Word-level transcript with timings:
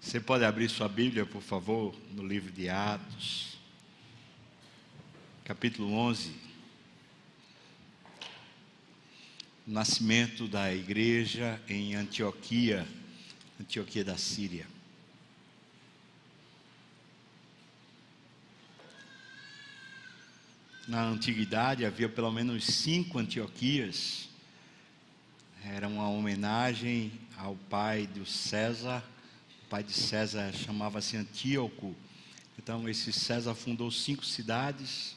Você 0.00 0.20
pode 0.20 0.44
abrir 0.44 0.70
sua 0.70 0.88
Bíblia, 0.88 1.26
por 1.26 1.42
favor, 1.42 1.94
no 2.12 2.24
livro 2.24 2.52
de 2.52 2.68
Atos, 2.68 3.58
capítulo 5.44 5.92
11. 5.92 6.32
Nascimento 9.66 10.46
da 10.46 10.72
igreja 10.72 11.60
em 11.68 11.94
Antioquia, 11.94 12.86
Antioquia 13.60 14.04
da 14.04 14.16
Síria. 14.16 14.66
Na 20.86 21.02
antiguidade 21.02 21.84
havia 21.84 22.08
pelo 22.08 22.30
menos 22.30 22.64
cinco 22.64 23.18
Antioquias. 23.18 24.28
Era 25.64 25.88
uma 25.88 26.08
homenagem 26.08 27.12
ao 27.36 27.56
pai 27.68 28.06
do 28.06 28.24
César 28.24 29.04
pai 29.68 29.84
de 29.84 29.92
César 29.92 30.50
chamava-se 30.54 31.14
Antíoco. 31.14 31.94
Então, 32.58 32.88
esse 32.88 33.12
César 33.12 33.54
fundou 33.54 33.90
cinco 33.90 34.24
cidades 34.24 35.14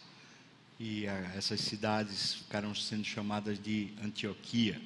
e 0.78 1.08
ah, 1.08 1.32
essas 1.38 1.62
cidades 1.62 2.34
ficaram 2.34 2.76
sendo 2.76 3.06
chamadas 3.06 3.58
de 3.58 3.94
Antioquia. 4.04 4.82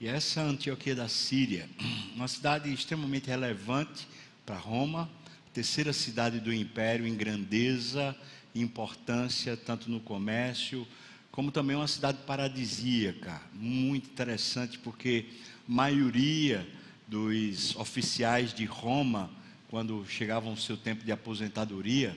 E 0.00 0.08
essa 0.08 0.40
Antioquia 0.40 0.94
da 0.94 1.08
Síria, 1.08 1.68
uma 2.16 2.26
cidade 2.26 2.72
extremamente 2.72 3.26
relevante 3.26 4.08
para 4.46 4.56
Roma, 4.56 5.10
terceira 5.52 5.92
cidade 5.92 6.40
do 6.40 6.52
império 6.52 7.06
em 7.06 7.14
grandeza 7.14 8.16
e 8.54 8.62
importância, 8.62 9.58
tanto 9.58 9.90
no 9.90 10.00
comércio, 10.00 10.88
como 11.30 11.52
também 11.52 11.76
uma 11.76 11.86
cidade 11.86 12.18
paradisíaca, 12.26 13.42
muito 13.52 14.08
interessante, 14.08 14.78
porque 14.78 15.26
a 15.68 15.70
maioria 15.70 16.66
dos 17.08 17.74
oficiais 17.76 18.52
de 18.52 18.66
Roma, 18.66 19.30
quando 19.68 20.04
chegavam 20.06 20.52
o 20.52 20.56
seu 20.58 20.76
tempo 20.76 21.04
de 21.04 21.10
aposentadoria, 21.10 22.16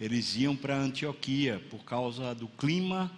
eles 0.00 0.36
iam 0.36 0.54
para 0.54 0.76
Antioquia 0.76 1.60
por 1.68 1.84
causa 1.84 2.32
do 2.32 2.46
clima, 2.46 3.10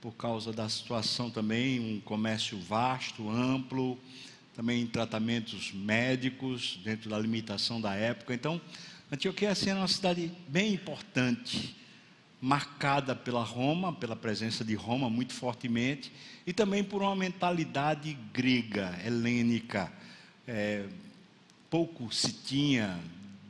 por 0.00 0.12
causa 0.12 0.52
da 0.52 0.66
situação 0.68 1.30
também, 1.30 1.78
um 1.80 2.00
comércio 2.00 2.58
vasto, 2.58 3.28
amplo, 3.28 3.98
também 4.54 4.86
tratamentos 4.86 5.70
médicos 5.72 6.80
dentro 6.82 7.10
da 7.10 7.18
limitação 7.18 7.78
da 7.78 7.94
época. 7.94 8.32
Então, 8.32 8.60
Antioquia 9.12 9.50
assim, 9.50 9.70
era 9.70 9.78
uma 9.78 9.88
cidade 9.88 10.32
bem 10.48 10.72
importante, 10.72 11.76
marcada 12.40 13.14
pela 13.14 13.42
Roma, 13.42 13.92
pela 13.92 14.16
presença 14.16 14.64
de 14.64 14.74
Roma 14.74 15.10
muito 15.10 15.34
fortemente, 15.34 16.10
e 16.46 16.52
também 16.54 16.82
por 16.82 17.02
uma 17.02 17.14
mentalidade 17.14 18.16
grega, 18.32 18.98
helênica 19.04 19.92
é, 20.46 20.84
pouco 21.70 22.12
se 22.12 22.32
tinha 22.32 23.00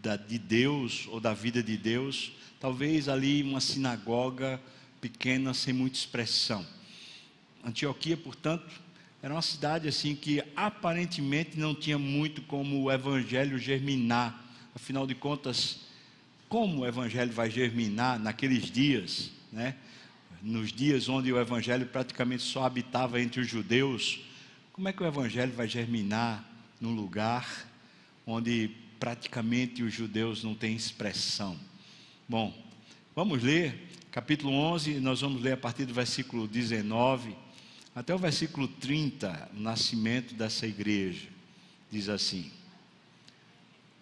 da, 0.02 0.16
de 0.16 0.38
Deus 0.38 1.06
ou 1.10 1.20
da 1.20 1.34
vida 1.34 1.62
de 1.62 1.76
Deus, 1.76 2.32
talvez 2.60 3.08
ali 3.08 3.42
uma 3.42 3.60
sinagoga 3.60 4.60
pequena 5.00 5.52
sem 5.52 5.74
muita 5.74 5.98
expressão. 5.98 6.66
Antioquia, 7.64 8.16
portanto, 8.16 8.80
era 9.22 9.34
uma 9.34 9.42
cidade 9.42 9.88
assim 9.88 10.14
que 10.14 10.42
aparentemente 10.54 11.58
não 11.58 11.74
tinha 11.74 11.98
muito 11.98 12.42
como 12.42 12.82
o 12.82 12.92
evangelho 12.92 13.58
germinar. 13.58 14.42
Afinal 14.74 15.06
de 15.06 15.14
contas, 15.14 15.80
como 16.48 16.80
o 16.80 16.86
evangelho 16.86 17.32
vai 17.32 17.50
germinar 17.50 18.18
naqueles 18.18 18.70
dias, 18.70 19.30
né? 19.50 19.76
Nos 20.42 20.70
dias 20.72 21.08
onde 21.08 21.32
o 21.32 21.40
evangelho 21.40 21.86
praticamente 21.86 22.42
só 22.42 22.64
habitava 22.64 23.18
entre 23.18 23.40
os 23.40 23.48
judeus, 23.48 24.20
como 24.74 24.88
é 24.88 24.92
que 24.92 25.02
o 25.02 25.06
evangelho 25.06 25.52
vai 25.52 25.66
germinar 25.66 26.53
num 26.84 26.94
lugar 26.94 27.66
onde 28.26 28.70
praticamente 29.00 29.82
os 29.82 29.94
judeus 29.94 30.44
não 30.44 30.54
têm 30.54 30.76
expressão. 30.76 31.58
Bom, 32.28 32.54
vamos 33.16 33.42
ler 33.42 33.88
capítulo 34.12 34.52
11, 34.52 35.00
nós 35.00 35.22
vamos 35.22 35.40
ler 35.40 35.52
a 35.52 35.56
partir 35.56 35.86
do 35.86 35.94
versículo 35.94 36.46
19 36.46 37.34
até 37.94 38.14
o 38.14 38.18
versículo 38.18 38.68
30, 38.68 39.52
o 39.56 39.60
nascimento 39.60 40.34
dessa 40.34 40.66
igreja. 40.66 41.26
Diz 41.90 42.10
assim: 42.10 42.52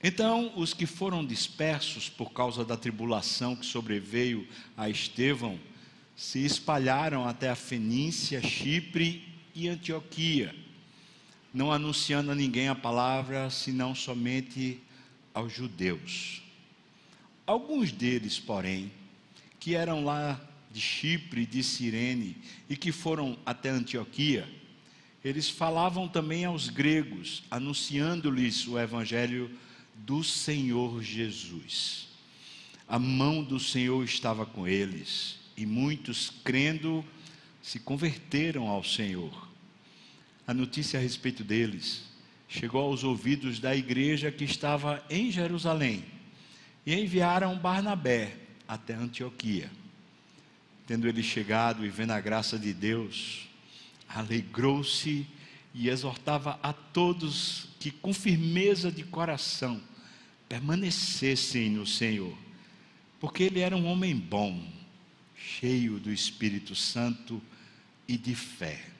Então 0.02 0.52
os 0.56 0.74
que 0.74 0.84
foram 0.84 1.24
dispersos 1.24 2.08
por 2.08 2.32
causa 2.32 2.64
da 2.64 2.76
tribulação 2.76 3.54
que 3.54 3.64
sobreveio 3.64 4.44
a 4.76 4.90
Estevão 4.90 5.56
se 6.16 6.44
espalharam 6.44 7.28
até 7.28 7.48
a 7.48 7.54
Fenícia, 7.54 8.42
Chipre 8.42 9.22
e 9.54 9.68
Antioquia 9.68 10.61
não 11.52 11.70
anunciando 11.70 12.30
a 12.30 12.34
ninguém 12.34 12.68
a 12.68 12.74
palavra, 12.74 13.50
senão 13.50 13.94
somente 13.94 14.80
aos 15.34 15.52
judeus. 15.52 16.42
Alguns 17.46 17.92
deles, 17.92 18.38
porém, 18.38 18.90
que 19.60 19.74
eram 19.74 20.04
lá 20.04 20.40
de 20.72 20.80
Chipre, 20.80 21.44
de 21.44 21.62
Cirene 21.62 22.36
e 22.68 22.76
que 22.76 22.90
foram 22.90 23.36
até 23.44 23.68
Antioquia, 23.68 24.48
eles 25.22 25.48
falavam 25.48 26.08
também 26.08 26.44
aos 26.44 26.68
gregos, 26.68 27.42
anunciando-lhes 27.50 28.66
o 28.66 28.78
evangelho 28.78 29.50
do 29.94 30.24
Senhor 30.24 31.02
Jesus. 31.02 32.08
A 32.88 32.98
mão 32.98 33.44
do 33.44 33.60
Senhor 33.60 34.02
estava 34.02 34.46
com 34.46 34.66
eles 34.66 35.38
e 35.56 35.66
muitos, 35.66 36.32
crendo, 36.42 37.04
se 37.62 37.78
converteram 37.78 38.68
ao 38.68 38.82
Senhor 38.82 39.51
a 40.52 40.54
notícia 40.54 41.00
a 41.00 41.02
respeito 41.02 41.42
deles 41.42 42.02
chegou 42.46 42.82
aos 42.82 43.02
ouvidos 43.02 43.58
da 43.58 43.74
igreja 43.74 44.30
que 44.30 44.44
estava 44.44 45.02
em 45.08 45.30
Jerusalém 45.30 46.04
e 46.84 46.94
enviaram 46.94 47.58
Barnabé 47.58 48.36
até 48.68 48.92
Antioquia. 48.92 49.70
Tendo 50.86 51.08
ele 51.08 51.22
chegado 51.22 51.86
e 51.86 51.88
vendo 51.88 52.10
a 52.10 52.20
graça 52.20 52.58
de 52.58 52.74
Deus, 52.74 53.48
alegrou-se 54.06 55.26
e 55.72 55.88
exortava 55.88 56.60
a 56.62 56.74
todos 56.74 57.70
que, 57.80 57.90
com 57.90 58.12
firmeza 58.12 58.92
de 58.92 59.04
coração, 59.04 59.80
permanecessem 60.50 61.70
no 61.70 61.86
Senhor, 61.86 62.36
porque 63.18 63.44
ele 63.44 63.60
era 63.60 63.74
um 63.74 63.86
homem 63.86 64.14
bom, 64.14 64.62
cheio 65.34 65.98
do 65.98 66.12
Espírito 66.12 66.74
Santo 66.74 67.40
e 68.06 68.18
de 68.18 68.34
fé 68.34 68.91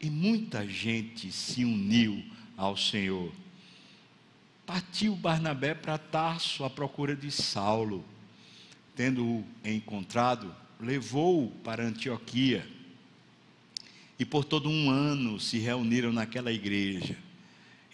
e 0.00 0.08
muita 0.08 0.66
gente 0.66 1.32
se 1.32 1.64
uniu 1.64 2.24
ao 2.56 2.76
Senhor. 2.76 3.32
Partiu 4.66 5.16
Barnabé 5.16 5.74
para 5.74 5.96
Tarso 5.96 6.64
à 6.64 6.70
procura 6.70 7.16
de 7.16 7.30
Saulo. 7.30 8.04
Tendo-o 8.94 9.44
encontrado, 9.64 10.54
levou-o 10.80 11.50
para 11.62 11.86
Antioquia. 11.86 12.66
E 14.18 14.24
por 14.24 14.44
todo 14.44 14.68
um 14.68 14.90
ano 14.90 15.40
se 15.40 15.58
reuniram 15.58 16.12
naquela 16.12 16.52
igreja 16.52 17.16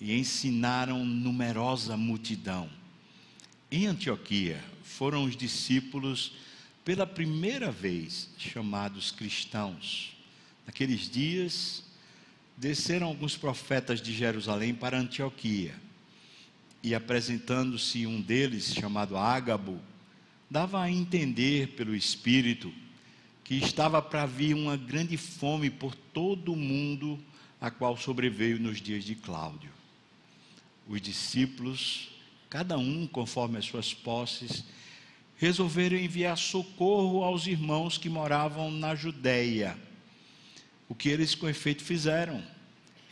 e 0.01 0.19
ensinaram 0.19 1.05
numerosa 1.05 1.97
multidão. 1.97 2.69
Em 3.71 3.87
Antioquia 3.87 4.63
foram 4.83 5.25
os 5.25 5.37
discípulos 5.37 6.33
pela 6.85 7.07
primeira 7.07 7.71
vez 7.71 8.31
chamados 8.37 9.11
cristãos. 9.11 10.17
Naqueles 10.67 11.09
dias, 11.09 11.85
desceram 12.57 13.09
alguns 13.09 13.37
profetas 13.37 14.01
de 14.01 14.13
Jerusalém 14.13 14.75
para 14.75 14.99
Antioquia. 14.99 15.75
E 16.83 16.95
apresentando-se 16.95 18.07
um 18.07 18.21
deles, 18.21 18.75
chamado 18.75 19.17
Ágabo, 19.17 19.81
dava 20.51 20.83
a 20.83 20.91
entender 20.91 21.69
pelo 21.69 21.95
Espírito 21.95 22.73
que 23.43 23.57
estava 23.57 24.01
para 24.01 24.25
vir 24.25 24.55
uma 24.55 24.77
grande 24.77 25.17
fome 25.17 25.69
por 25.69 25.95
todo 25.95 26.53
o 26.53 26.57
mundo, 26.57 27.19
a 27.61 27.71
qual 27.71 27.97
sobreveio 27.97 28.59
nos 28.59 28.81
dias 28.81 29.05
de 29.05 29.15
Cláudio. 29.15 29.71
Os 30.87 31.01
discípulos, 31.01 32.11
cada 32.49 32.79
um 32.79 33.07
conforme 33.07 33.59
as 33.59 33.65
suas 33.65 33.93
posses, 33.93 34.65
resolveram 35.37 35.97
enviar 35.97 36.39
socorro 36.39 37.23
aos 37.25 37.47
irmãos 37.47 37.99
que 37.99 38.09
moravam 38.09 38.71
na 38.71 38.95
Judéia 38.95 39.77
o 40.89 40.95
que 40.95 41.09
eles 41.09 41.35
com 41.35 41.49
efeito 41.49 41.83
fizeram, 41.83 42.43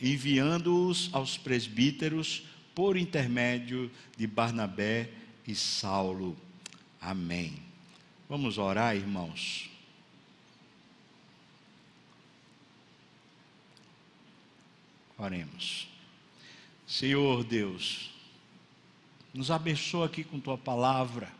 enviando-os 0.03 1.09
aos 1.13 1.37
presbíteros 1.37 2.43
por 2.75 2.97
intermédio 2.97 3.89
de 4.17 4.27
Barnabé 4.27 5.09
e 5.47 5.55
Saulo. 5.55 6.37
Amém. 6.99 7.57
Vamos 8.27 8.57
orar, 8.57 8.95
irmãos. 8.95 9.69
Oremos. 15.17 15.87
Senhor 16.85 17.43
Deus, 17.43 18.11
nos 19.33 19.49
abençoa 19.49 20.07
aqui 20.07 20.23
com 20.23 20.39
tua 20.39 20.57
palavra, 20.57 21.31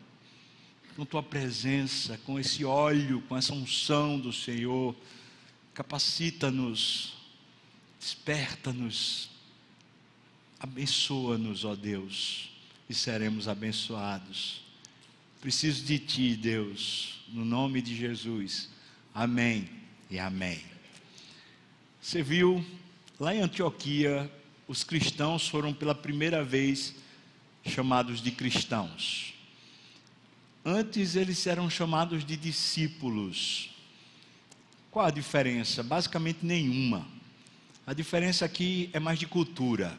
com 0.96 1.04
tua 1.04 1.22
presença, 1.22 2.18
com 2.24 2.40
esse 2.40 2.64
óleo, 2.64 3.22
com 3.28 3.36
essa 3.36 3.52
unção 3.52 4.18
do 4.18 4.32
Senhor 4.32 4.96
capacita-nos, 5.74 7.16
desperta-nos, 8.04 9.30
Abençoa-nos, 10.60 11.64
ó 11.64 11.74
Deus, 11.74 12.50
e 12.88 12.94
seremos 12.94 13.48
abençoados. 13.48 14.62
Preciso 15.40 15.84
de 15.84 15.98
Ti, 15.98 16.36
Deus, 16.36 17.22
no 17.28 17.44
nome 17.44 17.82
de 17.82 17.94
Jesus. 17.94 18.70
Amém 19.14 19.68
e 20.10 20.18
amém. 20.18 20.62
Você 22.00 22.22
viu, 22.22 22.64
lá 23.20 23.34
em 23.34 23.40
Antioquia, 23.40 24.30
os 24.66 24.84
cristãos 24.84 25.48
foram 25.48 25.72
pela 25.72 25.94
primeira 25.94 26.42
vez 26.42 26.94
chamados 27.66 28.22
de 28.22 28.30
cristãos. 28.30 29.34
Antes 30.64 31.14
eles 31.14 31.46
eram 31.46 31.68
chamados 31.68 32.24
de 32.24 32.36
discípulos. 32.36 33.70
Qual 34.90 35.04
a 35.04 35.10
diferença? 35.10 35.82
Basicamente 35.82 36.38
nenhuma. 36.42 37.13
A 37.86 37.92
diferença 37.92 38.46
aqui 38.46 38.88
é 38.94 38.98
mais 38.98 39.18
de 39.18 39.26
cultura. 39.26 39.94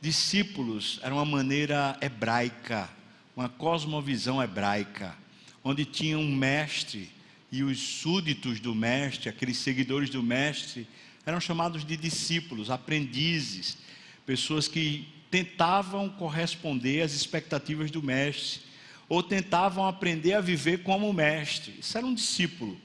Discípulos 0.00 0.98
era 1.00 1.14
uma 1.14 1.24
maneira 1.24 1.96
hebraica, 2.00 2.90
uma 3.36 3.48
cosmovisão 3.48 4.42
hebraica, 4.42 5.14
onde 5.62 5.84
tinha 5.84 6.18
um 6.18 6.34
mestre 6.34 7.08
e 7.52 7.62
os 7.62 7.78
súditos 7.78 8.58
do 8.58 8.74
mestre, 8.74 9.28
aqueles 9.28 9.58
seguidores 9.58 10.10
do 10.10 10.24
mestre, 10.24 10.88
eram 11.24 11.40
chamados 11.40 11.84
de 11.84 11.96
discípulos, 11.96 12.68
aprendizes, 12.68 13.78
pessoas 14.26 14.66
que 14.66 15.06
tentavam 15.30 16.08
corresponder 16.08 17.02
às 17.02 17.12
expectativas 17.12 17.92
do 17.92 18.02
mestre, 18.02 18.62
ou 19.08 19.22
tentavam 19.22 19.86
aprender 19.86 20.32
a 20.32 20.40
viver 20.40 20.82
como 20.82 21.12
mestre. 21.12 21.76
Isso 21.78 21.96
era 21.96 22.04
um 22.04 22.12
discípulo. 22.14 22.76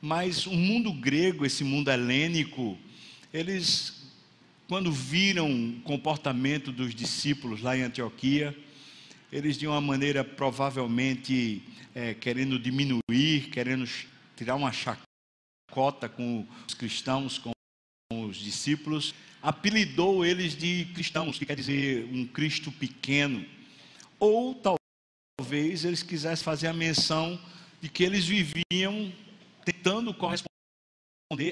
Mas 0.00 0.46
o 0.46 0.52
mundo 0.52 0.92
grego, 0.92 1.44
esse 1.44 1.64
mundo 1.64 1.90
helênico, 1.90 2.78
eles, 3.32 4.02
quando 4.68 4.90
viram 4.90 5.50
o 5.50 5.80
comportamento 5.82 6.72
dos 6.72 6.94
discípulos 6.94 7.60
lá 7.60 7.76
em 7.76 7.82
Antioquia, 7.82 8.56
eles 9.30 9.58
de 9.58 9.66
uma 9.66 9.80
maneira 9.80 10.24
provavelmente 10.24 11.62
é, 11.94 12.14
querendo 12.14 12.58
diminuir, 12.58 13.50
querendo 13.52 13.88
tirar 14.36 14.54
uma 14.54 14.72
chacota 14.72 16.08
com 16.08 16.46
os 16.66 16.74
cristãos, 16.74 17.38
com 17.38 17.52
os 18.10 18.36
discípulos, 18.36 19.14
apelidou 19.42 20.24
eles 20.24 20.56
de 20.56 20.86
cristãos, 20.94 21.38
que 21.38 21.44
quer 21.44 21.56
dizer 21.56 22.08
um 22.10 22.26
Cristo 22.26 22.72
pequeno. 22.72 23.44
Ou 24.18 24.54
talvez 25.38 25.84
eles 25.84 26.02
quisessem 26.02 26.44
fazer 26.44 26.68
a 26.68 26.72
menção 26.72 27.38
de 27.80 27.88
que 27.88 28.02
eles 28.02 28.26
viviam 28.26 29.12
tentando 29.64 30.14
corresponder 30.14 30.47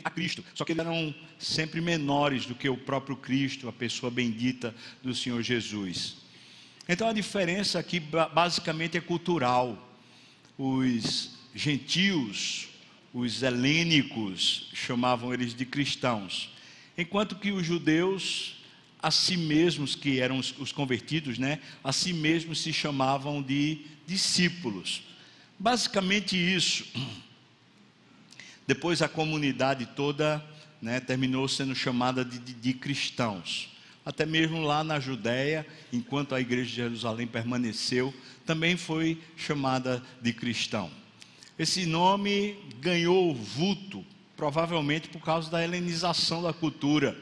a 0.02 0.10
Cristo, 0.10 0.42
só 0.54 0.64
que 0.64 0.72
eles 0.72 0.86
eram 0.86 1.14
sempre 1.38 1.82
menores 1.82 2.46
do 2.46 2.54
que 2.54 2.66
o 2.66 2.78
próprio 2.78 3.14
Cristo, 3.14 3.68
a 3.68 3.72
pessoa 3.72 4.10
bendita 4.10 4.74
do 5.02 5.14
Senhor 5.14 5.42
Jesus. 5.42 6.16
Então 6.88 7.06
a 7.06 7.12
diferença 7.12 7.78
aqui 7.78 8.00
basicamente 8.00 8.96
é 8.96 9.02
cultural. 9.02 9.94
Os 10.56 11.36
gentios, 11.54 12.68
os 13.12 13.42
helênicos, 13.42 14.70
chamavam 14.72 15.34
eles 15.34 15.54
de 15.54 15.66
cristãos, 15.66 16.48
enquanto 16.96 17.36
que 17.36 17.52
os 17.52 17.66
judeus, 17.66 18.56
a 18.98 19.10
si 19.10 19.36
mesmos, 19.36 19.94
que 19.94 20.20
eram 20.20 20.38
os 20.38 20.72
convertidos, 20.72 21.36
né, 21.36 21.60
a 21.84 21.92
si 21.92 22.14
mesmos 22.14 22.62
se 22.62 22.72
chamavam 22.72 23.42
de 23.42 23.82
discípulos. 24.06 25.02
Basicamente 25.58 26.34
isso. 26.34 26.86
Depois 28.66 29.02
a 29.02 29.08
comunidade 29.08 29.86
toda 29.86 30.44
né, 30.80 31.00
terminou 31.00 31.46
sendo 31.48 31.74
chamada 31.74 32.24
de, 32.24 32.38
de, 32.38 32.52
de 32.52 32.72
cristãos 32.74 33.76
até 34.06 34.24
mesmo 34.24 34.60
lá 34.60 34.84
na 34.84 35.00
Judéia, 35.00 35.66
enquanto 35.92 36.32
a 36.32 36.40
igreja 36.40 36.70
de 36.70 36.76
Jerusalém 36.76 37.26
permaneceu, 37.26 38.14
também 38.46 38.76
foi 38.76 39.20
chamada 39.36 40.00
de 40.22 40.32
cristão. 40.32 40.88
Esse 41.58 41.84
nome 41.84 42.56
ganhou 42.80 43.34
vulto, 43.34 44.06
provavelmente 44.36 45.08
por 45.08 45.20
causa 45.20 45.50
da 45.50 45.64
helenização 45.64 46.40
da 46.40 46.52
cultura. 46.52 47.18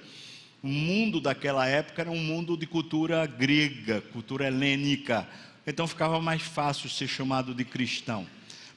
O 0.63 0.69
mundo 0.69 1.23
daquela 1.23 1.67
época 1.67 2.03
era 2.03 2.11
um 2.11 2.23
mundo 2.23 2.55
de 2.55 2.67
cultura 2.67 3.25
grega, 3.25 4.03
cultura 4.13 4.47
helênica, 4.47 5.27
então 5.67 5.87
ficava 5.87 6.21
mais 6.21 6.43
fácil 6.43 6.91
ser 6.91 7.09
chamado 7.09 7.55
de 7.55 7.65
cristão. 7.65 8.27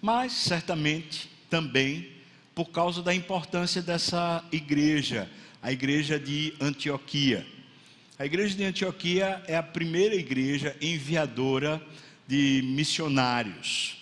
Mas, 0.02 0.32
certamente, 0.32 1.30
também 1.50 2.08
por 2.58 2.72
causa 2.72 3.04
da 3.04 3.14
importância 3.14 3.84
dessa 3.84 4.44
igreja, 4.52 5.30
a 5.62 5.72
igreja 5.72 6.20
de 6.20 6.56
Antioquia. 6.60 7.46
A 8.18 8.26
igreja 8.26 8.56
de 8.56 8.64
Antioquia 8.64 9.44
é 9.46 9.56
a 9.56 9.62
primeira 9.62 10.16
igreja 10.16 10.76
enviadora 10.82 11.80
de 12.28 12.64
missionários. 12.66 13.98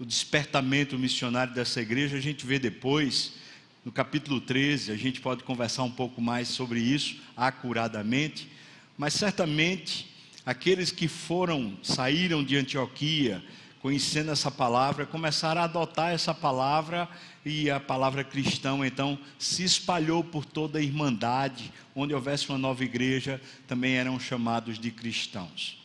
O 0.00 0.04
despertamento 0.04 0.98
missionário 0.98 1.54
dessa 1.54 1.80
igreja 1.80 2.16
a 2.16 2.20
gente 2.20 2.44
vê 2.44 2.58
depois, 2.58 3.34
no 3.84 3.92
capítulo 3.92 4.40
13, 4.40 4.90
a 4.90 4.96
gente 4.96 5.20
pode 5.20 5.44
conversar 5.44 5.84
um 5.84 5.92
pouco 5.92 6.20
mais 6.20 6.48
sobre 6.48 6.80
isso 6.80 7.20
acuradamente, 7.36 8.50
mas 8.98 9.14
certamente 9.14 10.12
aqueles 10.44 10.90
que 10.90 11.06
foram, 11.06 11.78
saíram 11.84 12.42
de 12.42 12.56
Antioquia, 12.56 13.44
conhecendo 13.80 14.32
essa 14.32 14.50
palavra, 14.50 15.06
começaram 15.06 15.60
a 15.60 15.64
adotar 15.64 16.12
essa 16.12 16.34
palavra 16.34 17.08
e 17.48 17.70
a 17.70 17.78
palavra 17.78 18.24
cristão 18.24 18.84
então 18.84 19.16
se 19.38 19.62
espalhou 19.62 20.24
por 20.24 20.44
toda 20.44 20.80
a 20.80 20.82
irmandade, 20.82 21.72
onde 21.94 22.12
houvesse 22.12 22.48
uma 22.48 22.58
nova 22.58 22.82
igreja, 22.82 23.40
também 23.68 23.94
eram 23.94 24.18
chamados 24.18 24.80
de 24.80 24.90
cristãos. 24.90 25.80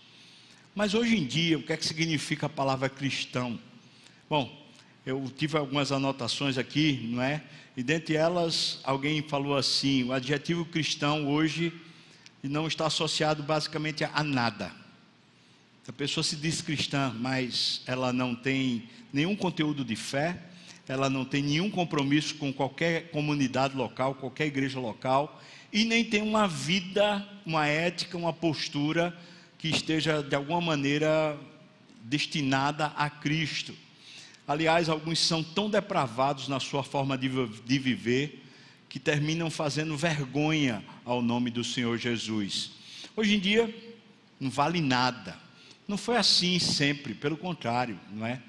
Mas 0.73 0.95
hoje 0.95 1.15
em 1.15 1.23
dia, 1.23 1.59
o 1.59 1.61
que 1.61 1.71
é 1.71 1.77
que 1.77 1.85
significa 1.85 2.47
a 2.47 2.49
palavra 2.49 2.89
cristão? 2.89 3.59
Bom, 4.27 4.51
eu 5.05 5.31
tive 5.37 5.55
algumas 5.55 5.91
anotações 5.91 6.57
aqui, 6.57 7.07
não 7.13 7.21
é? 7.21 7.43
E 7.77 7.83
dentre 7.83 8.15
elas, 8.15 8.79
alguém 8.83 9.21
falou 9.21 9.55
assim: 9.55 10.03
o 10.05 10.13
adjetivo 10.13 10.65
cristão 10.65 11.29
hoje 11.29 11.71
não 12.41 12.65
está 12.65 12.87
associado 12.87 13.43
basicamente 13.43 14.03
a 14.03 14.23
nada. 14.23 14.71
A 15.87 15.93
pessoa 15.93 16.23
se 16.23 16.35
diz 16.35 16.59
cristã, 16.59 17.13
mas 17.19 17.83
ela 17.85 18.11
não 18.11 18.33
tem 18.33 18.89
nenhum 19.13 19.35
conteúdo 19.35 19.85
de 19.85 19.95
fé, 19.95 20.41
ela 20.91 21.09
não 21.09 21.23
tem 21.23 21.41
nenhum 21.41 21.71
compromisso 21.71 22.35
com 22.35 22.51
qualquer 22.51 23.11
comunidade 23.11 23.77
local, 23.77 24.13
qualquer 24.13 24.47
igreja 24.47 24.77
local, 24.77 25.41
e 25.71 25.85
nem 25.85 26.03
tem 26.03 26.21
uma 26.21 26.49
vida, 26.49 27.25
uma 27.45 27.65
ética, 27.65 28.17
uma 28.17 28.33
postura 28.33 29.17
que 29.57 29.69
esteja 29.69 30.21
de 30.21 30.35
alguma 30.35 30.59
maneira 30.59 31.39
destinada 32.03 32.87
a 32.87 33.09
Cristo. 33.09 33.73
Aliás, 34.45 34.89
alguns 34.89 35.19
são 35.19 35.41
tão 35.41 35.69
depravados 35.69 36.49
na 36.49 36.59
sua 36.59 36.83
forma 36.83 37.17
de, 37.17 37.29
de 37.29 37.79
viver 37.79 38.43
que 38.89 38.99
terminam 38.99 39.49
fazendo 39.49 39.95
vergonha 39.95 40.83
ao 41.05 41.21
nome 41.21 41.49
do 41.49 41.63
Senhor 41.63 41.97
Jesus. 41.97 42.71
Hoje 43.15 43.35
em 43.37 43.39
dia, 43.39 43.73
não 44.37 44.49
vale 44.49 44.81
nada. 44.81 45.39
Não 45.87 45.97
foi 45.97 46.17
assim 46.17 46.59
sempre, 46.59 47.13
pelo 47.13 47.37
contrário, 47.37 47.97
não 48.11 48.27
é? 48.27 48.41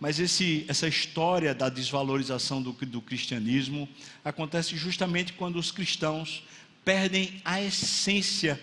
Mas 0.00 0.20
esse, 0.20 0.64
essa 0.68 0.86
história 0.86 1.54
da 1.54 1.68
desvalorização 1.68 2.62
do, 2.62 2.72
do 2.72 3.00
cristianismo 3.00 3.88
acontece 4.24 4.76
justamente 4.76 5.32
quando 5.32 5.56
os 5.56 5.70
cristãos 5.70 6.44
perdem 6.84 7.40
a 7.44 7.60
essência 7.60 8.60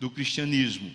do 0.00 0.10
cristianismo. 0.10 0.90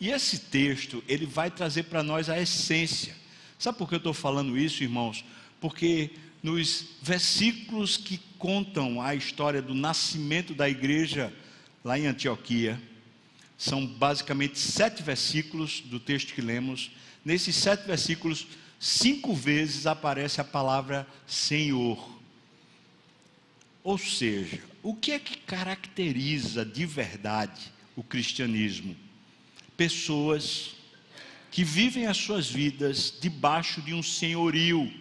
E 0.00 0.10
esse 0.10 0.38
texto, 0.38 1.02
ele 1.06 1.26
vai 1.26 1.50
trazer 1.50 1.84
para 1.84 2.02
nós 2.02 2.28
a 2.28 2.40
essência. 2.40 3.14
Sabe 3.58 3.78
por 3.78 3.88
que 3.88 3.94
eu 3.94 3.98
estou 3.98 4.12
falando 4.12 4.58
isso, 4.58 4.82
irmãos? 4.82 5.24
Porque 5.60 6.10
nos 6.42 6.84
versículos 7.00 7.96
que 7.96 8.20
contam 8.36 9.00
a 9.00 9.14
história 9.14 9.62
do 9.62 9.72
nascimento 9.72 10.54
da 10.54 10.68
igreja 10.68 11.32
lá 11.82 11.98
em 11.98 12.06
Antioquia, 12.06 12.80
são 13.56 13.86
basicamente 13.86 14.58
sete 14.58 15.02
versículos 15.02 15.80
do 15.80 16.00
texto 16.00 16.34
que 16.34 16.42
lemos. 16.42 16.90
Nesses 17.24 17.56
sete 17.56 17.86
versículos, 17.86 18.46
cinco 18.84 19.32
vezes 19.32 19.86
aparece 19.86 20.42
a 20.42 20.44
palavra 20.44 21.08
Senhor. 21.26 22.20
Ou 23.82 23.96
seja, 23.96 24.62
o 24.82 24.94
que 24.94 25.12
é 25.12 25.18
que 25.18 25.38
caracteriza 25.38 26.66
de 26.66 26.84
verdade 26.84 27.72
o 27.96 28.02
cristianismo? 28.02 28.94
Pessoas 29.74 30.76
que 31.50 31.64
vivem 31.64 32.06
as 32.06 32.18
suas 32.18 32.50
vidas 32.50 33.16
debaixo 33.18 33.80
de 33.80 33.94
um 33.94 34.02
senhorio, 34.02 34.92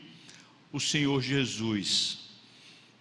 o 0.71 0.79
Senhor 0.79 1.21
Jesus. 1.21 2.19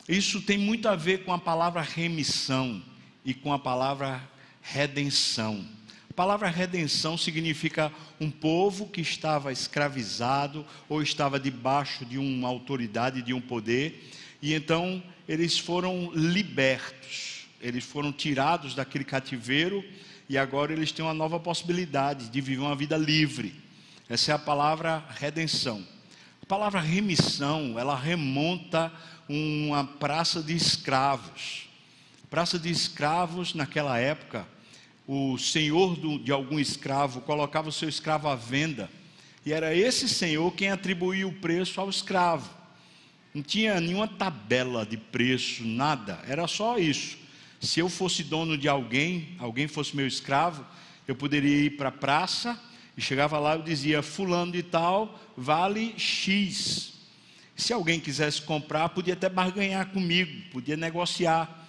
Isso 0.09 0.43
tem 0.43 0.59
muito 0.59 0.89
a 0.89 0.97
ver 0.97 1.25
com 1.25 1.33
a 1.33 1.39
palavra 1.39 1.81
remissão 1.81 2.83
e 3.25 3.33
com 3.33 3.53
a 3.53 3.59
palavra 3.59 4.21
redenção. 4.61 5.65
A 6.13 6.15
palavra 6.15 6.47
redenção 6.47 7.17
significa 7.17 7.91
um 8.21 8.31
povo 8.31 8.87
que 8.87 9.01
estava 9.01 9.51
escravizado 9.51 10.63
ou 10.87 11.01
estava 11.01 11.41
debaixo 11.41 12.05
de 12.05 12.19
uma 12.19 12.49
autoridade, 12.49 13.23
de 13.23 13.33
um 13.33 13.41
poder, 13.41 14.11
e 14.43 14.53
então 14.53 15.03
eles 15.27 15.59
foram 15.59 16.13
libertos. 16.13 17.47
eles 17.63 17.83
foram 17.83 18.13
tirados 18.13 18.75
daquele 18.75 19.05
cativeiro 19.05 19.83
e 20.29 20.37
agora 20.37 20.75
eles 20.75 20.93
têm 20.93 21.03
uma 21.03 21.15
nova 21.15 21.41
possibilidade 21.41 22.29
de 22.29 22.41
viver 22.43 22.61
uma 22.61 22.77
vida 22.77 22.99
livre. 22.99 23.55
Essa 24.07 24.33
é 24.33 24.35
a 24.35 24.39
palavra 24.39 25.03
redenção. 25.19 25.83
A 26.43 26.47
palavra 26.47 26.79
remissão, 26.79 27.79
ela 27.79 27.97
remonta 27.97 28.93
uma 29.27 29.83
praça 29.83 30.43
de 30.43 30.55
escravos. 30.55 31.71
Praça 32.29 32.59
de 32.59 32.71
escravos, 32.71 33.55
naquela 33.55 33.99
época, 33.99 34.47
o 35.15 35.37
senhor 35.37 35.99
de 36.21 36.33
algum 36.33 36.59
escravo 36.59 37.21
colocava 37.21 37.69
o 37.69 37.73
seu 37.73 37.87
escravo 37.87 38.29
à 38.29 38.35
venda, 38.35 38.89
e 39.45 39.53
era 39.53 39.75
esse 39.75 40.09
senhor 40.09 40.51
quem 40.53 40.71
atribuía 40.71 41.29
o 41.29 41.35
preço 41.35 41.79
ao 41.79 41.91
escravo. 41.91 42.49
Não 43.35 43.43
tinha 43.43 43.79
nenhuma 43.79 44.09
tabela 44.09 44.87
de 44.87 44.97
preço, 44.97 45.67
nada, 45.67 46.19
era 46.27 46.49
só 46.49 46.79
isso. 46.79 47.19
Se 47.61 47.79
eu 47.79 47.91
fosse 47.91 48.25
dono 48.25 48.57
de 48.57 48.71
alguém, 48.71 49.37
alguém 49.39 49.69
fosse 49.69 49.95
meu 49.95 50.07
escravo, 50.07 50.65
eu 51.07 51.15
poderia 51.15 51.67
ir 51.67 51.77
para 51.77 51.91
a 51.91 51.93
praça 51.93 52.59
e 52.97 53.03
chegava 53.03 53.39
lá 53.39 53.57
e 53.57 53.63
dizia: 53.63 54.03
Fulano 54.03 54.53
de 54.53 54.63
Tal 54.63 55.21
vale 55.37 55.93
X. 55.99 56.95
Se 57.55 57.71
alguém 57.75 58.01
quisesse 58.01 58.41
comprar, 58.41 58.89
podia 58.89 59.13
até 59.13 59.29
barganhar 59.29 59.91
comigo, 59.91 60.33
podia 60.51 60.77
negociar, 60.77 61.62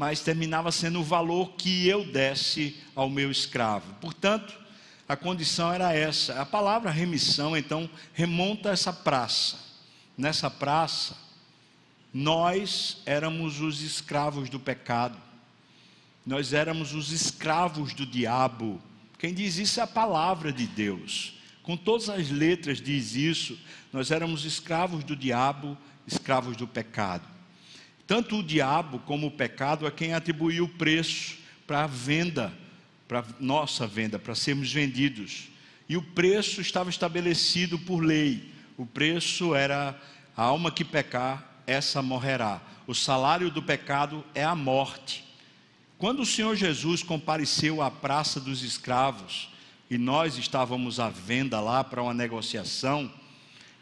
mas 0.00 0.20
terminava 0.20 0.72
sendo 0.72 1.00
o 1.00 1.04
valor 1.04 1.50
que 1.58 1.86
eu 1.86 2.06
desse 2.06 2.74
ao 2.96 3.10
meu 3.10 3.30
escravo. 3.30 3.92
Portanto, 4.00 4.58
a 5.06 5.14
condição 5.14 5.70
era 5.70 5.92
essa. 5.92 6.40
A 6.40 6.46
palavra 6.46 6.90
remissão, 6.90 7.54
então, 7.54 7.86
remonta 8.14 8.70
a 8.70 8.72
essa 8.72 8.94
praça 8.94 9.58
nessa 10.16 10.50
praça, 10.50 11.14
nós 12.14 13.02
éramos 13.04 13.60
os 13.60 13.82
escravos 13.82 14.48
do 14.48 14.58
pecado, 14.58 15.18
nós 16.24 16.54
éramos 16.54 16.94
os 16.94 17.12
escravos 17.12 17.92
do 17.92 18.06
diabo. 18.06 18.80
Quem 19.18 19.34
diz 19.34 19.58
isso 19.58 19.80
é 19.80 19.82
a 19.82 19.86
palavra 19.86 20.50
de 20.50 20.66
Deus. 20.66 21.34
Com 21.62 21.76
todas 21.76 22.08
as 22.08 22.30
letras 22.30 22.80
diz 22.80 23.14
isso. 23.14 23.58
Nós 23.92 24.10
éramos 24.10 24.46
escravos 24.46 25.04
do 25.04 25.14
diabo, 25.14 25.76
escravos 26.06 26.56
do 26.56 26.66
pecado. 26.66 27.39
Tanto 28.10 28.40
o 28.40 28.42
diabo 28.42 28.98
como 29.06 29.28
o 29.28 29.30
pecado 29.30 29.86
é 29.86 29.90
quem 29.92 30.14
atribuiu 30.14 30.64
o 30.64 30.68
preço 30.68 31.38
para 31.64 31.84
a 31.84 31.86
venda, 31.86 32.52
para 33.06 33.24
nossa 33.38 33.86
venda, 33.86 34.18
para 34.18 34.34
sermos 34.34 34.72
vendidos. 34.72 35.44
E 35.88 35.96
o 35.96 36.02
preço 36.02 36.60
estava 36.60 36.90
estabelecido 36.90 37.78
por 37.78 38.00
lei. 38.00 38.52
O 38.76 38.84
preço 38.84 39.54
era 39.54 39.96
a 40.36 40.42
alma 40.42 40.72
que 40.72 40.84
pecar, 40.84 41.62
essa 41.68 42.02
morrerá. 42.02 42.60
O 42.84 42.96
salário 42.96 43.48
do 43.48 43.62
pecado 43.62 44.24
é 44.34 44.42
a 44.42 44.56
morte. 44.56 45.24
Quando 45.96 46.22
o 46.22 46.26
Senhor 46.26 46.56
Jesus 46.56 47.04
compareceu 47.04 47.80
à 47.80 47.92
praça 47.92 48.40
dos 48.40 48.64
escravos 48.64 49.50
e 49.88 49.96
nós 49.96 50.36
estávamos 50.36 50.98
à 50.98 51.08
venda 51.08 51.60
lá 51.60 51.84
para 51.84 52.02
uma 52.02 52.12
negociação, 52.12 53.08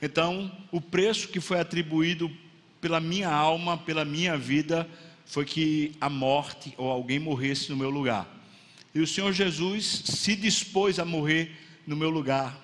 então 0.03 0.53
o 0.71 0.83
preço 0.83 1.29
que 1.29 1.41
foi 1.41 1.59
atribuído 1.59 2.31
pela 2.81 3.01
minha 3.01 3.31
alma, 3.31 3.77
pela 3.79 4.05
minha 4.05 4.37
vida, 4.37 4.89
foi 5.27 5.45
que 5.45 5.93
a 6.01 6.09
morte 6.09 6.75
ou 6.77 6.91
alguém 6.91 7.19
morresse 7.19 7.71
no 7.71 7.77
meu 7.77 7.91
lugar. 7.91 8.27
E 8.95 9.01
o 9.01 9.07
Senhor 9.07 9.33
Jesus 9.33 9.85
se 10.07 10.35
dispôs 10.35 10.99
a 10.99 11.05
morrer 11.05 11.53
no 11.87 11.97
meu 11.97 12.11
lugar. 12.11 12.59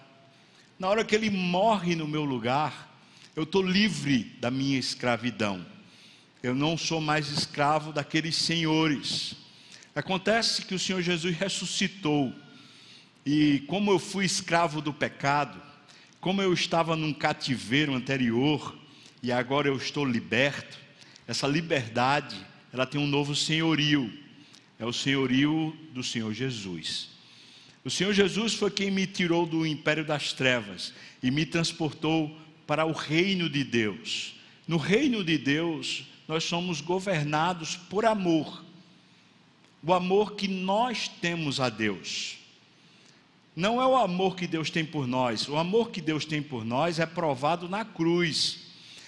Na 0.78 0.88
hora 0.88 1.04
que 1.04 1.14
ele 1.14 1.30
morre 1.30 1.94
no 1.94 2.09
meu 2.09 2.25
lugar, 2.25 2.92
eu 3.37 3.42
estou 3.42 3.62
livre 3.62 4.25
da 4.40 4.50
minha 4.50 4.78
escravidão. 4.78 5.64
Eu 6.42 6.54
não 6.54 6.76
sou 6.76 7.00
mais 7.00 7.28
escravo 7.28 7.92
daqueles 7.92 8.37
senhores. 8.37 9.35
Acontece 9.94 10.62
que 10.62 10.75
o 10.75 10.78
Senhor 10.78 11.02
Jesus 11.02 11.37
ressuscitou. 11.37 12.33
E 13.25 13.61
como 13.66 13.90
eu 13.90 13.99
fui 13.99 14.25
escravo 14.25 14.80
do 14.80 14.92
pecado, 14.92 15.61
como 16.21 16.42
eu 16.42 16.52
estava 16.52 16.97
num 16.97 17.12
cativeiro 17.12 17.94
anterior 17.94 18.76
e 19.25 19.33
agora 19.33 19.69
eu 19.69 19.76
estou 19.78 20.04
liberto, 20.04 20.78
essa 21.26 21.47
liberdade, 21.47 22.37
ela 22.71 22.85
tem 22.85 23.00
um 23.00 23.07
novo 23.07 23.35
senhorio. 23.35 24.12
É 24.78 24.85
o 24.85 24.93
senhorio 24.93 25.75
do 25.95 26.02
Senhor 26.02 26.35
Jesus. 26.35 27.09
O 27.83 27.88
Senhor 27.88 28.12
Jesus 28.12 28.52
foi 28.52 28.71
quem 28.71 28.90
me 28.90 29.07
tirou 29.07 29.47
do 29.47 29.66
império 29.66 30.04
das 30.04 30.35
trevas 30.35 30.93
e 31.23 31.31
me 31.31 31.47
transportou 31.47 32.37
para 32.66 32.85
o 32.85 32.93
reino 32.93 33.49
de 33.49 33.64
Deus. 33.64 34.35
No 34.69 34.76
reino 34.76 35.25
de 35.25 35.38
Deus, 35.38 36.04
nós 36.28 36.45
somos 36.45 36.83
governados 36.83 37.76
por 37.76 38.04
amor. 38.04 38.62
O 39.83 39.95
amor 39.95 40.35
que 40.35 40.47
nós 40.47 41.09
temos 41.09 41.61
a 41.61 41.71
Deus. 41.71 42.37
Não 43.57 43.81
é 43.81 43.87
o 43.87 43.97
amor 43.97 44.37
que 44.37 44.47
Deus 44.47 44.69
tem 44.69 44.85
por 44.85 45.07
nós. 45.07 45.49
O 45.49 45.57
amor 45.57 45.90
que 45.90 46.02
Deus 46.02 46.26
tem 46.26 46.43
por 46.43 46.62
nós 46.62 46.99
é 46.99 47.07
provado 47.07 47.71
na 47.71 47.87
cruz. 47.87 48.63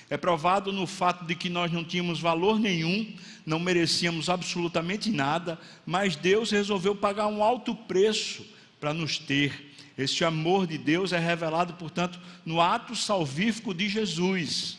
É 0.08 0.16
provado 0.16 0.72
no 0.72 0.86
fato 0.86 1.25
de 1.25 1.34
que 1.34 1.50
nós 1.50 1.72
não 1.72 1.84
tínhamos 1.84 2.20
valor 2.20 2.60
nenhum, 2.60 3.12
não 3.44 3.58
merecíamos 3.58 4.28
absolutamente 4.28 5.10
nada, 5.10 5.58
mas 5.84 6.14
Deus 6.14 6.50
resolveu 6.50 6.94
pagar 6.94 7.26
um 7.26 7.42
alto 7.42 7.75
preço 7.75 8.46
para 8.80 8.94
nos 8.94 9.18
ter. 9.18 9.75
Este 9.98 10.25
amor 10.25 10.66
de 10.66 10.78
Deus 10.78 11.12
é 11.12 11.18
revelado, 11.18 11.75
portanto, 11.75 12.20
no 12.44 12.60
ato 12.60 12.94
salvífico 12.94 13.72
de 13.75 13.88
Jesus. 13.88 14.78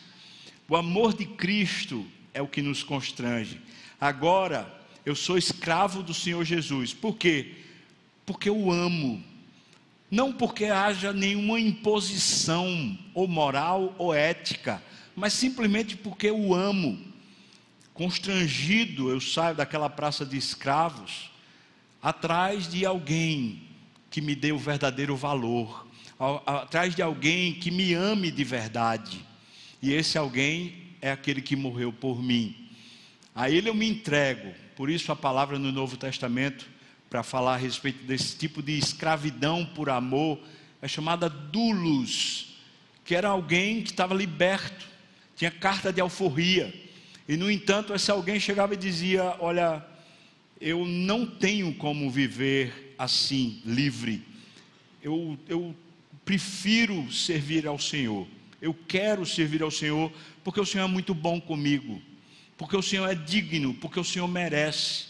O 0.69 0.75
amor 0.75 1.13
de 1.13 1.25
Cristo 1.25 2.05
é 2.34 2.41
o 2.41 2.48
que 2.48 2.62
nos 2.62 2.84
constrange. 2.84 3.60
Agora, 4.00 4.72
eu 5.05 5.15
sou 5.15 5.38
escravo 5.38 6.03
do 6.03 6.13
Senhor 6.13 6.43
Jesus. 6.43 6.93
Por 6.93 7.17
quê? 7.17 7.55
Porque 8.25 8.48
eu 8.48 8.72
amo. 8.72 9.24
Não 10.10 10.31
porque 10.31 10.65
haja 10.65 11.12
nenhuma 11.12 11.60
imposição, 11.60 12.98
ou 13.13 13.27
moral 13.27 13.96
ou 13.98 14.13
ética, 14.13 14.81
mas 15.18 15.34
simplesmente 15.34 15.98
porque 15.98 16.28
eu 16.28 16.54
amo. 16.54 16.96
Constrangido, 17.92 19.10
eu 19.10 19.20
saio 19.20 19.56
daquela 19.56 19.90
praça 19.90 20.24
de 20.24 20.38
escravos 20.38 21.32
atrás 22.00 22.68
de 22.68 22.86
alguém 22.86 23.64
que 24.12 24.22
me 24.22 24.36
dê 24.36 24.52
o 24.52 24.60
verdadeiro 24.60 25.18
valor, 25.18 25.88
atrás 26.46 26.96
de 26.96 27.02
alguém 27.02 27.56
que 27.56 27.72
me 27.72 27.96
ame 27.96 28.30
de 28.30 28.44
verdade. 28.44 29.26
E 29.82 29.92
esse 29.92 30.20
alguém 30.20 30.94
é 31.02 31.12
aquele 31.12 31.42
que 31.42 31.56
morreu 31.56 31.92
por 31.92 32.22
mim. 32.22 32.70
A 33.34 33.50
ele 33.50 33.70
eu 33.70 33.74
me 33.74 33.90
entrego. 33.90 34.54
Por 34.76 34.88
isso 34.88 35.12
a 35.12 35.16
palavra 35.16 35.58
no 35.58 35.72
Novo 35.72 35.98
Testamento, 35.98 36.70
para 37.10 37.24
falar 37.24 37.56
a 37.56 37.58
respeito 37.58 38.04
desse 38.06 38.38
tipo 38.38 38.62
de 38.62 38.78
escravidão 38.78 39.66
por 39.66 39.90
amor, 39.90 40.40
é 40.80 40.88
chamada 40.88 41.28
dulos, 41.28 42.56
que 43.04 43.16
era 43.16 43.30
alguém 43.30 43.82
que 43.82 43.90
estava 43.90 44.14
liberto, 44.14 44.97
tinha 45.38 45.51
carta 45.51 45.94
de 45.94 46.01
alforria. 46.01 46.74
E 47.29 47.38
no 47.38 47.50
entanto, 47.50 47.94
esse 47.94 48.12
alguém 48.12 48.39
chegava 48.39 48.74
e 48.74 48.77
dizia: 48.77 49.36
Olha, 49.39 49.86
eu 50.60 50.86
não 50.86 51.25
tenho 51.25 51.74
como 51.75 52.10
viver 52.10 52.96
assim, 52.98 53.62
livre. 53.63 54.24
Eu, 55.01 55.38
eu 55.48 55.75
prefiro 56.25 57.10
servir 57.12 57.67
ao 57.67 57.79
Senhor. 57.79 58.27
Eu 58.60 58.74
quero 58.88 59.25
servir 59.25 59.62
ao 59.62 59.70
Senhor 59.70 60.12
porque 60.44 60.60
o 60.60 60.65
Senhor 60.65 60.86
é 60.86 60.88
muito 60.88 61.13
bom 61.13 61.39
comigo, 61.39 62.01
porque 62.58 62.75
o 62.75 62.82
Senhor 62.82 63.08
é 63.08 63.13
digno, 63.13 63.74
porque 63.75 64.00
o 64.00 64.03
Senhor 64.03 64.27
merece. 64.27 65.06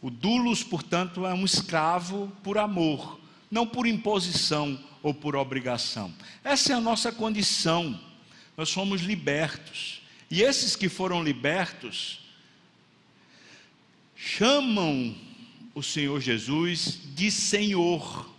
O 0.00 0.10
dulos, 0.10 0.62
portanto, 0.62 1.26
é 1.26 1.34
um 1.34 1.44
escravo 1.44 2.30
por 2.42 2.58
amor, 2.58 3.18
não 3.50 3.66
por 3.66 3.86
imposição 3.86 4.78
ou 5.02 5.12
por 5.12 5.34
obrigação. 5.34 6.14
Essa 6.44 6.74
é 6.74 6.76
a 6.76 6.80
nossa 6.80 7.10
condição. 7.10 7.98
Nós 8.56 8.68
somos 8.68 9.02
libertos. 9.02 10.02
E 10.30 10.42
esses 10.42 10.76
que 10.76 10.88
foram 10.88 11.22
libertos 11.22 12.20
chamam 14.16 15.14
o 15.74 15.82
Senhor 15.82 16.20
Jesus 16.20 17.00
de 17.14 17.30
Senhor. 17.30 18.30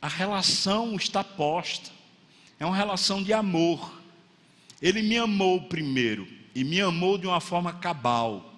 A 0.00 0.08
relação 0.08 0.96
está 0.96 1.22
posta, 1.22 1.90
é 2.58 2.66
uma 2.66 2.76
relação 2.76 3.22
de 3.22 3.32
amor. 3.32 4.02
Ele 4.82 5.00
me 5.02 5.16
amou 5.16 5.62
primeiro, 5.62 6.28
e 6.54 6.62
me 6.62 6.80
amou 6.80 7.18
de 7.18 7.26
uma 7.26 7.40
forma 7.40 7.72
cabal, 7.72 8.54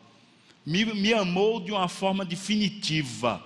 me, 0.64 0.84
me 0.84 1.14
amou 1.14 1.60
de 1.60 1.70
uma 1.70 1.88
forma 1.88 2.24
definitiva, 2.24 3.42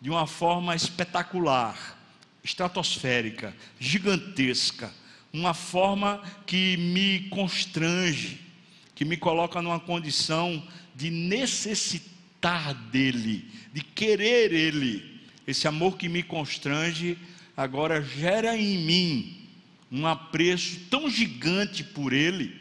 de 0.00 0.10
uma 0.10 0.26
forma 0.26 0.74
espetacular, 0.76 1.98
estratosférica, 2.44 3.56
gigantesca, 3.78 4.92
uma 5.32 5.54
forma 5.54 6.22
que 6.46 6.76
me 6.76 7.28
constrange, 7.28 8.40
que 8.94 9.04
me 9.04 9.16
coloca 9.16 9.62
numa 9.62 9.80
condição 9.80 10.62
de 10.94 11.10
necessidade 11.10 12.10
gostar 12.40 12.72
dele, 12.90 13.44
de 13.72 13.82
querer 13.82 14.52
ele. 14.52 15.20
Esse 15.46 15.68
amor 15.68 15.96
que 15.96 16.08
me 16.08 16.22
constrange 16.22 17.18
agora 17.56 18.02
gera 18.02 18.56
em 18.56 18.78
mim 18.78 19.36
um 19.92 20.06
apreço 20.06 20.80
tão 20.88 21.10
gigante 21.10 21.84
por 21.84 22.12
ele 22.12 22.58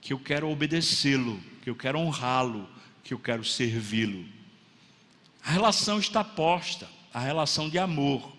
que 0.00 0.12
eu 0.12 0.18
quero 0.18 0.48
obedecê-lo, 0.48 1.38
que 1.62 1.68
eu 1.68 1.76
quero 1.76 1.98
honrá-lo, 1.98 2.68
que 3.04 3.12
eu 3.12 3.18
quero 3.18 3.44
servi-lo. 3.44 4.24
A 5.44 5.50
relação 5.50 5.98
está 5.98 6.24
posta, 6.24 6.88
a 7.12 7.20
relação 7.20 7.68
de 7.68 7.78
amor. 7.78 8.32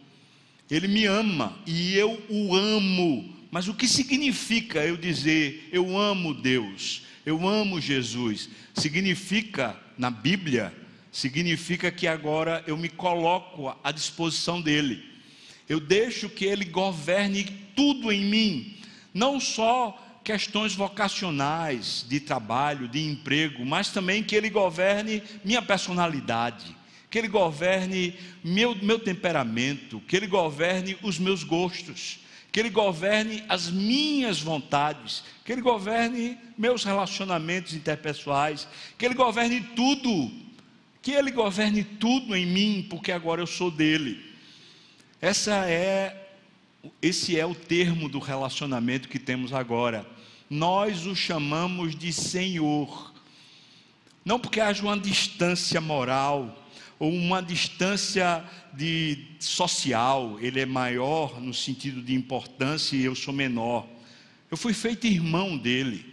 Ele 0.71 0.87
me 0.87 1.05
ama 1.05 1.55
e 1.67 1.93
eu 1.93 2.21
o 2.29 2.55
amo. 2.55 3.32
Mas 3.53 3.67
o 3.67 3.73
que 3.75 3.87
significa 3.87 4.79
eu 4.79 4.97
dizer 4.97 5.69
eu 5.71 5.95
amo 5.95 6.33
Deus, 6.33 7.03
eu 7.23 7.47
amo 7.47 7.79
Jesus? 7.79 8.49
Significa, 8.73 9.79
na 9.95 10.09
Bíblia, 10.09 10.73
significa 11.11 11.91
que 11.91 12.07
agora 12.07 12.63
eu 12.65 12.75
me 12.75 12.89
coloco 12.89 13.71
à 13.83 13.91
disposição 13.91 14.59
dele. 14.59 15.03
Eu 15.69 15.79
deixo 15.79 16.31
que 16.31 16.45
ele 16.45 16.65
governe 16.65 17.43
tudo 17.75 18.11
em 18.11 18.25
mim, 18.25 18.75
não 19.13 19.39
só 19.39 20.03
questões 20.23 20.73
vocacionais, 20.73 22.03
de 22.09 22.19
trabalho, 22.19 22.87
de 22.87 23.05
emprego, 23.05 23.63
mas 23.63 23.91
também 23.91 24.23
que 24.23 24.35
ele 24.35 24.49
governe 24.49 25.21
minha 25.45 25.61
personalidade 25.61 26.75
que 27.13 27.19
Ele 27.19 27.27
governe 27.27 28.15
meu, 28.43 28.73
meu 28.73 28.97
temperamento, 28.97 30.01
que 30.07 30.15
Ele 30.15 30.25
governe 30.25 30.97
os 31.03 31.19
meus 31.19 31.43
gostos, 31.43 32.17
que 32.53 32.59
Ele 32.59 32.69
governe 32.69 33.43
as 33.49 33.71
minhas 33.71 34.39
vontades, 34.39 35.23
que 35.43 35.51
Ele 35.51 35.61
governe 35.61 36.37
meus 36.55 36.83
relacionamentos 36.83 37.73
interpessoais, 37.73 38.67
que 38.95 39.03
Ele 39.03 39.15
governe 39.15 39.59
tudo, 39.75 40.31
que 41.01 41.13
Ele 41.13 41.31
governe 41.31 41.83
tudo 41.83 42.35
em 42.35 42.45
mim, 42.45 42.85
porque 42.87 43.11
agora 43.11 43.41
eu 43.41 43.47
sou 43.47 43.71
dele. 43.71 44.23
Essa 45.19 45.67
é, 45.67 46.29
esse 47.01 47.39
é 47.39 47.43
o 47.43 47.55
termo 47.55 48.07
do 48.07 48.19
relacionamento 48.19 49.09
que 49.09 49.17
temos 49.17 49.51
agora. 49.51 50.05
Nós 50.47 51.07
o 51.07 51.15
chamamos 51.15 51.95
de 51.95 52.13
Senhor, 52.13 53.15
não 54.23 54.39
porque 54.39 54.59
haja 54.59 54.83
uma 54.83 54.99
distância 54.99 55.81
moral, 55.81 56.62
ou 56.99 57.11
uma 57.11 57.41
distância 57.41 58.43
de 58.73 59.25
social, 59.39 60.39
ele 60.39 60.59
é 60.59 60.65
maior 60.65 61.41
no 61.41 61.53
sentido 61.53 62.01
de 62.01 62.13
importância 62.13 62.95
e 62.95 63.03
eu 63.03 63.15
sou 63.15 63.33
menor. 63.33 63.87
Eu 64.49 64.57
fui 64.57 64.73
feito 64.73 65.07
irmão 65.07 65.57
dele. 65.57 66.05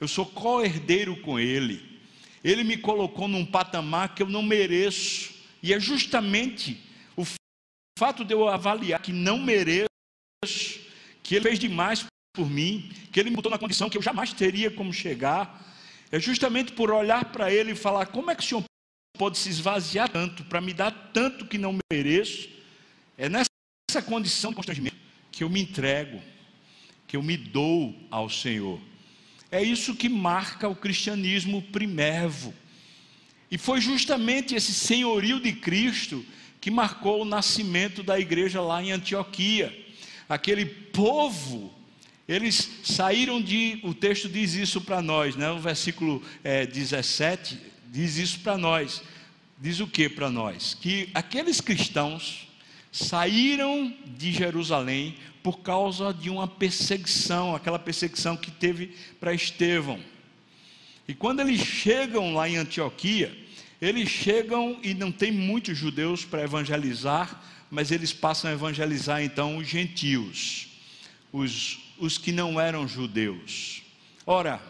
Eu 0.00 0.08
sou 0.08 0.24
co-herdeiro 0.24 1.16
com 1.20 1.38
ele. 1.38 2.00
Ele 2.42 2.64
me 2.64 2.76
colocou 2.76 3.28
num 3.28 3.44
patamar 3.44 4.14
que 4.14 4.22
eu 4.22 4.28
não 4.28 4.42
mereço. 4.42 5.34
E 5.62 5.72
é 5.72 5.80
justamente 5.80 6.80
o 7.16 7.24
fato 7.98 8.24
de 8.24 8.32
eu 8.32 8.48
avaliar 8.48 9.02
que 9.02 9.12
não 9.12 9.38
mereço, 9.38 9.88
que 11.22 11.34
ele 11.34 11.44
fez 11.44 11.58
demais 11.58 12.06
por 12.32 12.48
mim, 12.48 12.90
que 13.12 13.18
ele 13.18 13.30
me 13.30 13.36
botou 13.36 13.50
na 13.50 13.58
condição 13.58 13.90
que 13.90 13.98
eu 13.98 14.02
jamais 14.02 14.32
teria 14.32 14.70
como 14.70 14.92
chegar. 14.92 15.66
É 16.10 16.18
justamente 16.18 16.72
por 16.72 16.90
olhar 16.90 17.26
para 17.26 17.52
ele 17.52 17.72
e 17.72 17.76
falar: 17.76 18.06
como 18.06 18.30
é 18.30 18.34
que 18.34 18.42
o 18.42 18.46
Senhor 18.46 18.64
pode 19.16 19.38
se 19.38 19.48
esvaziar 19.48 20.08
tanto 20.08 20.44
para 20.44 20.60
me 20.60 20.72
dar 20.72 20.90
tanto 21.12 21.46
que 21.46 21.58
não 21.58 21.78
mereço. 21.92 22.48
É 23.16 23.28
nessa 23.28 24.02
condição 24.06 24.50
de 24.50 24.56
constrangimento 24.56 24.96
que 25.32 25.42
eu 25.42 25.50
me 25.50 25.60
entrego, 25.60 26.20
que 27.06 27.16
eu 27.16 27.22
me 27.22 27.36
dou 27.36 27.94
ao 28.10 28.28
Senhor. 28.28 28.80
É 29.50 29.62
isso 29.62 29.96
que 29.96 30.08
marca 30.08 30.68
o 30.68 30.76
cristianismo 30.76 31.62
primevo. 31.62 32.54
E 33.50 33.56
foi 33.56 33.80
justamente 33.80 34.54
esse 34.54 34.74
senhorio 34.74 35.40
de 35.40 35.52
Cristo 35.52 36.24
que 36.60 36.70
marcou 36.70 37.22
o 37.22 37.24
nascimento 37.24 38.02
da 38.02 38.18
igreja 38.20 38.60
lá 38.60 38.82
em 38.82 38.92
Antioquia. 38.92 39.86
Aquele 40.28 40.66
povo, 40.66 41.72
eles 42.28 42.68
saíram 42.84 43.40
de. 43.40 43.80
O 43.82 43.94
texto 43.94 44.28
diz 44.28 44.54
isso 44.54 44.82
para 44.82 45.00
nós, 45.00 45.34
né? 45.34 45.50
o 45.50 45.58
versículo 45.58 46.22
é, 46.44 46.66
17 46.66 47.58
diz 47.90 48.16
isso 48.16 48.40
para 48.40 48.56
nós. 48.56 49.02
Diz 49.60 49.80
o 49.80 49.86
que 49.86 50.08
para 50.08 50.30
nós? 50.30 50.74
Que 50.74 51.10
aqueles 51.12 51.60
cristãos 51.60 52.48
saíram 52.92 53.94
de 54.16 54.32
Jerusalém 54.32 55.16
por 55.42 55.60
causa 55.60 56.12
de 56.12 56.30
uma 56.30 56.46
perseguição, 56.46 57.54
aquela 57.54 57.78
perseguição 57.78 58.36
que 58.36 58.50
teve 58.50 58.94
para 59.18 59.34
Estevão. 59.34 60.00
E 61.06 61.14
quando 61.14 61.40
eles 61.40 61.60
chegam 61.60 62.34
lá 62.34 62.48
em 62.48 62.56
Antioquia, 62.56 63.36
eles 63.80 64.08
chegam 64.08 64.78
e 64.82 64.92
não 64.94 65.10
tem 65.10 65.32
muitos 65.32 65.76
judeus 65.76 66.24
para 66.24 66.42
evangelizar, 66.42 67.42
mas 67.70 67.90
eles 67.90 68.12
passam 68.12 68.50
a 68.50 68.54
evangelizar 68.54 69.22
então 69.22 69.56
os 69.56 69.66
gentios, 69.66 70.68
os, 71.32 71.78
os 71.98 72.18
que 72.18 72.32
não 72.32 72.60
eram 72.60 72.86
judeus. 72.86 73.82
Ora, 74.26 74.60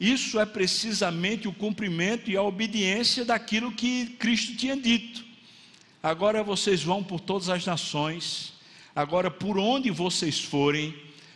isso 0.00 0.38
é 0.38 0.46
precisamente 0.46 1.48
o 1.48 1.52
cumprimento 1.52 2.30
e 2.30 2.36
a 2.36 2.42
obediência 2.42 3.24
daquilo 3.24 3.72
que 3.72 4.06
Cristo 4.18 4.56
tinha 4.56 4.76
dito. 4.76 5.24
Agora 6.00 6.44
vocês 6.44 6.82
vão 6.82 7.02
por 7.02 7.18
todas 7.18 7.48
as 7.48 7.66
nações, 7.66 8.52
agora 8.94 9.30
por 9.30 9.58
onde 9.58 9.90
vocês 9.90 10.38
forem, 10.38 10.94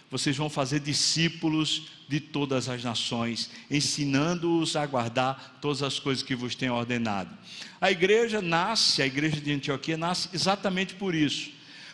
vocês 0.09 0.37
vão 0.37 0.49
fazer 0.49 0.79
discípulos 0.79 1.89
de 2.09 2.21
todas 2.21 2.69
as 2.69 2.85
nações, 2.85 3.51
ensinando-os 3.69 4.77
a 4.77 4.87
guardar 4.87 5.59
todas 5.61 5.83
as 5.83 5.99
coisas 5.99 6.23
que 6.23 6.37
vos 6.37 6.55
tenho 6.55 6.75
ordenado. 6.75 7.37
A 7.81 7.91
igreja 7.91 8.41
nasce, 8.41 9.03
a 9.03 9.07
igreja 9.07 9.41
de 9.41 9.51
Antioquia 9.51 9.97
nasce 9.97 10.29
exatamente 10.33 10.95
por 10.95 11.15
isso, 11.15 11.51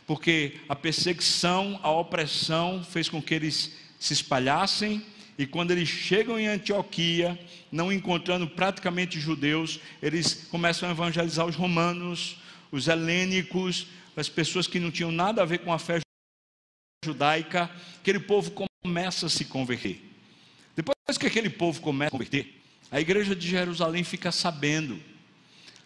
porque 0.07 0.57
a 0.69 0.77
perseguição, 0.77 1.81
a 1.83 1.91
opressão 1.91 2.85
fez 2.85 3.09
com 3.09 3.23
que 3.23 3.33
eles 3.33 3.73
se 3.99 4.13
espalhassem 4.13 5.03
e 5.39 5.47
quando 5.47 5.71
eles 5.71 5.89
chegam 5.89 6.37
em 6.37 6.49
Antioquia, 6.49 7.39
não 7.71 7.93
encontrando 7.93 8.49
praticamente 8.49 9.21
judeus, 9.21 9.79
eles 10.03 10.49
começam 10.51 10.89
a 10.89 10.93
evangelizar 10.93 11.47
os 11.47 11.55
romanos, 11.55 12.39
os 12.73 12.89
helênicos, 12.89 13.87
as 14.17 14.29
pessoas 14.29 14.67
que 14.67 14.81
não 14.81 14.91
tinham 14.91 15.13
nada 15.13 15.41
a 15.41 15.45
ver 15.45 15.59
com 15.59 15.73
a 15.73 15.79
fé 15.79 16.01
judaica. 17.05 17.71
Aquele 18.01 18.19
povo 18.19 18.51
começa 18.83 19.27
a 19.27 19.29
se 19.29 19.45
converter. 19.45 20.03
Depois 20.75 21.17
que 21.17 21.27
aquele 21.27 21.49
povo 21.49 21.81
começa 21.81 22.09
a 22.09 22.11
converter, 22.11 22.61
a 22.91 23.01
igreja 23.01 23.37
de 23.37 23.47
Jerusalém 23.47 24.03
fica 24.03 24.33
sabendo. 24.33 25.01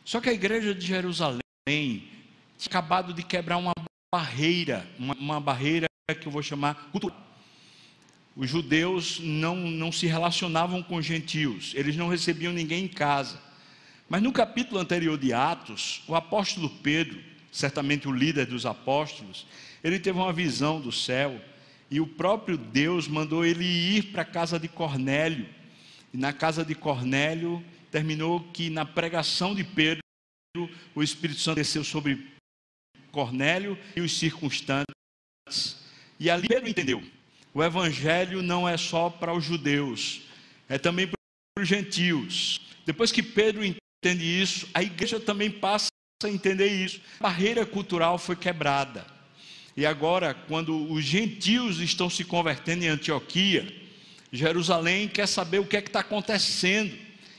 Só 0.03 0.19
que 0.19 0.31
a 0.31 0.33
igreja 0.33 0.75
de 0.75 0.87
Jerusalém 0.87 1.43
tinha 1.69 2.69
acabado 2.69 3.13
de 3.13 3.23
quebrar 3.23 3.59
uma 3.59 3.73
barreira, 4.11 4.89
uma, 4.99 5.15
uma 5.15 5.41
barreira 5.41 5.87
que 6.19 6.27
eu 6.27 6.33
vou 6.33 6.43
chamar 6.43 6.89
cultural 6.91 7.32
os 8.35 8.49
judeus 8.49 9.21
não, 9.21 9.57
não 9.57 9.93
se 9.93 10.07
relacionavam 10.07 10.83
com 10.83 11.03
gentios, 11.03 11.73
eles 11.75 11.97
não 11.97 12.09
recebiam 12.09 12.53
ninguém 12.53 12.85
em 12.85 12.89
casa. 12.89 13.41
Mas 14.09 14.23
no 14.23 14.33
capítulo 14.33 14.81
anterior 14.81 15.19
de 15.19 15.33
Atos, 15.33 16.03
o 16.07 16.15
apóstolo 16.15 16.69
Pedro, 16.69 17.21
certamente 17.51 18.09
o 18.09 18.13
líder 18.13 18.47
dos 18.47 18.65
apóstolos, 18.65 19.47
ele 19.85 19.99
teve 19.99 20.19
uma 20.19 20.33
visão 20.33 20.81
do 20.81 20.93
céu 20.93 21.41
e 21.91 22.01
o 22.01 22.07
próprio 22.07 22.57
Deus 22.57 23.07
mandou 23.07 23.45
ele 23.45 23.65
ir 23.65 24.13
para 24.13 24.23
a 24.23 24.27
casa 24.27 24.59
de 24.59 24.69
Cornélio. 24.69 25.47
E 26.13 26.17
na 26.17 26.33
casa 26.33 26.65
de 26.65 26.75
Cornélio, 26.75 27.63
terminou 27.91 28.41
que 28.53 28.71
na 28.71 28.85
pregação 28.85 29.55
de 29.55 29.65
Pedro, 29.65 30.03
o 30.95 31.03
Espírito 31.03 31.41
Santo 31.41 31.57
desceu 31.57 31.85
sobre 31.85 32.33
Cornélio 33.11 33.79
e 33.95 34.01
os 34.01 34.19
circunstantes. 34.19 34.87
E 36.19 36.31
ali 36.31 36.49
Pedro 36.49 36.69
entendeu 36.69 37.03
o 37.55 37.63
evangelho 37.63 38.43
não 38.43 38.69
é 38.69 38.77
só 38.77 39.11
para 39.11 39.35
os 39.35 39.45
judeus, 39.45 40.23
é 40.69 40.79
também 40.79 41.07
para 41.07 41.63
os 41.63 41.69
gentios. 41.69 42.61
Depois 42.87 43.13
que 43.13 43.23
Pedro 43.23 43.65
entende 43.65 44.25
isso, 44.25 44.67
a 44.73 44.83
igreja 44.83 45.21
também 45.21 45.51
passa 45.51 45.89
a 46.25 46.29
entender 46.29 46.69
isso. 46.69 47.01
A 47.21 47.25
barreira 47.25 47.67
cultural 47.67 48.19
foi 48.19 48.37
quebrada. 48.37 49.07
E 49.77 49.87
agora, 49.87 50.35
quando 50.35 50.91
os 50.93 51.05
gentios 51.05 51.81
estão 51.81 52.09
se 52.09 52.25
convertendo 52.25 52.85
em 52.85 52.89
Antioquia, 52.89 53.73
Jerusalém 54.31 55.09
quer 55.09 55.27
saber 55.27 55.59
o 55.59 55.67
que 55.67 55.77
é 55.77 55.83
que 55.83 55.89
está 55.89 56.01
acontecendo 56.01 56.97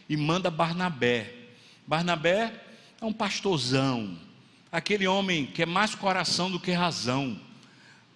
e 0.07 0.15
manda 0.15 0.49
Barnabé. 0.51 1.33
Barnabé 1.87 2.53
é 3.01 3.05
um 3.05 3.13
pastorzão, 3.13 4.17
aquele 4.71 5.07
homem 5.07 5.45
que 5.45 5.63
é 5.63 5.65
mais 5.65 5.95
coração 5.95 6.49
do 6.49 6.59
que 6.59 6.71
razão 6.71 7.39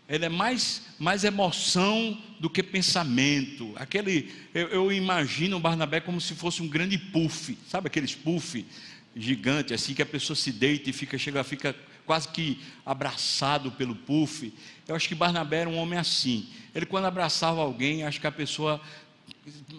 ele 0.07 0.25
é 0.25 0.29
mais, 0.29 0.83
mais 0.97 1.23
emoção 1.23 2.17
do 2.39 2.49
que 2.49 2.63
pensamento. 2.63 3.73
Aquele, 3.75 4.31
eu, 4.53 4.67
eu, 4.69 4.91
imagino 4.91 5.57
o 5.57 5.59
Barnabé 5.59 5.99
como 5.99 6.21
se 6.21 6.33
fosse 6.33 6.61
um 6.61 6.67
grande 6.67 6.97
puff, 6.97 7.57
sabe 7.67 7.87
aqueles 7.87 8.15
puff 8.15 8.65
gigante 9.15 9.73
assim 9.73 9.93
que 9.93 10.01
a 10.01 10.05
pessoa 10.05 10.35
se 10.35 10.51
deita 10.51 10.89
e 10.89 10.93
fica 10.93 11.17
chega 11.17 11.43
fica 11.43 11.75
quase 12.05 12.27
que 12.29 12.59
abraçado 12.85 13.71
pelo 13.71 13.93
puff. 13.93 14.53
Eu 14.87 14.95
acho 14.95 15.09
que 15.09 15.15
Barnabé 15.15 15.61
era 15.61 15.69
um 15.69 15.77
homem 15.77 15.99
assim. 15.99 16.47
Ele 16.73 16.85
quando 16.85 17.05
abraçava 17.05 17.61
alguém, 17.61 18.03
acho 18.03 18.21
que 18.21 18.27
a 18.27 18.31
pessoa 18.31 18.79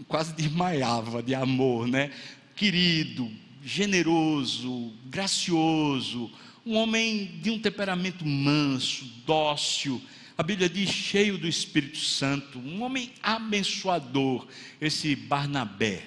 quase 0.06 0.34
desmaiava 0.34 1.22
de 1.22 1.34
amor, 1.34 1.88
né? 1.88 2.10
Querido, 2.54 3.30
generoso, 3.64 4.92
gracioso, 5.06 6.30
um 6.66 6.76
homem 6.76 7.38
de 7.40 7.50
um 7.50 7.58
temperamento 7.58 8.26
manso, 8.26 9.06
dócil, 9.24 10.02
a 10.38 10.42
Bíblia 10.44 10.68
diz 10.68 10.88
cheio 10.88 11.36
do 11.36 11.48
Espírito 11.48 11.98
Santo, 11.98 12.60
um 12.60 12.84
homem 12.84 13.10
abençoador, 13.20 14.46
esse 14.80 15.16
Barnabé. 15.16 16.04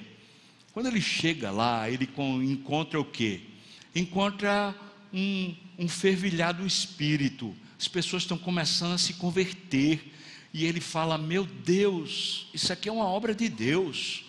Quando 0.72 0.86
ele 0.86 1.02
chega 1.02 1.52
lá, 1.52 1.90
ele 1.90 2.10
encontra 2.44 2.98
o 2.98 3.04
quê? 3.04 3.42
Encontra 3.94 4.74
um, 5.14 5.54
um 5.78 5.86
fervilhado 5.86 6.66
espírito. 6.66 7.54
As 7.78 7.90
pessoas 7.90 8.24
estão 8.24 8.38
começando 8.38 8.94
a 8.94 8.98
se 8.98 9.16
converter. 9.16 10.02
E 10.54 10.64
ele 10.64 10.80
fala: 10.80 11.18
Meu 11.18 11.46
Deus, 11.46 12.48
isso 12.54 12.72
aqui 12.72 12.88
é 12.88 12.92
uma 12.92 13.08
obra 13.08 13.36
de 13.36 13.50
Deus. 13.50 14.24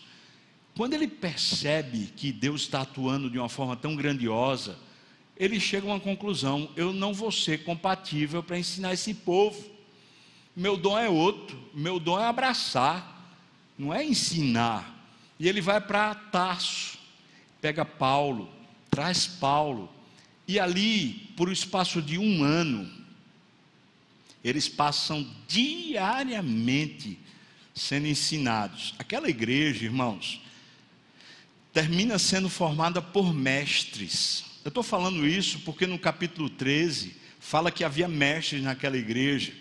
Quando 0.76 0.94
ele 0.94 1.06
percebe 1.06 2.08
que 2.16 2.32
Deus 2.32 2.62
está 2.62 2.80
atuando 2.80 3.30
de 3.30 3.38
uma 3.38 3.48
forma 3.48 3.76
tão 3.76 3.94
grandiosa, 3.94 4.76
ele 5.36 5.60
chega 5.60 5.86
a 5.86 5.90
uma 5.90 6.00
conclusão: 6.00 6.68
eu 6.74 6.92
não 6.92 7.14
vou 7.14 7.30
ser 7.30 7.62
compatível 7.62 8.42
para 8.42 8.58
ensinar 8.58 8.94
esse 8.94 9.14
povo. 9.14 9.71
Meu 10.54 10.76
dom 10.76 10.98
é 10.98 11.08
outro, 11.08 11.58
meu 11.72 11.98
dom 11.98 12.20
é 12.20 12.24
abraçar, 12.24 13.36
não 13.78 13.92
é 13.92 14.04
ensinar. 14.04 15.06
E 15.38 15.48
ele 15.48 15.60
vai 15.60 15.80
para 15.80 16.14
Tarso, 16.14 16.98
pega 17.60 17.84
Paulo, 17.84 18.48
traz 18.90 19.26
Paulo, 19.26 19.90
e 20.46 20.58
ali, 20.58 21.32
por 21.36 21.48
um 21.48 21.52
espaço 21.52 22.02
de 22.02 22.18
um 22.18 22.42
ano, 22.42 22.90
eles 24.44 24.68
passam 24.68 25.26
diariamente 25.48 27.18
sendo 27.74 28.06
ensinados. 28.06 28.94
Aquela 28.98 29.30
igreja, 29.30 29.84
irmãos, 29.84 30.40
termina 31.72 32.18
sendo 32.18 32.48
formada 32.48 33.00
por 33.00 33.32
mestres. 33.32 34.44
Eu 34.64 34.68
estou 34.68 34.82
falando 34.82 35.26
isso 35.26 35.60
porque 35.60 35.86
no 35.86 35.98
capítulo 35.98 36.50
13 36.50 37.16
fala 37.40 37.70
que 37.70 37.84
havia 37.84 38.08
mestres 38.08 38.62
naquela 38.62 38.96
igreja. 38.96 39.52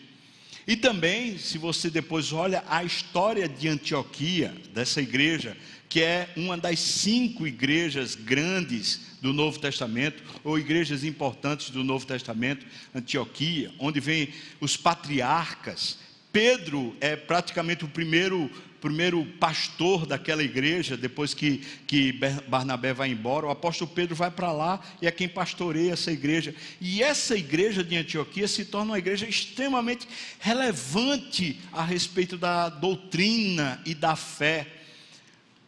E 0.68 0.76
também, 0.76 1.38
se 1.38 1.58
você 1.58 1.90
depois 1.90 2.32
olha 2.32 2.64
a 2.68 2.84
história 2.84 3.48
de 3.48 3.68
Antioquia, 3.68 4.54
dessa 4.74 5.02
igreja, 5.02 5.58
que 5.90 6.02
é 6.02 6.30
uma 6.38 6.58
das 6.58 6.80
cinco 6.80 7.46
igrejas 7.46 8.16
grandes 8.16 9.02
do 9.22 9.34
Novo 9.34 9.60
Testamento, 9.60 10.24
ou 10.44 10.58
igrejas 10.58 11.04
importantes 11.04 11.70
do 11.70 11.84
Novo 11.84 12.06
Testamento, 12.06 12.66
Antioquia, 12.94 13.74
onde 13.78 14.00
vem 14.00 14.30
os 14.60 14.78
patriarcas. 14.78 15.98
Pedro 16.32 16.96
é 17.02 17.16
praticamente 17.16 17.84
o 17.86 17.88
primeiro 17.88 18.50
primeiro 18.82 19.24
pastor 19.40 20.08
daquela 20.08 20.42
igreja, 20.42 20.98
depois 20.98 21.36
que, 21.36 21.60
que 21.86 22.12
Barnabé 22.48 22.94
vai 22.94 23.12
embora, 23.12 23.46
o 23.46 23.52
apóstolo 23.52 23.92
Pedro 23.92 24.16
vai 24.16 24.32
para 24.32 24.52
lá 24.52 24.82
e 25.00 25.06
é 25.06 25.12
quem 25.12 25.30
pastoreia 25.30 25.94
essa 25.94 26.12
igreja. 26.12 26.56
E 26.82 27.04
essa 27.04 27.38
igreja 27.38 27.84
de 27.84 27.96
Antioquia 27.96 28.48
se 28.48 28.66
torna 28.66 28.94
uma 28.94 28.98
igreja 28.98 29.28
extremamente 29.28 30.08
relevante 30.40 31.60
a 31.72 31.84
respeito 31.84 32.38
da 32.38 32.70
doutrina 32.70 33.80
e 33.86 33.94
da 33.94 34.16
fé. 34.16 34.68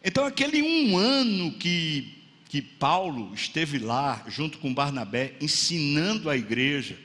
Então, 0.02 0.26
aquele 0.26 0.60
um 0.60 0.98
ano 0.98 1.52
que, 1.52 2.18
que 2.48 2.60
Paulo 2.60 3.32
esteve 3.32 3.78
lá, 3.78 4.24
junto 4.26 4.58
com 4.58 4.74
Barnabé, 4.74 5.34
ensinando 5.40 6.28
a 6.28 6.36
igreja, 6.36 6.98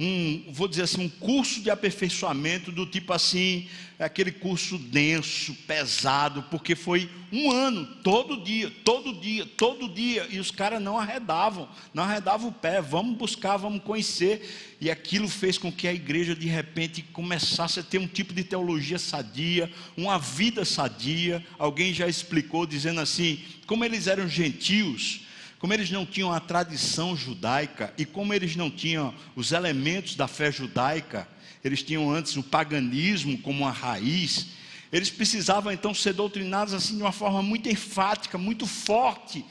um, 0.00 0.44
vou 0.52 0.68
dizer 0.68 0.82
assim, 0.82 1.04
um 1.04 1.08
curso 1.08 1.60
de 1.60 1.70
aperfeiçoamento 1.70 2.70
do 2.70 2.86
tipo 2.86 3.12
assim, 3.12 3.68
aquele 3.98 4.30
curso 4.30 4.78
denso, 4.78 5.52
pesado, 5.66 6.44
porque 6.44 6.76
foi 6.76 7.10
um 7.32 7.50
ano, 7.50 7.84
todo 8.04 8.42
dia, 8.42 8.72
todo 8.84 9.12
dia, 9.20 9.44
todo 9.44 9.88
dia, 9.88 10.26
e 10.30 10.38
os 10.38 10.52
caras 10.52 10.80
não 10.80 10.96
arredavam, 10.96 11.68
não 11.92 12.04
arredavam 12.04 12.50
o 12.50 12.52
pé, 12.52 12.80
vamos 12.80 13.16
buscar, 13.16 13.56
vamos 13.56 13.82
conhecer, 13.82 14.76
e 14.80 14.88
aquilo 14.88 15.28
fez 15.28 15.58
com 15.58 15.72
que 15.72 15.88
a 15.88 15.92
igreja 15.92 16.34
de 16.34 16.46
repente 16.46 17.02
começasse 17.02 17.80
a 17.80 17.82
ter 17.82 17.98
um 17.98 18.06
tipo 18.06 18.32
de 18.32 18.44
teologia 18.44 19.00
sadia, 19.00 19.68
uma 19.96 20.16
vida 20.16 20.64
sadia. 20.64 21.44
Alguém 21.58 21.92
já 21.92 22.06
explicou 22.06 22.64
dizendo 22.64 23.00
assim, 23.00 23.40
como 23.66 23.84
eles 23.84 24.06
eram 24.06 24.28
gentios, 24.28 25.22
como 25.58 25.74
eles 25.74 25.90
não 25.90 26.06
tinham 26.06 26.32
a 26.32 26.38
tradição 26.38 27.16
judaica 27.16 27.92
e 27.98 28.04
como 28.04 28.32
eles 28.32 28.54
não 28.54 28.70
tinham 28.70 29.12
os 29.34 29.50
elementos 29.50 30.14
da 30.14 30.28
fé 30.28 30.52
judaica, 30.52 31.28
eles 31.64 31.82
tinham 31.82 32.10
antes 32.10 32.36
o 32.36 32.42
paganismo 32.42 33.36
como 33.38 33.64
uma 33.64 33.72
raiz, 33.72 34.46
eles 34.92 35.10
precisavam 35.10 35.72
então 35.72 35.92
ser 35.92 36.14
doutrinados 36.14 36.72
assim 36.72 36.96
de 36.96 37.02
uma 37.02 37.12
forma 37.12 37.42
muito 37.42 37.68
enfática, 37.68 38.38
muito 38.38 38.66
forte. 38.66 39.44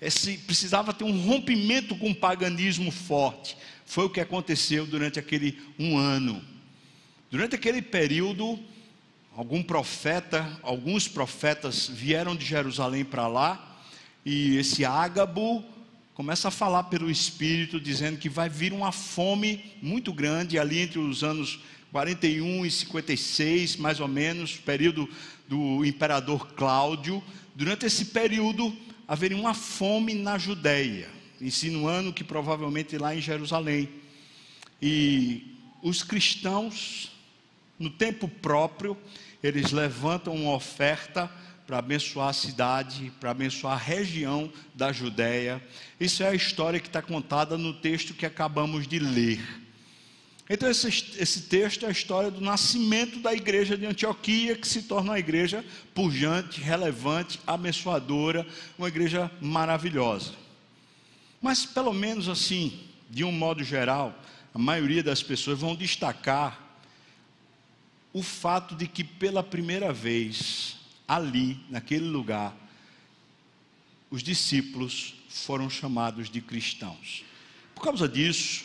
Esse, 0.00 0.38
precisava 0.38 0.94
ter 0.94 1.04
um 1.04 1.20
rompimento 1.20 1.96
com 1.96 2.10
o 2.10 2.14
paganismo 2.14 2.90
forte. 2.90 3.56
Foi 3.84 4.04
o 4.04 4.10
que 4.10 4.20
aconteceu 4.20 4.86
durante 4.86 5.18
aquele 5.18 5.60
um 5.78 5.98
ano. 5.98 6.42
Durante 7.30 7.56
aquele 7.56 7.82
período, 7.82 8.58
algum 9.36 9.62
profeta, 9.62 10.58
alguns 10.62 11.08
profetas 11.08 11.88
vieram 11.88 12.36
de 12.36 12.46
Jerusalém 12.46 13.04
para 13.04 13.26
lá 13.26 13.77
e 14.30 14.58
esse 14.58 14.84
ágabo 14.84 15.64
começa 16.12 16.48
a 16.48 16.50
falar 16.50 16.84
pelo 16.84 17.10
Espírito, 17.10 17.80
dizendo 17.80 18.18
que 18.18 18.28
vai 18.28 18.46
vir 18.46 18.74
uma 18.74 18.92
fome 18.92 19.74
muito 19.80 20.12
grande 20.12 20.58
ali 20.58 20.80
entre 20.80 20.98
os 20.98 21.24
anos 21.24 21.60
41 21.92 22.66
e 22.66 22.70
56, 22.70 23.76
mais 23.76 24.00
ou 24.00 24.06
menos, 24.06 24.58
período 24.58 25.08
do 25.48 25.82
imperador 25.82 26.48
Cláudio. 26.48 27.24
Durante 27.54 27.86
esse 27.86 28.04
período 28.04 28.76
haveria 29.08 29.38
uma 29.38 29.54
fome 29.54 30.12
na 30.12 30.36
Judéia, 30.36 31.08
insinuando 31.40 32.12
que 32.12 32.22
provavelmente 32.22 32.98
lá 32.98 33.16
em 33.16 33.22
Jerusalém. 33.22 33.88
E 34.82 35.56
os 35.82 36.02
cristãos, 36.02 37.10
no 37.78 37.88
tempo 37.88 38.28
próprio, 38.28 38.94
eles 39.42 39.72
levantam 39.72 40.34
uma 40.34 40.52
oferta 40.52 41.30
para 41.68 41.80
abençoar 41.80 42.30
a 42.30 42.32
cidade, 42.32 43.12
para 43.20 43.30
abençoar 43.30 43.74
a 43.74 43.76
região 43.76 44.50
da 44.74 44.90
Judéia. 44.90 45.62
Isso 46.00 46.22
é 46.22 46.28
a 46.28 46.34
história 46.34 46.80
que 46.80 46.86
está 46.86 47.02
contada 47.02 47.58
no 47.58 47.74
texto 47.74 48.14
que 48.14 48.24
acabamos 48.24 48.88
de 48.88 48.98
ler. 48.98 49.38
Então, 50.48 50.70
esse, 50.70 50.88
esse, 50.88 51.42
texto 51.42 51.84
é 51.84 51.88
a 51.88 51.92
história 51.92 52.30
do 52.30 52.40
nascimento 52.40 53.18
da 53.18 53.34
igreja 53.34 53.76
de 53.76 53.84
Antioquia, 53.84 54.56
que 54.56 54.66
se 54.66 54.84
torna 54.84 55.10
uma 55.10 55.18
igreja 55.18 55.62
pujante, 55.94 56.58
relevante, 56.58 57.38
abençoadora, 57.46 58.46
uma 58.78 58.88
igreja 58.88 59.30
maravilhosa. 59.38 60.32
Mas, 61.38 61.66
pelo 61.66 61.92
menos 61.92 62.30
assim, 62.30 62.80
de 63.10 63.24
um 63.24 63.32
modo 63.32 63.62
geral, 63.62 64.18
a 64.54 64.58
maioria 64.58 65.02
das 65.02 65.22
pessoas 65.22 65.58
vão 65.58 65.76
destacar 65.76 66.80
o 68.10 68.22
fato 68.22 68.74
de 68.74 68.88
que, 68.88 69.04
pela 69.04 69.42
primeira 69.42 69.92
vez, 69.92 70.77
ali, 71.08 71.58
naquele 71.70 72.04
lugar, 72.04 72.54
os 74.10 74.22
discípulos 74.22 75.14
foram 75.30 75.70
chamados 75.70 76.28
de 76.28 76.42
cristãos. 76.42 77.24
Por 77.74 77.82
causa 77.82 78.06
disso, 78.06 78.64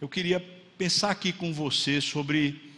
eu 0.00 0.08
queria 0.08 0.40
pensar 0.78 1.10
aqui 1.10 1.32
com 1.32 1.52
você 1.52 2.00
sobre 2.00 2.72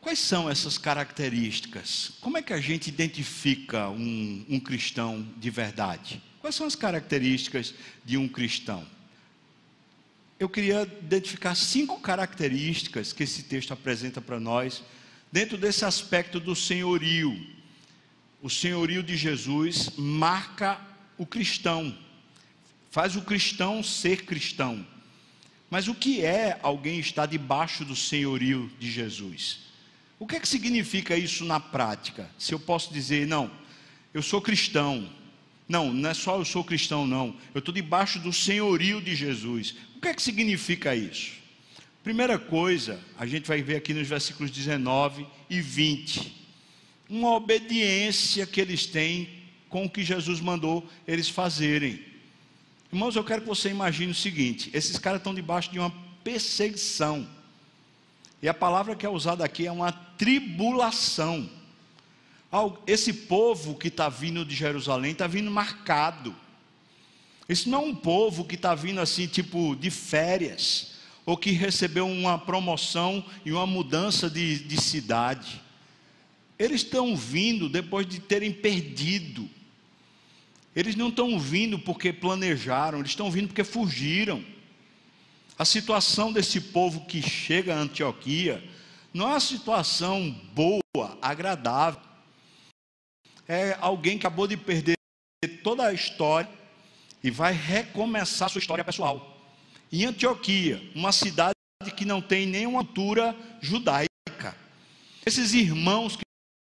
quais 0.00 0.18
são 0.18 0.50
essas 0.50 0.76
características. 0.76 2.12
Como 2.20 2.36
é 2.36 2.42
que 2.42 2.52
a 2.52 2.60
gente 2.60 2.88
identifica 2.88 3.88
um, 3.88 4.44
um 4.48 4.58
cristão 4.58 5.26
de 5.36 5.50
verdade? 5.50 6.20
Quais 6.40 6.54
são 6.54 6.66
as 6.66 6.74
características 6.74 7.74
de 8.04 8.16
um 8.16 8.26
cristão? 8.26 8.86
Eu 10.38 10.48
queria 10.48 10.82
identificar 11.02 11.54
cinco 11.54 12.00
características 12.00 13.12
que 13.12 13.22
esse 13.22 13.42
texto 13.42 13.72
apresenta 13.72 14.22
para 14.22 14.40
nós 14.40 14.82
dentro 15.32 15.56
desse 15.56 15.84
aspecto 15.84 16.40
do 16.40 16.54
senhorio. 16.54 17.46
O 18.42 18.48
senhorio 18.48 19.02
de 19.02 19.16
Jesus 19.16 19.90
marca 19.96 20.80
o 21.18 21.26
cristão, 21.26 21.96
faz 22.90 23.14
o 23.16 23.22
cristão 23.22 23.82
ser 23.82 24.24
cristão. 24.24 24.86
Mas 25.68 25.86
o 25.86 25.94
que 25.94 26.24
é 26.24 26.58
alguém 26.62 26.98
estar 26.98 27.26
debaixo 27.26 27.84
do 27.84 27.94
senhorio 27.94 28.70
de 28.78 28.90
Jesus? 28.90 29.60
O 30.18 30.26
que 30.26 30.36
é 30.36 30.40
que 30.40 30.48
significa 30.48 31.16
isso 31.16 31.44
na 31.44 31.60
prática? 31.60 32.28
Se 32.38 32.52
eu 32.52 32.58
posso 32.58 32.92
dizer, 32.92 33.26
não, 33.26 33.50
eu 34.12 34.22
sou 34.22 34.40
cristão. 34.40 35.08
Não, 35.68 35.92
não 35.92 36.10
é 36.10 36.14
só 36.14 36.36
eu 36.36 36.44
sou 36.44 36.64
cristão, 36.64 37.06
não. 37.06 37.36
Eu 37.54 37.60
estou 37.60 37.72
debaixo 37.72 38.18
do 38.18 38.32
senhorio 38.32 39.00
de 39.00 39.14
Jesus. 39.14 39.76
O 39.96 40.00
que 40.00 40.08
é 40.08 40.14
que 40.14 40.22
significa 40.22 40.96
isso? 40.96 41.39
Primeira 42.10 42.40
coisa, 42.40 42.98
a 43.16 43.24
gente 43.24 43.46
vai 43.46 43.62
ver 43.62 43.76
aqui 43.76 43.94
nos 43.94 44.08
versículos 44.08 44.50
19 44.50 45.24
e 45.48 45.60
20, 45.60 46.44
uma 47.08 47.36
obediência 47.36 48.44
que 48.44 48.60
eles 48.60 48.84
têm 48.84 49.28
com 49.68 49.84
o 49.84 49.88
que 49.88 50.02
Jesus 50.02 50.40
mandou 50.40 50.84
eles 51.06 51.28
fazerem. 51.28 52.04
Irmãos, 52.92 53.14
eu 53.14 53.22
quero 53.22 53.42
que 53.42 53.46
você 53.46 53.70
imagine 53.70 54.10
o 54.10 54.14
seguinte: 54.14 54.70
esses 54.74 54.98
caras 54.98 55.20
estão 55.20 55.32
debaixo 55.32 55.70
de 55.70 55.78
uma 55.78 55.94
perseguição, 56.24 57.30
e 58.42 58.48
a 58.48 58.54
palavra 58.54 58.96
que 58.96 59.06
é 59.06 59.08
usada 59.08 59.44
aqui 59.44 59.68
é 59.68 59.70
uma 59.70 59.92
tribulação. 59.92 61.48
Esse 62.88 63.12
povo 63.12 63.76
que 63.76 63.86
está 63.86 64.08
vindo 64.08 64.44
de 64.44 64.56
Jerusalém 64.56 65.12
está 65.12 65.28
vindo 65.28 65.48
marcado. 65.48 66.34
Isso 67.48 67.70
não 67.70 67.82
é 67.82 67.86
um 67.86 67.94
povo 67.94 68.44
que 68.44 68.56
está 68.56 68.74
vindo 68.74 69.00
assim, 69.00 69.28
tipo, 69.28 69.76
de 69.76 69.92
férias 69.92 70.89
ou 71.24 71.36
que 71.36 71.50
recebeu 71.50 72.06
uma 72.06 72.38
promoção 72.38 73.24
e 73.44 73.52
uma 73.52 73.66
mudança 73.66 74.28
de, 74.28 74.58
de 74.58 74.80
cidade. 74.80 75.60
Eles 76.58 76.82
estão 76.82 77.16
vindo 77.16 77.68
depois 77.68 78.06
de 78.06 78.20
terem 78.20 78.52
perdido. 78.52 79.48
Eles 80.74 80.94
não 80.94 81.08
estão 81.08 81.38
vindo 81.38 81.78
porque 81.78 82.12
planejaram, 82.12 82.98
eles 82.98 83.12
estão 83.12 83.30
vindo 83.30 83.48
porque 83.48 83.64
fugiram. 83.64 84.44
A 85.58 85.64
situação 85.64 86.32
desse 86.32 86.60
povo 86.60 87.04
que 87.06 87.20
chega 87.22 87.74
a 87.74 87.78
Antioquia 87.78 88.62
não 89.12 89.26
é 89.28 89.32
uma 89.32 89.40
situação 89.40 90.30
boa, 90.54 91.18
agradável. 91.20 92.00
É 93.46 93.76
alguém 93.80 94.16
que 94.16 94.26
acabou 94.26 94.46
de 94.46 94.56
perder 94.56 94.96
toda 95.62 95.86
a 95.86 95.92
história 95.92 96.48
e 97.22 97.30
vai 97.30 97.52
recomeçar 97.52 98.48
sua 98.48 98.60
história 98.60 98.84
pessoal. 98.84 99.39
Em 99.92 100.04
Antioquia, 100.04 100.80
uma 100.94 101.10
cidade 101.10 101.54
que 101.96 102.04
não 102.04 102.20
tem 102.20 102.46
nenhuma 102.46 102.80
altura 102.80 103.36
judaica. 103.60 104.56
Esses 105.26 105.52
irmãos 105.52 106.16
que 106.16 106.22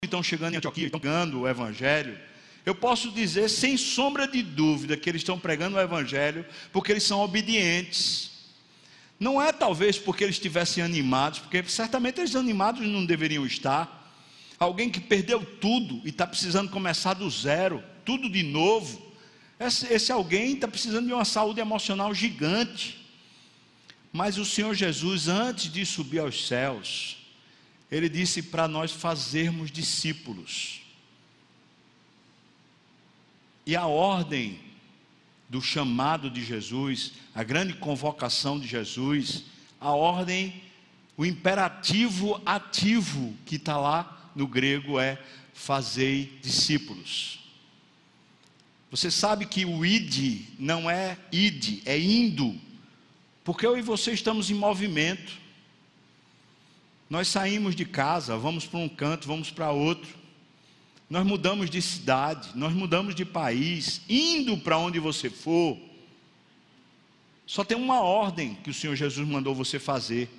estão 0.05 0.23
chegando 0.23 0.55
em 0.55 0.57
Antioquia, 0.57 0.87
estão 0.87 1.01
pregando 1.01 1.41
o 1.41 1.49
Evangelho, 1.49 2.19
eu 2.65 2.75
posso 2.75 3.11
dizer 3.11 3.51
sem 3.51 3.77
sombra 3.77 4.27
de 4.27 4.43
dúvida 4.43 4.97
que 4.97 5.11
eles 5.11 5.21
estão 5.21 5.39
pregando 5.39 5.77
o 5.77 5.81
Evangelho 5.81 6.47
porque 6.73 6.93
eles 6.93 7.03
são 7.03 7.21
obedientes. 7.21 8.31
Não 9.21 9.41
é 9.41 9.53
talvez 9.53 9.99
porque 9.99 10.25
eles 10.25 10.37
estivessem 10.37 10.83
animados, 10.83 11.41
porque 11.41 11.63
certamente 11.65 12.21
eles 12.21 12.35
animados 12.35 12.87
não 12.87 13.05
deveriam 13.05 13.45
estar. 13.45 14.01
Alguém 14.59 14.89
que 14.89 15.01
perdeu 15.01 15.45
tudo 15.45 16.01
e 16.05 16.09
está 16.09 16.27
precisando 16.27 16.71
começar 16.71 17.15
do 17.15 17.29
zero, 17.29 17.83
tudo 18.05 18.31
de 18.31 18.43
novo. 18.43 19.13
Esse, 19.59 19.93
esse 19.93 20.13
alguém 20.13 20.55
está 20.55 20.67
precisando 20.67 21.07
de 21.07 21.13
uma 21.13 21.25
saúde 21.25 21.61
emocional 21.61 22.15
gigante. 22.15 23.02
Mas 24.13 24.37
o 24.37 24.45
Senhor 24.45 24.75
Jesus, 24.75 25.27
antes 25.27 25.73
de 25.73 25.87
subir 25.87 26.19
aos 26.19 26.47
céus, 26.47 27.17
ele 27.91 28.09
disse 28.09 28.43
para 28.43 28.69
nós 28.69 28.93
fazermos 28.93 29.71
discípulos. 29.71 30.83
E 33.65 33.75
a 33.75 33.87
ordem 33.87 34.61
do 35.49 35.63
chamado 35.63 36.31
de 36.31 36.45
Jesus, 36.45 37.13
a 37.35 37.43
grande 37.43 37.75
convocação 37.75 38.59
de 38.59 38.67
Jesus, 38.67 39.45
a 39.81 39.91
ordem, 39.91 40.63
o 41.17 41.25
imperativo 41.25 42.41
ativo 42.45 43.35
que 43.47 43.57
está 43.57 43.77
lá 43.77 44.31
no 44.35 44.47
grego 44.47 44.99
é 44.99 45.23
fazei 45.53 46.39
discípulos. 46.43 47.41
Você 48.91 49.11
sabe 49.11 49.47
que 49.47 49.65
o 49.65 49.85
id 49.87 50.47
não 50.59 50.91
é 50.91 51.19
id, 51.31 51.83
é 51.87 51.99
indo. 51.99 52.59
Porque 53.45 53.67
eu 53.67 53.77
e 53.77 53.83
você 53.83 54.13
estamos 54.13 54.51
em 54.51 54.55
movimento. 54.55 55.41
Nós 57.11 57.29
saímos 57.29 57.75
de 57.75 57.85
casa, 57.85 58.37
vamos 58.37 58.67
para 58.67 58.79
um 58.79 58.89
canto, 58.89 59.27
vamos 59.27 59.51
para 59.51 59.71
outro. 59.71 60.09
Nós 61.11 61.27
mudamos 61.27 61.69
de 61.69 61.83
cidade, 61.83 62.51
nós 62.55 62.73
mudamos 62.73 63.15
de 63.15 63.25
país, 63.25 64.01
indo 64.09 64.57
para 64.57 64.79
onde 64.79 64.99
você 64.99 65.29
for. 65.29 65.79
Só 67.47 67.63
tem 67.65 67.77
uma 67.77 68.01
ordem 68.01 68.55
que 68.65 68.71
o 68.71 68.75
Senhor 68.75 68.97
Jesus 68.97 69.29
mandou 69.29 69.55
você 69.55 69.79
fazer: 69.79 70.31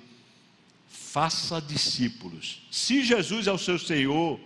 faça 0.88 1.60
discípulos. 1.60 2.62
Se 2.72 3.04
Jesus 3.04 3.46
é 3.46 3.52
o 3.52 3.58
seu 3.58 3.78
Senhor, 3.78 4.40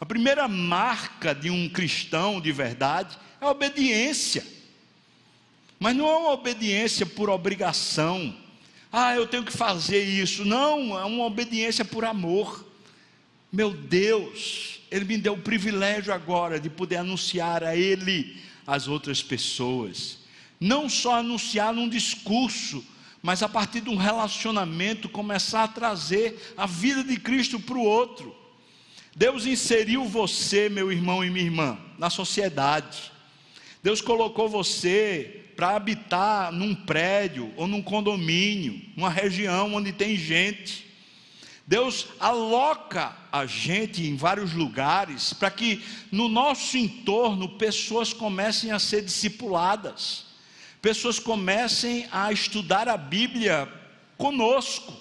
a 0.00 0.06
primeira 0.06 0.48
marca 0.48 1.34
de 1.34 1.50
um 1.50 1.68
cristão 1.68 2.40
de 2.40 2.50
verdade 2.52 3.18
é 3.40 3.44
a 3.44 3.50
obediência. 3.50 4.57
Mas 5.78 5.94
não 5.94 6.08
é 6.08 6.16
uma 6.16 6.32
obediência 6.32 7.06
por 7.06 7.30
obrigação. 7.30 8.34
Ah, 8.92 9.14
eu 9.14 9.26
tenho 9.26 9.44
que 9.44 9.52
fazer 9.52 10.02
isso. 10.02 10.44
Não, 10.44 10.98
é 10.98 11.04
uma 11.04 11.24
obediência 11.24 11.84
por 11.84 12.04
amor. 12.04 12.66
Meu 13.52 13.70
Deus, 13.70 14.80
Ele 14.90 15.04
me 15.04 15.18
deu 15.18 15.34
o 15.34 15.40
privilégio 15.40 16.12
agora 16.12 16.58
de 16.58 16.68
poder 16.68 16.96
anunciar 16.96 17.62
a 17.62 17.76
Ele 17.76 18.36
as 18.66 18.88
outras 18.88 19.22
pessoas. 19.22 20.18
Não 20.60 20.88
só 20.88 21.16
anunciar 21.16 21.72
num 21.72 21.88
discurso, 21.88 22.84
mas 23.22 23.42
a 23.42 23.48
partir 23.48 23.80
de 23.80 23.90
um 23.90 23.96
relacionamento 23.96 25.08
começar 25.08 25.64
a 25.64 25.68
trazer 25.68 26.54
a 26.56 26.66
vida 26.66 27.04
de 27.04 27.18
Cristo 27.18 27.60
para 27.60 27.76
o 27.76 27.84
outro. 27.84 28.34
Deus 29.14 29.46
inseriu 29.46 30.04
você, 30.04 30.68
meu 30.68 30.92
irmão 30.92 31.24
e 31.24 31.30
minha 31.30 31.44
irmã, 31.44 31.78
na 31.98 32.10
sociedade. 32.10 33.10
Deus 33.82 34.00
colocou 34.00 34.48
você 34.48 35.37
para 35.58 35.74
habitar 35.74 36.52
num 36.52 36.72
prédio 36.72 37.52
ou 37.56 37.66
num 37.66 37.82
condomínio, 37.82 38.80
numa 38.94 39.10
região 39.10 39.74
onde 39.74 39.92
tem 39.92 40.14
gente. 40.16 40.86
Deus 41.66 42.06
aloca 42.20 43.16
a 43.32 43.44
gente 43.44 44.04
em 44.04 44.14
vários 44.14 44.52
lugares 44.52 45.32
para 45.32 45.50
que 45.50 45.82
no 46.12 46.28
nosso 46.28 46.78
entorno 46.78 47.48
pessoas 47.58 48.12
comecem 48.12 48.70
a 48.70 48.78
ser 48.78 49.02
discipuladas, 49.02 50.26
pessoas 50.80 51.18
comecem 51.18 52.06
a 52.12 52.32
estudar 52.32 52.88
a 52.88 52.96
Bíblia 52.96 53.68
conosco, 54.16 54.94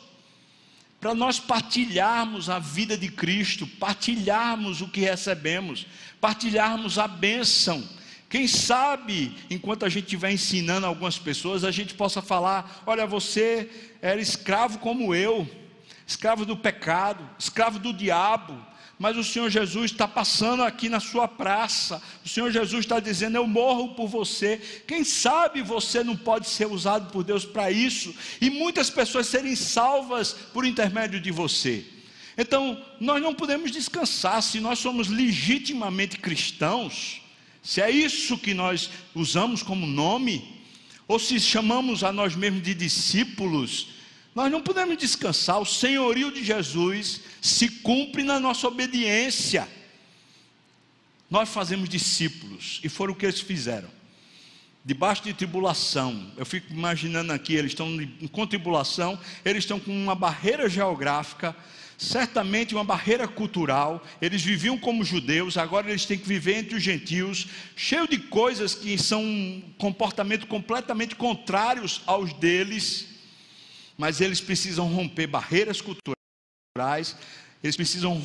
para 1.00 1.14
nós 1.14 1.40
partilharmos 1.40 2.50
a 2.50 2.58
vida 2.58 2.98
de 2.98 3.10
Cristo, 3.10 3.68
partilharmos 3.68 4.82
o 4.82 4.88
que 4.88 5.02
recebemos, 5.02 5.86
partilharmos 6.20 6.98
a 6.98 7.08
bênção 7.08 7.88
quem 8.30 8.46
sabe, 8.46 9.34
enquanto 9.50 9.86
a 9.86 9.90
gente 9.90 10.04
estiver 10.04 10.32
ensinando 10.32 10.86
algumas 10.86 11.18
pessoas, 11.18 11.64
a 11.64 11.72
gente 11.72 11.94
possa 11.94 12.22
falar: 12.22 12.84
olha, 12.86 13.06
você 13.06 13.70
era 14.02 14.20
escravo 14.20 14.80
como 14.80 15.16
eu, 15.16 15.50
escravo 16.06 16.46
do 16.46 16.58
pecado, 16.58 17.28
escravo 17.40 17.80
do 17.80 17.94
diabo, 17.94 18.54
mas 19.00 19.16
o 19.16 19.24
Senhor 19.24 19.50
Jesus 19.50 19.92
está 19.92 20.06
passando 20.06 20.62
aqui 20.62 20.90
na 20.90 21.00
sua 21.00 21.26
praça, 21.26 22.02
o 22.26 22.28
Senhor 22.28 22.52
Jesus 22.52 22.84
está 22.84 23.00
dizendo: 23.00 23.38
Eu 23.38 23.48
morro 23.48 23.96
por 23.96 24.08
você. 24.08 24.58
Quem 24.86 25.06
sabe 25.06 25.62
você 25.62 26.04
não 26.04 26.18
pode 26.18 26.50
ser 26.50 26.68
usado 26.68 27.10
por 27.14 27.24
Deus 27.24 27.46
para 27.46 27.72
isso, 27.72 28.14
e 28.42 28.50
muitas 28.50 28.90
pessoas 28.90 29.28
serem 29.28 29.56
salvas 29.56 30.34
por 30.34 30.66
intermédio 30.66 31.22
de 31.22 31.32
você. 31.32 31.86
Então, 32.38 32.84
nós 33.00 33.22
não 33.22 33.34
podemos 33.34 33.72
descansar 33.72 34.44
se 34.44 34.60
nós 34.60 34.80
somos 34.80 35.08
legitimamente 35.08 36.20
cristãos 36.20 37.22
se 37.68 37.82
é 37.82 37.92
isso 37.92 38.38
que 38.38 38.54
nós 38.54 38.90
usamos 39.14 39.62
como 39.62 39.86
nome, 39.86 40.64
ou 41.06 41.20
se 41.20 41.38
chamamos 41.38 42.02
a 42.02 42.14
nós 42.14 42.34
mesmos 42.34 42.64
de 42.64 42.74
discípulos, 42.74 43.90
nós 44.34 44.50
não 44.50 44.62
podemos 44.62 44.98
descansar. 44.98 45.60
O 45.60 45.66
senhorio 45.66 46.32
de 46.32 46.46
Jesus 46.46 47.20
se 47.42 47.68
cumpre 47.68 48.24
na 48.24 48.40
nossa 48.40 48.70
obediência. 48.70 49.68
Nós 51.30 51.50
fazemos 51.50 51.90
discípulos, 51.90 52.80
e 52.86 52.88
foram 52.88 53.12
o 53.12 53.16
que 53.18 53.26
eles 53.26 53.42
fizeram. 53.42 53.90
Debaixo 54.86 55.24
de 55.24 55.34
tribulação, 55.34 56.32
eu 56.38 56.46
fico 56.46 56.72
imaginando 56.72 57.34
aqui, 57.34 57.54
eles 57.54 57.72
estão 57.72 57.90
com 58.32 58.48
tribulação, 58.48 59.20
eles 59.44 59.66
estão 59.66 59.78
com 59.78 59.92
uma 59.92 60.16
barreira 60.16 60.70
geográfica, 60.70 61.54
certamente 61.98 62.76
uma 62.76 62.84
barreira 62.84 63.28
cultural. 63.28 64.06
Eles 64.22 64.44
viviam 64.44 64.78
como 64.78 65.04
judeus, 65.04 65.58
agora 65.58 65.90
eles 65.90 66.06
têm 66.06 66.18
que 66.18 66.28
viver 66.28 66.58
entre 66.58 66.76
os 66.76 66.84
gentios, 66.84 67.48
cheio 67.76 68.08
de 68.08 68.20
coisas 68.20 68.76
que 68.76 68.98
são 68.98 69.24
um 69.24 69.74
comportamento 69.78 70.46
completamente 70.46 71.16
contrários 71.16 72.02
aos 72.06 72.32
deles. 72.34 73.08
Mas 73.98 74.22
eles 74.22 74.40
precisam 74.40 74.88
romper 74.88 75.26
barreiras 75.26 75.82
culturais, 75.82 77.16
eles 77.64 77.76
precisam 77.76 78.22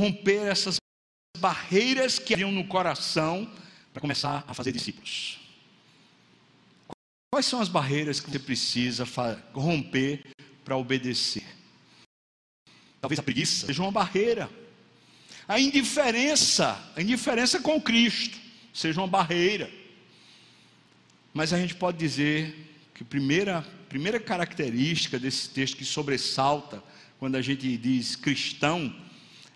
romper 0.00 0.46
essas 0.46 0.76
barreiras 1.38 2.18
que 2.18 2.34
haviam 2.34 2.52
no 2.52 2.66
coração 2.66 3.50
para 3.92 4.00
começar 4.00 4.44
a 4.46 4.54
fazer 4.54 4.70
discípulos. 4.70 5.40
Quais 7.32 7.46
são 7.46 7.60
as 7.60 7.68
barreiras 7.68 8.20
que 8.20 8.30
você 8.30 8.38
precisa 8.38 9.04
romper 9.52 10.24
para 10.64 10.76
obedecer? 10.76 11.44
Talvez 13.06 13.20
a 13.20 13.22
preguiça 13.22 13.66
seja 13.66 13.80
uma 13.82 13.92
barreira. 13.92 14.50
A 15.46 15.60
indiferença, 15.60 16.76
a 16.96 17.00
indiferença 17.00 17.60
com 17.60 17.80
Cristo, 17.80 18.36
seja 18.74 19.00
uma 19.00 19.06
barreira. 19.06 19.70
Mas 21.32 21.52
a 21.52 21.56
gente 21.56 21.76
pode 21.76 21.98
dizer 21.98 22.68
que 22.92 23.04
a 23.04 23.06
primeira, 23.06 23.64
primeira 23.88 24.18
característica 24.18 25.20
desse 25.20 25.48
texto 25.50 25.76
que 25.76 25.84
sobressalta 25.84 26.82
quando 27.16 27.36
a 27.36 27.42
gente 27.42 27.76
diz 27.76 28.16
cristão 28.16 28.92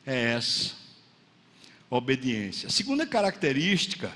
é 0.07 0.35
essa: 0.35 0.75
obediência. 1.91 2.69
A 2.69 2.71
segunda 2.71 3.05
característica, 3.05 4.13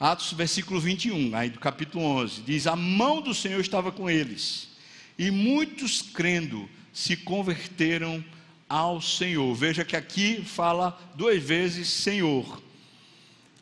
Atos 0.00 0.32
versículo 0.32 0.80
21, 0.80 1.36
aí 1.36 1.50
do 1.50 1.60
capítulo 1.60 2.04
11, 2.04 2.42
diz: 2.42 2.66
A 2.66 2.74
mão 2.74 3.22
do 3.22 3.32
Senhor 3.32 3.60
estava 3.60 3.92
com 3.92 4.10
eles, 4.10 4.70
e 5.16 5.30
muitos 5.30 6.02
crendo 6.02 6.68
se 6.92 7.16
converteram 7.16 8.24
ao 8.68 9.00
Senhor. 9.00 9.54
Veja 9.54 9.84
que 9.84 9.96
aqui 9.96 10.42
fala 10.44 10.98
duas 11.14 11.42
vezes 11.42 11.88
Senhor. 11.88 12.62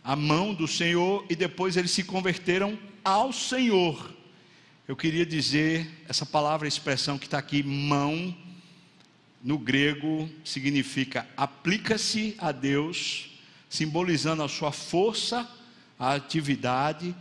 A 0.03 0.15
mão 0.15 0.53
do 0.53 0.69
Senhor 0.69 1.25
e 1.29 1.37
depois 1.37 1.77
eles 1.77 1.91
se 1.91 2.05
converteram 2.05 2.79
ao 3.03 3.33
Senhor. 3.33 4.15
Eu 4.87 4.95
queria 4.95 5.25
dizer 5.25 5.91
essa 6.09 6.27
palavra, 6.27 6.69
expressão 6.69 7.19
que 7.19 7.27
está 7.27 7.39
aqui, 7.39 7.63
mão, 7.63 8.37
no 9.43 9.59
grego 9.59 10.29
significa 10.45 11.27
aplica-se 11.37 12.35
a 12.39 12.53
Deus, 12.53 13.31
simbolizando 13.69 14.43
a 14.43 14.49
sua 14.49 14.73
força, 14.73 15.49
a 15.99 16.15
atividade, 16.15 17.15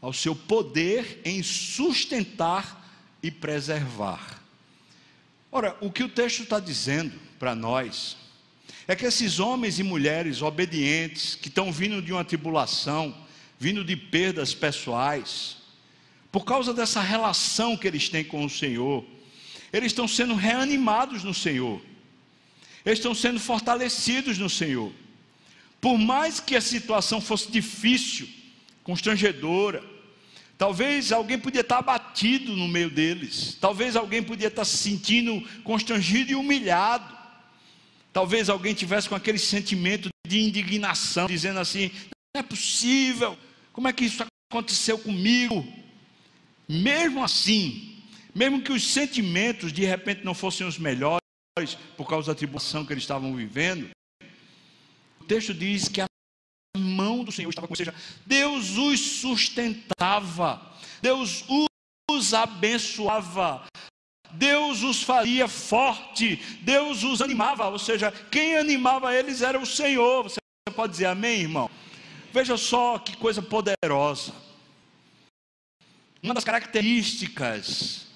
ao 0.00 0.12
seu 0.12 0.34
poder 0.34 1.20
em 1.24 1.42
sustentar 1.42 2.90
e 3.22 3.30
preservar. 3.30 4.42
Ora, 5.52 5.76
o 5.80 5.90
que 5.90 6.02
o 6.02 6.08
texto 6.08 6.42
está 6.42 6.60
dizendo 6.60 7.18
para 7.40 7.54
nós. 7.54 8.18
É 8.86 8.94
que 8.94 9.06
esses 9.06 9.40
homens 9.40 9.78
e 9.78 9.82
mulheres 9.82 10.42
obedientes, 10.42 11.34
que 11.34 11.48
estão 11.48 11.72
vindo 11.72 12.02
de 12.02 12.12
uma 12.12 12.24
tribulação, 12.24 13.16
vindo 13.58 13.82
de 13.82 13.96
perdas 13.96 14.52
pessoais, 14.54 15.56
por 16.30 16.44
causa 16.44 16.74
dessa 16.74 17.00
relação 17.00 17.76
que 17.76 17.88
eles 17.88 18.08
têm 18.10 18.22
com 18.22 18.44
o 18.44 18.50
Senhor, 18.50 19.04
eles 19.72 19.86
estão 19.86 20.06
sendo 20.06 20.34
reanimados 20.34 21.24
no 21.24 21.32
Senhor, 21.32 21.80
eles 22.84 22.98
estão 22.98 23.14
sendo 23.14 23.40
fortalecidos 23.40 24.36
no 24.36 24.50
Senhor. 24.50 24.92
Por 25.80 25.96
mais 25.96 26.40
que 26.40 26.54
a 26.54 26.60
situação 26.60 27.22
fosse 27.22 27.50
difícil, 27.50 28.28
constrangedora, 28.84 29.82
talvez 30.58 31.10
alguém 31.10 31.38
podia 31.38 31.62
estar 31.62 31.78
abatido 31.78 32.54
no 32.54 32.68
meio 32.68 32.90
deles, 32.90 33.56
talvez 33.58 33.96
alguém 33.96 34.22
podia 34.22 34.48
estar 34.48 34.64
se 34.66 34.76
sentindo 34.76 35.40
constrangido 35.62 36.32
e 36.32 36.34
humilhado, 36.34 37.19
talvez 38.12 38.48
alguém 38.48 38.74
tivesse 38.74 39.08
com 39.08 39.14
aquele 39.14 39.38
sentimento 39.38 40.08
de 40.26 40.40
indignação, 40.40 41.26
dizendo 41.26 41.58
assim: 41.60 41.90
não 42.34 42.40
é 42.40 42.42
possível, 42.42 43.36
como 43.72 43.88
é 43.88 43.92
que 43.92 44.04
isso 44.04 44.24
aconteceu 44.52 44.98
comigo? 44.98 45.66
Mesmo 46.68 47.22
assim, 47.24 48.02
mesmo 48.34 48.62
que 48.62 48.72
os 48.72 48.86
sentimentos 48.92 49.72
de 49.72 49.84
repente 49.84 50.24
não 50.24 50.34
fossem 50.34 50.66
os 50.66 50.78
melhores, 50.78 51.20
por 51.96 52.08
causa 52.08 52.32
da 52.32 52.38
tribulação 52.38 52.86
que 52.86 52.92
eles 52.92 53.02
estavam 53.02 53.34
vivendo, 53.34 53.90
o 55.20 55.24
texto 55.24 55.52
diz 55.52 55.88
que 55.88 56.00
a 56.00 56.06
mão 56.78 57.24
do 57.24 57.32
Senhor 57.32 57.50
estava 57.50 57.66
com, 57.66 57.72
ou 57.72 57.76
seja, 57.76 57.94
Deus 58.24 58.76
os 58.76 59.00
sustentava, 59.00 60.74
Deus 61.02 61.44
os 62.10 62.34
abençoava, 62.34 63.66
Deus 64.32 64.82
os 64.82 65.02
faria 65.02 65.48
forte, 65.48 66.36
Deus 66.62 67.02
os 67.02 67.20
animava, 67.20 67.68
ou 67.68 67.78
seja, 67.78 68.12
quem 68.30 68.56
animava 68.56 69.14
eles 69.14 69.42
era 69.42 69.58
o 69.58 69.66
Senhor. 69.66 70.22
Você 70.22 70.38
pode 70.74 70.92
dizer 70.92 71.06
amém, 71.06 71.40
irmão? 71.40 71.70
Veja 72.32 72.56
só 72.56 72.98
que 72.98 73.16
coisa 73.16 73.42
poderosa. 73.42 74.32
Uma 76.22 76.34
das 76.34 76.44
características 76.44 78.06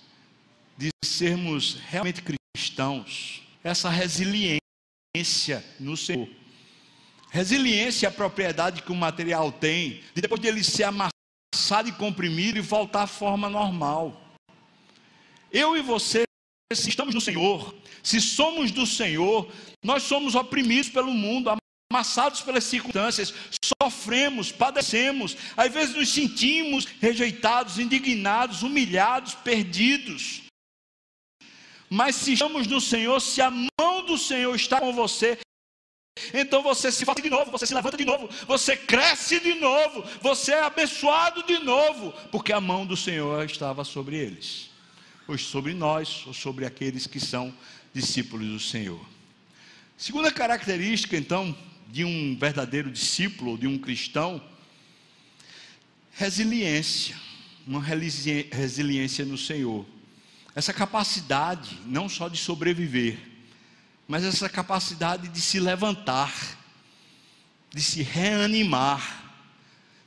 de 0.76 0.90
sermos 1.04 1.78
realmente 1.88 2.22
cristãos, 2.22 3.42
essa 3.62 3.88
resiliência 3.88 4.60
no 5.80 5.96
Senhor. 5.96 6.28
Resiliência 7.30 8.06
é 8.06 8.08
a 8.08 8.12
propriedade 8.12 8.82
que 8.82 8.92
o 8.92 8.94
material 8.94 9.50
tem, 9.50 10.02
de 10.14 10.22
depois 10.22 10.40
de 10.40 10.46
ele 10.46 10.62
ser 10.62 10.84
amassado 10.84 11.88
e 11.88 11.92
comprimido 11.92 12.58
e 12.58 12.60
voltar 12.60 13.02
à 13.02 13.06
forma 13.08 13.48
normal. 13.48 14.23
Eu 15.54 15.76
e 15.76 15.80
você, 15.80 16.24
se 16.72 16.88
estamos 16.88 17.14
no 17.14 17.20
Senhor, 17.20 17.72
se 18.02 18.20
somos 18.20 18.72
do 18.72 18.84
Senhor, 18.84 19.48
nós 19.84 20.02
somos 20.02 20.34
oprimidos 20.34 20.88
pelo 20.88 21.12
mundo, 21.12 21.48
amassados 21.92 22.40
pelas 22.40 22.64
circunstâncias, 22.64 23.32
sofremos, 23.80 24.50
padecemos, 24.50 25.36
às 25.56 25.72
vezes 25.72 25.94
nos 25.94 26.12
sentimos 26.12 26.86
rejeitados, 27.00 27.78
indignados, 27.78 28.64
humilhados, 28.64 29.34
perdidos. 29.36 30.42
Mas 31.88 32.16
se 32.16 32.32
estamos 32.32 32.66
no 32.66 32.80
Senhor, 32.80 33.20
se 33.20 33.40
a 33.40 33.48
mão 33.52 34.04
do 34.04 34.18
Senhor 34.18 34.56
está 34.56 34.80
com 34.80 34.92
você, 34.92 35.38
então 36.32 36.64
você 36.64 36.90
se 36.90 37.04
fortalece 37.04 37.30
de 37.30 37.36
novo, 37.36 37.52
você 37.52 37.64
se 37.64 37.74
levanta 37.74 37.96
de 37.96 38.04
novo, 38.04 38.28
você 38.48 38.76
cresce 38.76 39.38
de 39.38 39.54
novo, 39.54 40.02
você 40.20 40.50
é 40.50 40.62
abençoado 40.62 41.44
de 41.44 41.60
novo, 41.60 42.12
porque 42.32 42.52
a 42.52 42.60
mão 42.60 42.84
do 42.84 42.96
Senhor 42.96 43.44
estava 43.44 43.84
sobre 43.84 44.16
eles, 44.16 44.73
ou 45.26 45.36
sobre 45.38 45.74
nós, 45.74 46.24
ou 46.26 46.34
sobre 46.34 46.66
aqueles 46.66 47.06
que 47.06 47.20
são 47.20 47.54
discípulos 47.92 48.46
do 48.48 48.60
Senhor. 48.60 49.04
Segunda 49.96 50.30
característica, 50.30 51.16
então, 51.16 51.56
de 51.88 52.04
um 52.04 52.36
verdadeiro 52.36 52.90
discípulo, 52.90 53.56
de 53.56 53.66
um 53.66 53.78
cristão, 53.78 54.42
resiliência, 56.12 57.16
uma 57.66 57.80
resiliência 57.82 59.24
no 59.24 59.38
Senhor 59.38 59.86
essa 60.54 60.72
capacidade 60.72 61.78
não 61.84 62.08
só 62.08 62.28
de 62.28 62.38
sobreviver, 62.38 63.18
mas 64.06 64.22
essa 64.22 64.48
capacidade 64.48 65.28
de 65.28 65.40
se 65.40 65.58
levantar, 65.58 66.32
de 67.70 67.82
se 67.82 68.02
reanimar, 68.02 69.24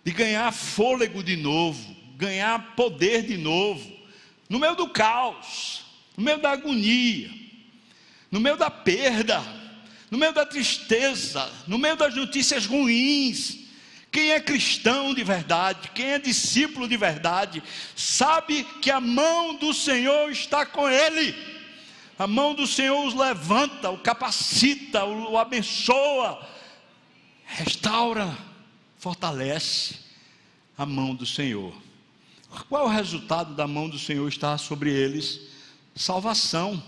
de 0.05 0.11
ganhar 0.11 0.51
fôlego 0.53 1.21
de 1.21 1.35
novo, 1.35 1.95
ganhar 2.15 2.75
poder 2.75 3.23
de 3.23 3.35
novo, 3.35 3.96
no 4.49 4.59
meio 4.59 4.75
do 4.75 4.87
caos, 4.89 5.85
no 6.15 6.23
meio 6.23 6.39
da 6.39 6.51
agonia, 6.51 7.29
no 8.31 8.39
meio 8.39 8.57
da 8.57 8.69
perda, 8.69 9.41
no 10.09 10.17
meio 10.17 10.33
da 10.33 10.45
tristeza, 10.45 11.51
no 11.67 11.77
meio 11.77 11.95
das 11.95 12.15
notícias 12.15 12.65
ruins, 12.65 13.67
quem 14.11 14.31
é 14.31 14.39
cristão 14.39 15.13
de 15.13 15.23
verdade, 15.23 15.91
quem 15.93 16.07
é 16.07 16.19
discípulo 16.19 16.87
de 16.87 16.95
verdade, 16.97 17.61
sabe 17.95 18.63
que 18.81 18.89
a 18.89 19.01
mão 19.01 19.55
do 19.55 19.73
Senhor 19.73 20.31
está 20.31 20.65
com 20.65 20.89
ele. 20.89 21.35
A 22.17 22.25
mão 22.25 22.55
do 22.55 22.65
Senhor 22.65 23.05
os 23.05 23.13
levanta, 23.13 23.91
o 23.91 23.99
capacita, 23.99 25.05
o 25.05 25.37
abençoa, 25.37 26.47
restaura, 27.45 28.35
fortalece 28.97 29.99
a 30.75 30.85
mão 30.85 31.13
do 31.13 31.25
Senhor. 31.25 31.73
Qual 32.69 32.83
é 32.83 32.85
o 32.85 32.89
resultado 32.89 33.53
da 33.53 33.67
mão 33.67 33.89
do 33.89 33.99
Senhor 33.99 34.27
estar 34.27 34.57
sobre 34.57 34.91
eles? 34.91 35.41
Salvação. 35.95 36.81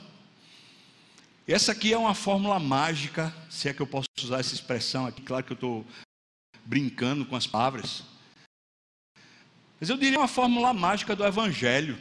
Essa 1.48 1.72
aqui 1.72 1.92
é 1.92 1.98
uma 1.98 2.14
fórmula 2.14 2.60
mágica, 2.60 3.34
se 3.50 3.68
é 3.68 3.74
que 3.74 3.82
eu 3.82 3.88
posso 3.88 4.08
usar 4.22 4.40
essa 4.40 4.54
expressão 4.54 5.08
aqui, 5.08 5.22
claro 5.22 5.44
que 5.44 5.52
eu 5.52 5.56
estou 5.56 5.86
brincando 6.64 7.26
com 7.26 7.36
as 7.36 7.48
palavras. 7.48 8.04
Mas 9.80 9.90
eu 9.90 9.98
diria 9.98 10.20
uma 10.20 10.28
fórmula 10.28 10.74
mágica 10.74 11.16
do 11.16 11.26
Evangelho. 11.26 11.98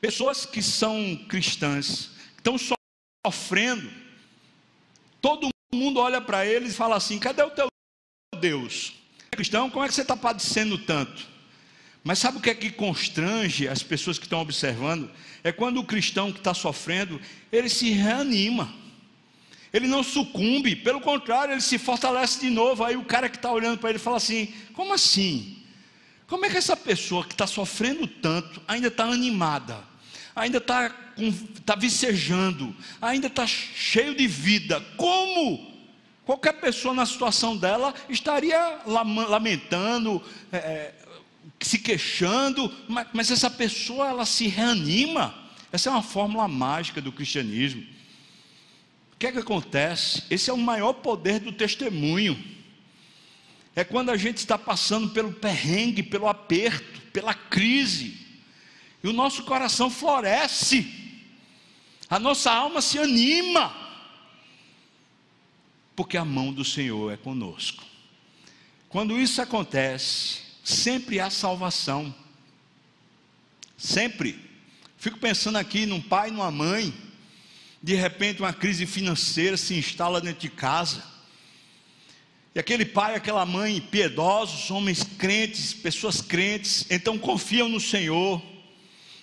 Pessoas 0.00 0.44
que 0.44 0.62
são 0.62 1.16
cristãs, 1.28 2.10
que 2.34 2.38
estão 2.38 2.56
sofrendo, 3.24 3.90
todo 5.20 5.48
mundo 5.72 6.00
olha 6.00 6.20
para 6.20 6.46
eles 6.46 6.72
e 6.72 6.76
fala 6.76 6.96
assim: 6.96 7.18
cadê 7.18 7.42
o 7.42 7.50
teu 7.50 7.68
Deus? 8.40 8.94
Cristão, 9.30 9.70
como 9.70 9.84
é 9.84 9.88
que 9.88 9.94
você 9.94 10.02
está 10.02 10.16
padecendo 10.16 10.78
tanto? 10.78 11.37
Mas 12.08 12.20
sabe 12.20 12.38
o 12.38 12.40
que 12.40 12.48
é 12.48 12.54
que 12.54 12.70
constrange 12.70 13.68
as 13.68 13.82
pessoas 13.82 14.18
que 14.18 14.24
estão 14.24 14.40
observando? 14.40 15.10
É 15.44 15.52
quando 15.52 15.78
o 15.78 15.84
cristão 15.84 16.32
que 16.32 16.38
está 16.38 16.54
sofrendo, 16.54 17.20
ele 17.52 17.68
se 17.68 17.90
reanima 17.90 18.74
ele 19.70 19.86
não 19.86 20.02
sucumbe, 20.02 20.74
pelo 20.74 20.98
contrário, 20.98 21.52
ele 21.52 21.60
se 21.60 21.76
fortalece 21.76 22.40
de 22.40 22.48
novo. 22.48 22.82
Aí 22.82 22.96
o 22.96 23.04
cara 23.04 23.28
que 23.28 23.36
está 23.36 23.52
olhando 23.52 23.78
para 23.78 23.90
ele 23.90 23.98
fala 23.98 24.16
assim: 24.16 24.52
como 24.72 24.94
assim? 24.94 25.58
Como 26.26 26.46
é 26.46 26.48
que 26.48 26.56
essa 26.56 26.74
pessoa 26.74 27.22
que 27.22 27.34
está 27.34 27.46
sofrendo 27.46 28.06
tanto 28.06 28.62
ainda 28.66 28.88
está 28.88 29.04
animada, 29.04 29.78
ainda 30.34 30.56
está 30.56 30.90
tá 31.66 31.74
vicejando, 31.74 32.74
ainda 32.98 33.26
está 33.26 33.46
cheio 33.46 34.14
de 34.14 34.26
vida? 34.26 34.80
Como? 34.96 35.76
Qualquer 36.24 36.54
pessoa 36.54 36.94
na 36.94 37.04
situação 37.04 37.54
dela 37.54 37.94
estaria 38.08 38.80
lamentando, 38.86 40.22
é, 40.50 40.92
se 41.66 41.78
queixando, 41.78 42.72
mas, 42.88 43.08
mas 43.12 43.30
essa 43.30 43.50
pessoa 43.50 44.08
ela 44.08 44.24
se 44.24 44.46
reanima. 44.46 45.34
Essa 45.72 45.88
é 45.88 45.92
uma 45.92 46.02
fórmula 46.02 46.46
mágica 46.46 47.00
do 47.00 47.12
cristianismo. 47.12 47.82
O 49.12 49.16
que 49.18 49.26
é 49.26 49.32
que 49.32 49.38
acontece? 49.38 50.22
Esse 50.30 50.48
é 50.48 50.52
o 50.52 50.58
maior 50.58 50.92
poder 50.94 51.40
do 51.40 51.52
testemunho. 51.52 52.42
É 53.74 53.84
quando 53.84 54.10
a 54.10 54.16
gente 54.16 54.38
está 54.38 54.56
passando 54.56 55.10
pelo 55.10 55.32
perrengue, 55.32 56.02
pelo 56.02 56.28
aperto, 56.28 57.00
pela 57.12 57.34
crise, 57.34 58.26
e 59.02 59.08
o 59.08 59.12
nosso 59.12 59.44
coração 59.44 59.90
floresce, 59.90 60.92
a 62.10 62.18
nossa 62.18 62.50
alma 62.50 62.80
se 62.80 62.98
anima, 62.98 63.74
porque 65.94 66.16
a 66.16 66.24
mão 66.24 66.52
do 66.52 66.64
Senhor 66.64 67.12
é 67.12 67.16
conosco. 67.16 67.84
Quando 68.88 69.20
isso 69.20 69.42
acontece, 69.42 70.47
sempre 70.68 71.18
há 71.18 71.30
salvação. 71.30 72.14
Sempre. 73.76 74.38
Fico 74.98 75.18
pensando 75.18 75.56
aqui 75.56 75.86
num 75.86 76.00
pai 76.00 76.30
numa 76.30 76.50
mãe 76.50 76.92
de 77.82 77.94
repente 77.94 78.40
uma 78.40 78.52
crise 78.52 78.86
financeira 78.86 79.56
se 79.56 79.74
instala 79.74 80.20
dentro 80.20 80.40
de 80.40 80.48
casa. 80.48 81.02
E 82.54 82.58
aquele 82.58 82.84
pai, 82.84 83.14
aquela 83.14 83.46
mãe 83.46 83.80
piedosos, 83.80 84.70
homens 84.70 85.04
crentes, 85.04 85.72
pessoas 85.72 86.20
crentes, 86.20 86.84
então 86.90 87.16
confiam 87.16 87.68
no 87.68 87.78
Senhor. 87.78 88.42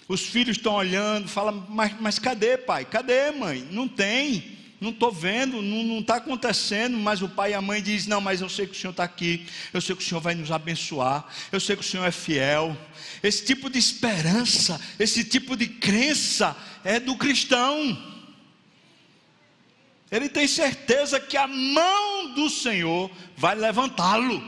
Os 0.08 0.22
filhos 0.22 0.58
estão 0.58 0.74
olhando, 0.74 1.28
falam, 1.28 1.66
mas, 1.70 2.00
mas 2.00 2.18
cadê 2.18 2.58
pai? 2.58 2.86
Cadê 2.86 3.32
mãe? 3.32 3.68
Não 3.72 3.88
tem. 3.88 4.55
Não 4.80 4.90
estou 4.90 5.12
vendo, 5.12 5.62
não 5.62 6.00
está 6.00 6.18
acontecendo, 6.18 6.98
mas 6.98 7.22
o 7.22 7.30
pai 7.30 7.52
e 7.52 7.54
a 7.54 7.62
mãe 7.62 7.82
dizem: 7.82 8.10
Não, 8.10 8.20
mas 8.20 8.42
eu 8.42 8.50
sei 8.50 8.68
que 8.68 8.74
o 8.74 8.76
Senhor 8.76 8.92
está 8.92 9.04
aqui, 9.04 9.46
eu 9.74 9.80
sei 9.80 9.96
que 9.96 10.04
o 10.04 10.06
Senhor 10.06 10.20
vai 10.20 10.36
nos 10.36 10.52
abençoar, 10.52 11.26
eu 11.52 11.60
sei 11.60 11.76
que 11.76 11.82
o 11.82 11.86
Senhor 11.86 12.06
é 12.06 12.12
fiel. 12.12 12.78
Esse 13.24 13.46
tipo 13.46 13.70
de 13.70 13.80
esperança, 13.80 14.80
esse 15.00 15.24
tipo 15.24 15.56
de 15.56 15.68
crença 15.68 16.56
é 16.84 17.00
do 17.00 17.16
cristão. 17.16 18.14
Ele 20.12 20.30
tem 20.30 20.48
certeza 20.48 21.20
que 21.20 21.38
a 21.38 21.48
mão 21.48 22.34
do 22.34 22.50
Senhor 22.50 23.10
vai 23.36 23.56
levantá-lo, 23.56 24.44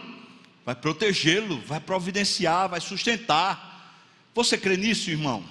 vai 0.66 0.76
protegê-lo, 0.76 1.62
vai 1.62 1.80
providenciar, 1.80 2.70
vai 2.70 2.82
sustentar. 2.82 3.96
Você 4.36 4.58
crê 4.58 4.78
nisso, 4.78 5.10
irmão? 5.10 5.44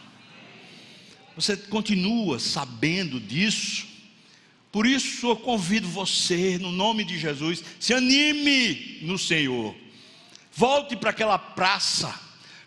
Você 1.35 1.57
continua 1.57 2.39
sabendo 2.39 3.19
disso? 3.19 3.96
Por 4.77 4.85
isso 4.87 5.29
eu 5.29 5.37
convido 5.37 5.89
você, 5.89 6.59
no 6.59 6.71
nome 6.71 7.03
de 7.03 7.19
Jesus, 7.19 7.65
se 7.81 7.95
anime 7.95 8.99
no 9.01 9.17
Senhor. 9.17 9.75
Volte 10.53 10.95
para 10.95 11.09
aquela 11.09 11.39
praça, 11.39 12.15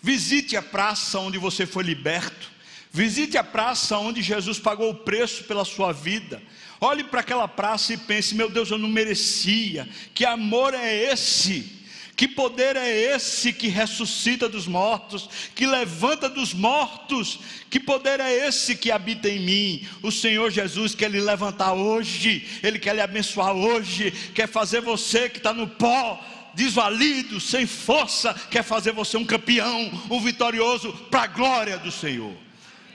visite 0.01 0.57
a 0.57 0.61
praça 0.63 1.19
onde 1.19 1.37
você 1.37 1.67
foi 1.67 1.83
liberto, 1.83 2.49
visite 2.91 3.37
a 3.37 3.43
praça 3.43 3.95
onde 3.99 4.23
Jesus 4.23 4.57
pagou 4.57 4.89
o 4.89 4.95
preço 4.95 5.43
pela 5.43 5.63
sua 5.63 5.91
vida. 5.91 6.41
Olhe 6.81 7.03
para 7.03 7.19
aquela 7.19 7.47
praça 7.47 7.93
e 7.93 7.97
pense: 7.97 8.33
meu 8.33 8.49
Deus, 8.49 8.71
eu 8.71 8.79
não 8.79 8.89
merecia. 8.89 9.87
Que 10.15 10.25
amor 10.25 10.73
é 10.73 11.11
esse? 11.13 11.78
Que 12.19 12.27
poder 12.27 12.75
é 12.75 13.15
esse 13.15 13.53
que 13.53 13.69
ressuscita 13.69 14.49
dos 14.49 14.67
mortos, 14.67 15.29
que 15.55 15.65
levanta 15.65 16.27
dos 16.27 16.53
mortos? 16.53 17.39
Que 17.69 17.79
poder 17.79 18.19
é 18.19 18.45
esse 18.45 18.75
que 18.75 18.91
habita 18.91 19.29
em 19.29 19.39
mim? 19.39 19.87
O 20.03 20.11
Senhor 20.11 20.51
Jesus 20.51 20.93
quer 20.93 21.09
lhe 21.09 21.21
levantar 21.21 21.71
hoje, 21.71 22.45
Ele 22.61 22.77
quer 22.77 22.93
lhe 22.93 22.99
abençoar 22.99 23.53
hoje, 23.53 24.11
quer 24.35 24.49
fazer 24.49 24.81
você 24.81 25.29
que 25.29 25.37
está 25.37 25.53
no 25.53 25.65
pó, 25.65 26.21
desvalido, 26.53 27.39
sem 27.39 27.65
força, 27.65 28.33
quer 28.51 28.63
fazer 28.63 28.91
você 28.91 29.15
um 29.15 29.23
campeão, 29.23 29.89
um 30.11 30.19
vitorioso, 30.19 30.91
para 31.09 31.21
a 31.21 31.27
glória 31.27 31.77
do 31.77 31.89
Senhor. 31.89 32.35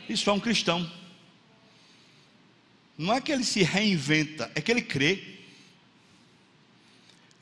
Isso 0.07 0.29
é 0.29 0.35
um 0.35 0.39
cristão. 0.39 0.87
Não 2.99 3.15
é 3.15 3.23
que 3.23 3.33
ele 3.33 3.43
se 3.43 3.63
reinventa, 3.63 4.53
é 4.55 4.61
que 4.61 4.71
ele 4.71 4.83
crê. 4.83 5.34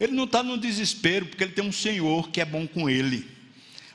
Ele 0.03 0.11
não 0.11 0.25
está 0.25 0.43
no 0.43 0.59
desespero, 0.59 1.27
porque 1.27 1.45
ele 1.45 1.53
tem 1.53 1.65
um 1.65 1.71
Senhor 1.71 2.29
que 2.31 2.41
é 2.41 2.45
bom 2.45 2.67
com 2.67 2.91
ele. 2.91 3.25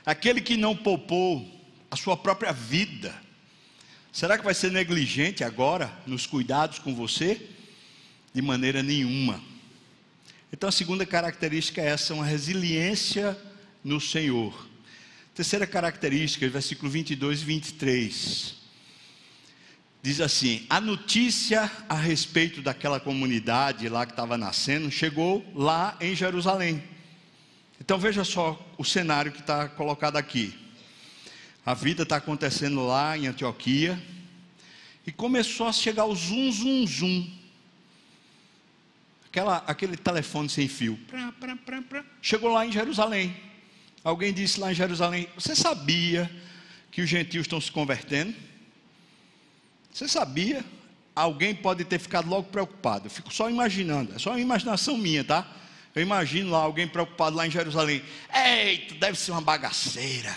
Aquele 0.06 0.40
que 0.40 0.56
não 0.56 0.74
poupou 0.74 1.46
a 1.90 1.96
sua 1.96 2.16
própria 2.16 2.50
vida, 2.50 3.14
será 4.10 4.38
que 4.38 4.44
vai 4.44 4.54
ser 4.54 4.72
negligente 4.72 5.44
agora 5.44 5.92
nos 6.06 6.26
cuidados 6.26 6.78
com 6.78 6.94
você? 6.94 7.50
De 8.32 8.40
maneira 8.40 8.82
nenhuma. 8.82 9.38
Então 10.50 10.70
a 10.70 10.72
segunda 10.72 11.04
característica 11.04 11.82
é 11.82 11.88
essa, 11.88 12.14
uma 12.14 12.24
resiliência 12.24 13.36
no 13.84 14.00
Senhor. 14.00 14.66
Terceira 15.34 15.66
característica, 15.66 16.48
versículo 16.48 16.90
22 16.90 17.42
e 17.42 17.44
23 17.44 18.57
diz 20.08 20.22
assim: 20.22 20.64
a 20.70 20.80
notícia 20.80 21.70
a 21.86 21.94
respeito 21.94 22.62
daquela 22.62 22.98
comunidade 22.98 23.90
lá 23.90 24.06
que 24.06 24.12
estava 24.12 24.38
nascendo 24.38 24.90
chegou 24.90 25.44
lá 25.54 25.96
em 26.00 26.14
Jerusalém. 26.14 26.82
Então 27.78 27.98
veja 27.98 28.24
só 28.24 28.58
o 28.78 28.84
cenário 28.84 29.30
que 29.30 29.40
está 29.40 29.68
colocado 29.68 30.16
aqui. 30.16 30.58
A 31.64 31.74
vida 31.74 32.04
está 32.04 32.16
acontecendo 32.16 32.86
lá 32.86 33.18
em 33.18 33.26
Antioquia 33.26 34.02
e 35.06 35.12
começou 35.12 35.68
a 35.68 35.72
chegar 35.72 36.06
o 36.06 36.16
zum 36.16 36.50
zum 36.50 36.86
zum. 36.86 37.38
Aquela, 39.26 39.58
aquele 39.66 39.96
telefone 39.96 40.48
sem 40.48 40.68
fio. 40.68 40.98
Prá, 41.06 41.30
prá, 41.32 41.82
prá, 41.82 42.04
chegou 42.22 42.50
lá 42.50 42.64
em 42.64 42.72
Jerusalém. 42.72 43.36
Alguém 44.02 44.32
disse 44.32 44.58
lá 44.58 44.72
em 44.72 44.74
Jerusalém: 44.74 45.28
Você 45.34 45.54
sabia 45.54 46.30
que 46.90 47.02
os 47.02 47.10
gentios 47.10 47.42
estão 47.42 47.60
se 47.60 47.70
convertendo? 47.70 48.47
Você 49.92 50.06
sabia? 50.06 50.64
Alguém 51.14 51.54
pode 51.54 51.84
ter 51.84 51.98
ficado 51.98 52.28
logo 52.28 52.48
preocupado. 52.48 53.06
Eu 53.06 53.10
fico 53.10 53.32
só 53.32 53.50
imaginando, 53.50 54.14
é 54.14 54.18
só 54.18 54.30
uma 54.30 54.40
imaginação 54.40 54.96
minha, 54.96 55.24
tá? 55.24 55.46
Eu 55.94 56.02
imagino 56.02 56.50
lá 56.50 56.58
alguém 56.58 56.86
preocupado 56.86 57.34
lá 57.34 57.46
em 57.46 57.50
Jerusalém. 57.50 58.02
Eita, 58.32 58.94
deve 58.94 59.18
ser 59.18 59.32
uma 59.32 59.40
bagaceira. 59.40 60.34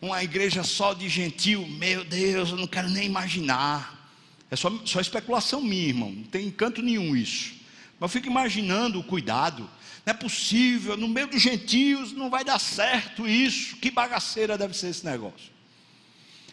Uma 0.00 0.24
igreja 0.24 0.64
só 0.64 0.94
de 0.94 1.08
gentil, 1.08 1.66
meu 1.66 2.04
Deus, 2.04 2.50
eu 2.50 2.56
não 2.56 2.66
quero 2.66 2.88
nem 2.88 3.04
imaginar. 3.04 4.10
É 4.50 4.56
só, 4.56 4.70
só 4.84 5.00
especulação 5.00 5.60
minha, 5.60 5.88
irmão. 5.88 6.10
Não 6.10 6.24
tem 6.24 6.46
encanto 6.46 6.80
nenhum 6.80 7.14
isso. 7.14 7.54
Mas 8.00 8.08
eu 8.10 8.20
fico 8.20 8.26
imaginando 8.26 8.98
o 8.98 9.04
cuidado. 9.04 9.68
Não 10.04 10.10
é 10.10 10.14
possível, 10.14 10.96
no 10.96 11.06
meio 11.06 11.26
dos 11.26 11.40
gentios 11.40 12.12
não 12.12 12.30
vai 12.30 12.42
dar 12.42 12.58
certo 12.58 13.28
isso. 13.28 13.76
Que 13.76 13.90
bagaceira 13.90 14.56
deve 14.56 14.74
ser 14.76 14.88
esse 14.88 15.04
negócio. 15.04 15.52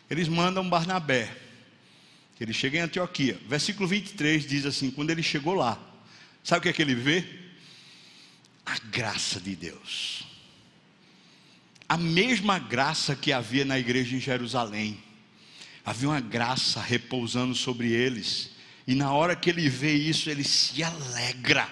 Eles 0.10 0.28
mandam 0.28 0.70
Barnabé 0.70 1.49
ele 2.40 2.54
chega 2.54 2.78
em 2.78 2.82
Antioquia. 2.82 3.40
Versículo 3.48 3.88
23 3.88 4.46
diz 4.46 4.66
assim: 4.66 4.90
quando 4.90 5.10
ele 5.10 5.22
chegou 5.22 5.54
lá, 5.54 5.80
sabe 6.44 6.60
o 6.60 6.62
que 6.64 6.70
é 6.70 6.74
que 6.74 6.82
ele 6.82 6.96
vê? 6.96 7.26
A 8.66 8.78
graça 8.92 9.40
de 9.40 9.56
Deus. 9.56 10.26
A 11.88 11.98
mesma 11.98 12.60
graça 12.60 13.16
que 13.16 13.34
havia 13.34 13.66
na 13.66 13.80
igreja 13.80 14.16
em 14.16 14.20
Jerusalém. 14.20 14.98
Havia 15.84 16.10
uma 16.10 16.20
graça 16.20 16.80
repousando 16.80 17.56
sobre 17.56 17.92
eles. 17.92 18.52
E 18.86 18.94
na 18.94 19.12
hora 19.12 19.36
que 19.36 19.50
ele 19.50 19.68
vê 19.68 19.94
isso, 19.94 20.30
ele 20.30 20.44
se 20.44 20.84
alegra. 20.84 21.68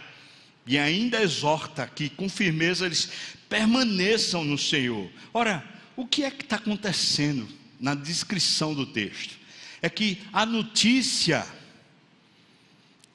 E 0.65 0.77
ainda 0.77 1.21
exorta 1.21 1.87
que 1.87 2.09
com 2.09 2.27
firmeza 2.27 2.85
eles 2.85 3.09
permaneçam 3.47 4.43
no 4.43 4.57
Senhor. 4.57 5.09
Ora, 5.33 5.63
o 5.95 6.05
que 6.05 6.23
é 6.23 6.31
que 6.31 6.43
está 6.43 6.57
acontecendo 6.57 7.47
na 7.79 7.95
descrição 7.95 8.73
do 8.73 8.85
texto? 8.85 9.36
É 9.81 9.89
que 9.89 10.21
a 10.33 10.45
notícia 10.45 11.45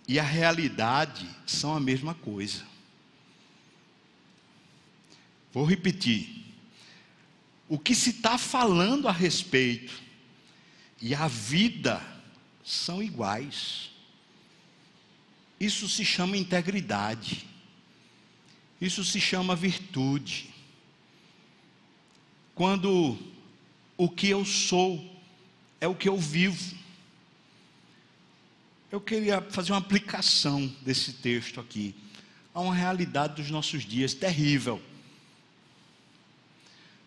e 0.07 0.19
a 0.19 0.23
realidade 0.23 1.29
são 1.47 1.75
a 1.75 1.81
mesma 1.81 2.15
coisa. 2.15 2.65
Vou 5.53 5.65
repetir. 5.65 6.43
O 7.69 7.79
que 7.79 7.95
se 7.95 8.11
está 8.11 8.37
falando 8.37 9.09
a 9.09 9.13
respeito 9.13 9.93
e 11.01 11.15
a 11.15 11.27
vida 11.29 12.01
são 12.65 13.03
iguais. 13.03 13.91
Isso 15.59 15.89
se 15.89 16.05
chama 16.05 16.37
integridade. 16.37 17.47
Isso 18.81 19.05
se 19.05 19.21
chama 19.21 19.55
virtude. 19.55 20.51
Quando 22.55 23.19
o 23.97 24.09
que 24.09 24.29
eu 24.29 24.45
sou 24.45 25.12
é 25.83 25.89
o 25.89 25.97
que 25.97 26.09
eu 26.09 26.17
vivo. 26.17 26.77
Eu 28.89 29.01
queria 29.01 29.43
fazer 29.43 29.73
uma 29.73 29.81
aplicação 29.81 30.73
desse 30.81 31.15
texto 31.15 31.59
aqui 31.59 31.93
a 32.55 32.61
uma 32.61 32.73
realidade 32.73 33.43
dos 33.43 33.51
nossos 33.51 33.85
dias 33.85 34.15
terrível. 34.15 34.81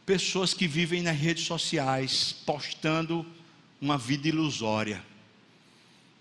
Pessoas 0.06 0.54
que 0.54 0.68
vivem 0.68 1.02
nas 1.02 1.18
redes 1.18 1.46
sociais 1.46 2.34
postando 2.46 3.26
uma 3.80 3.98
vida 3.98 4.28
ilusória, 4.28 5.02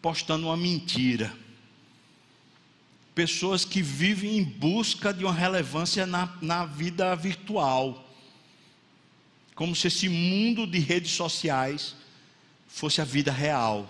postando 0.00 0.46
uma 0.46 0.57
mentira. 0.57 1.36
Pessoas 3.16 3.64
que 3.64 3.82
vivem 3.82 4.38
em 4.38 4.44
busca 4.44 5.12
de 5.12 5.24
uma 5.24 5.34
relevância 5.34 6.07
na, 6.07 6.32
na 6.40 6.64
vida 6.64 7.16
virtual, 7.16 8.09
como 9.57 9.74
se 9.74 9.88
esse 9.88 10.09
mundo 10.09 10.68
de 10.68 10.78
redes 10.78 11.11
sociais 11.11 11.96
fosse 12.74 13.00
a 13.00 13.04
vida 13.04 13.30
real. 13.30 13.88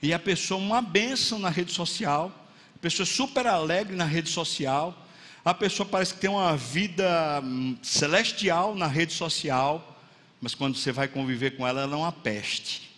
E 0.00 0.14
a 0.14 0.18
pessoa, 0.18 0.60
uma 0.60 0.80
bênção 0.80 1.40
na 1.40 1.50
rede 1.50 1.72
social, 1.72 2.32
a 2.72 2.78
pessoa 2.78 3.04
super 3.04 3.48
alegre 3.48 3.96
na 3.96 4.04
rede 4.04 4.30
social, 4.30 4.96
a 5.44 5.52
pessoa 5.52 5.88
parece 5.88 6.14
que 6.14 6.20
tem 6.20 6.30
uma 6.30 6.56
vida 6.56 7.40
hum, 7.42 7.76
celestial 7.82 8.76
na 8.76 8.86
rede 8.86 9.12
social, 9.12 10.00
mas 10.40 10.54
quando 10.54 10.76
você 10.76 10.92
vai 10.92 11.08
conviver 11.08 11.56
com 11.56 11.66
ela, 11.66 11.80
ela 11.80 11.94
é 11.94 11.96
uma 11.96 12.12
peste, 12.12 12.88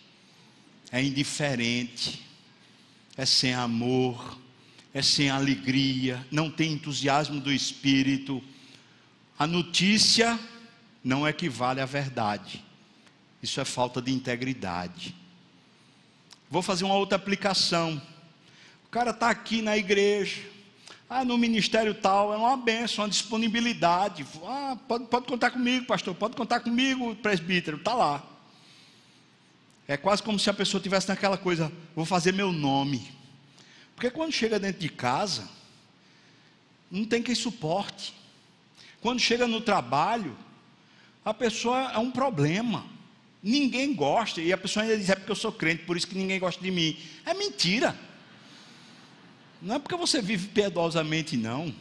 é 0.91 1.03
indiferente, 1.03 2.23
é 3.17 3.25
sem 3.25 3.55
amor, 3.55 4.39
é 4.93 5.01
sem 5.01 5.31
alegria, 5.31 6.23
não 6.29 6.51
tem 6.51 6.73
entusiasmo 6.73 7.41
do 7.41 7.51
espírito. 7.51 8.43
A 9.39 9.47
notícia 9.47 10.39
não 11.03 11.27
equivale 11.27 11.81
à 11.81 11.85
verdade. 11.85 12.63
Isso 13.43 13.59
é 13.59 13.65
falta 13.65 14.01
de 14.01 14.13
integridade. 14.13 15.13
Vou 16.49 16.61
fazer 16.61 16.85
uma 16.85 16.95
outra 16.95 17.17
aplicação. 17.17 18.01
O 18.85 18.89
cara 18.89 19.11
está 19.11 19.29
aqui 19.29 19.61
na 19.61 19.77
igreja, 19.77 20.41
ah, 21.09 21.25
no 21.25 21.37
ministério 21.37 21.93
tal, 21.93 22.33
é 22.33 22.37
uma 22.37 22.55
benção, 22.55 23.03
uma 23.03 23.09
disponibilidade. 23.09 24.25
Ah, 24.45 24.77
pode, 24.87 25.07
pode 25.07 25.27
contar 25.27 25.51
comigo, 25.51 25.85
pastor, 25.85 26.15
pode 26.15 26.37
contar 26.37 26.61
comigo, 26.61 27.13
presbítero, 27.17 27.75
está 27.75 27.93
lá. 27.93 28.23
É 29.89 29.97
quase 29.97 30.23
como 30.23 30.39
se 30.39 30.49
a 30.49 30.53
pessoa 30.53 30.81
tivesse 30.81 31.09
naquela 31.09 31.37
coisa, 31.37 31.69
vou 31.93 32.05
fazer 32.05 32.31
meu 32.31 32.53
nome. 32.53 33.11
Porque 33.93 34.09
quando 34.09 34.31
chega 34.31 34.57
dentro 34.57 34.79
de 34.79 34.87
casa, 34.87 35.49
não 36.89 37.03
tem 37.03 37.21
quem 37.21 37.35
suporte. 37.35 38.13
Quando 39.01 39.19
chega 39.19 39.45
no 39.47 39.59
trabalho, 39.59 40.33
a 41.25 41.33
pessoa 41.33 41.91
é 41.91 41.97
um 41.97 42.09
problema. 42.09 42.92
Ninguém 43.43 43.93
gosta, 43.93 44.41
e 44.41 44.53
a 44.53 44.57
pessoa 44.57 44.83
ainda 44.83 44.97
diz: 44.97 45.09
é 45.09 45.15
porque 45.15 45.31
eu 45.31 45.35
sou 45.35 45.51
crente, 45.51 45.83
por 45.83 45.97
isso 45.97 46.07
que 46.07 46.15
ninguém 46.15 46.39
gosta 46.39 46.63
de 46.63 46.71
mim. 46.71 46.97
É 47.25 47.33
mentira. 47.33 47.93
Não 49.61 49.75
é 49.75 49.79
porque 49.79 49.97
você 49.97 50.21
vive 50.21 50.47
piedosamente, 50.47 51.35
não. 51.35 51.75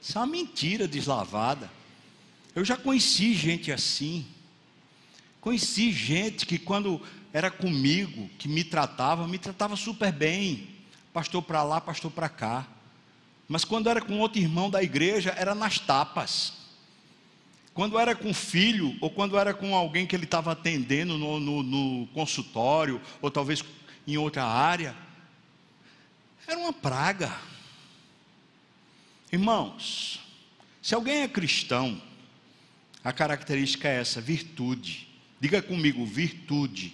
Isso 0.00 0.16
é 0.16 0.20
uma 0.20 0.26
mentira 0.26 0.88
deslavada. 0.88 1.70
Eu 2.54 2.64
já 2.64 2.76
conheci 2.76 3.34
gente 3.34 3.70
assim. 3.70 4.26
Conheci 5.40 5.92
gente 5.92 6.46
que 6.46 6.58
quando 6.58 7.00
era 7.32 7.50
comigo, 7.50 8.28
que 8.38 8.48
me 8.48 8.64
tratava, 8.64 9.28
me 9.28 9.38
tratava 9.38 9.76
super 9.76 10.10
bem. 10.10 10.68
Pastor 11.12 11.42
para 11.42 11.62
lá, 11.62 11.80
pastor 11.80 12.10
para 12.10 12.28
cá. 12.28 12.66
Mas 13.46 13.64
quando 13.64 13.88
era 13.88 14.00
com 14.00 14.18
outro 14.18 14.40
irmão 14.40 14.70
da 14.70 14.82
igreja, 14.82 15.34
era 15.36 15.54
nas 15.54 15.78
tapas. 15.78 16.54
Quando 17.78 17.96
era 17.96 18.12
com 18.12 18.34
filho, 18.34 18.98
ou 19.00 19.08
quando 19.08 19.38
era 19.38 19.54
com 19.54 19.72
alguém 19.72 20.04
que 20.04 20.16
ele 20.16 20.24
estava 20.24 20.50
atendendo 20.50 21.16
no, 21.16 21.38
no, 21.38 21.62
no 21.62 22.08
consultório, 22.08 23.00
ou 23.22 23.30
talvez 23.30 23.62
em 24.04 24.16
outra 24.18 24.42
área, 24.44 24.96
era 26.44 26.58
uma 26.58 26.72
praga. 26.72 27.32
Irmãos, 29.30 30.18
se 30.82 30.92
alguém 30.92 31.22
é 31.22 31.28
cristão, 31.28 32.02
a 33.04 33.12
característica 33.12 33.86
é 33.86 34.00
essa: 34.00 34.20
virtude. 34.20 35.08
Diga 35.40 35.62
comigo, 35.62 36.04
virtude. 36.04 36.92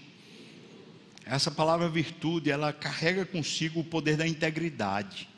Essa 1.24 1.51
palavra 1.51 1.89
virtude, 1.89 2.51
ela 2.51 2.74
carrega 2.74 3.24
consigo 3.24 3.80
o 3.80 3.85
poder 3.85 4.18
da 4.18 4.28
integridade. 4.28 5.30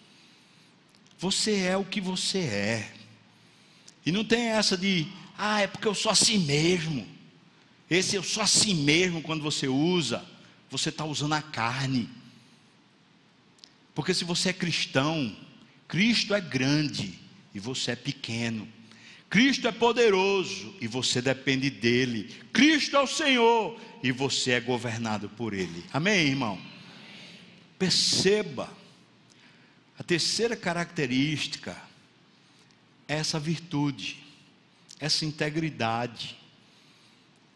Você 1.20 1.60
é 1.60 1.76
o 1.76 1.84
que 1.84 2.00
você 2.00 2.40
é. 2.40 2.92
E 4.04 4.10
não 4.10 4.24
tem 4.24 4.48
essa 4.48 4.76
de, 4.76 5.06
ah, 5.38 5.60
é 5.60 5.66
porque 5.66 5.86
eu 5.86 5.94
sou 5.94 6.10
assim 6.10 6.38
mesmo. 6.38 7.06
Esse 7.90 8.16
eu 8.16 8.22
sou 8.22 8.42
assim 8.42 8.74
mesmo 8.74 9.22
quando 9.22 9.42
você 9.42 9.68
usa, 9.68 10.24
você 10.70 10.88
está 10.88 11.04
usando 11.04 11.34
a 11.34 11.42
carne. 11.42 12.08
Porque 13.94 14.12
se 14.12 14.24
você 14.24 14.50
é 14.50 14.52
cristão, 14.52 15.34
Cristo 15.86 16.34
é 16.34 16.40
grande 16.40 17.18
e 17.54 17.60
você 17.60 17.92
é 17.92 17.96
pequeno. 17.96 18.66
Cristo 19.28 19.68
é 19.68 19.72
poderoso 19.72 20.74
e 20.80 20.86
você 20.86 21.20
depende 21.20 21.70
dele. 21.70 22.34
Cristo 22.52 22.96
é 22.96 23.00
o 23.00 23.06
Senhor 23.06 23.78
e 24.02 24.12
você 24.12 24.52
é 24.52 24.60
governado 24.60 25.28
por 25.28 25.52
ele. 25.52 25.84
Amém, 25.92 26.28
irmão? 26.28 26.60
Perceba, 27.78 28.72
a 29.98 30.02
terceira 30.02 30.56
característica 30.56 31.76
é 33.08 33.16
essa 33.16 33.38
virtude 33.38 34.25
essa 34.98 35.24
integridade. 35.24 36.36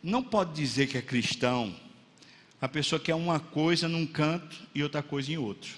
Não 0.03 0.22
pode 0.22 0.53
dizer 0.55 0.86
que 0.86 0.99
é 0.99 1.03
cristão 1.03 1.74
a 2.61 2.68
pessoa 2.68 3.01
que 3.01 3.11
é 3.11 3.14
uma 3.14 3.41
coisa 3.41 3.88
num 3.88 4.07
canto 4.07 4.57
e 4.74 4.82
outra 4.82 5.03
coisa 5.03 5.32
em 5.32 5.38
outro. 5.38 5.70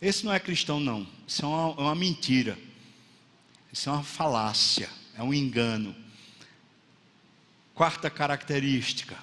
Esse 0.00 0.24
não 0.24 0.32
é 0.32 0.38
cristão, 0.38 0.78
não. 0.78 1.06
Isso 1.26 1.44
é 1.44 1.48
uma, 1.48 1.68
é 1.70 1.80
uma 1.80 1.94
mentira. 1.94 2.58
Isso 3.72 3.88
é 3.88 3.92
uma 3.92 4.02
falácia. 4.02 4.90
É 5.16 5.22
um 5.22 5.32
engano. 5.32 5.94
Quarta 7.74 8.10
característica, 8.10 9.16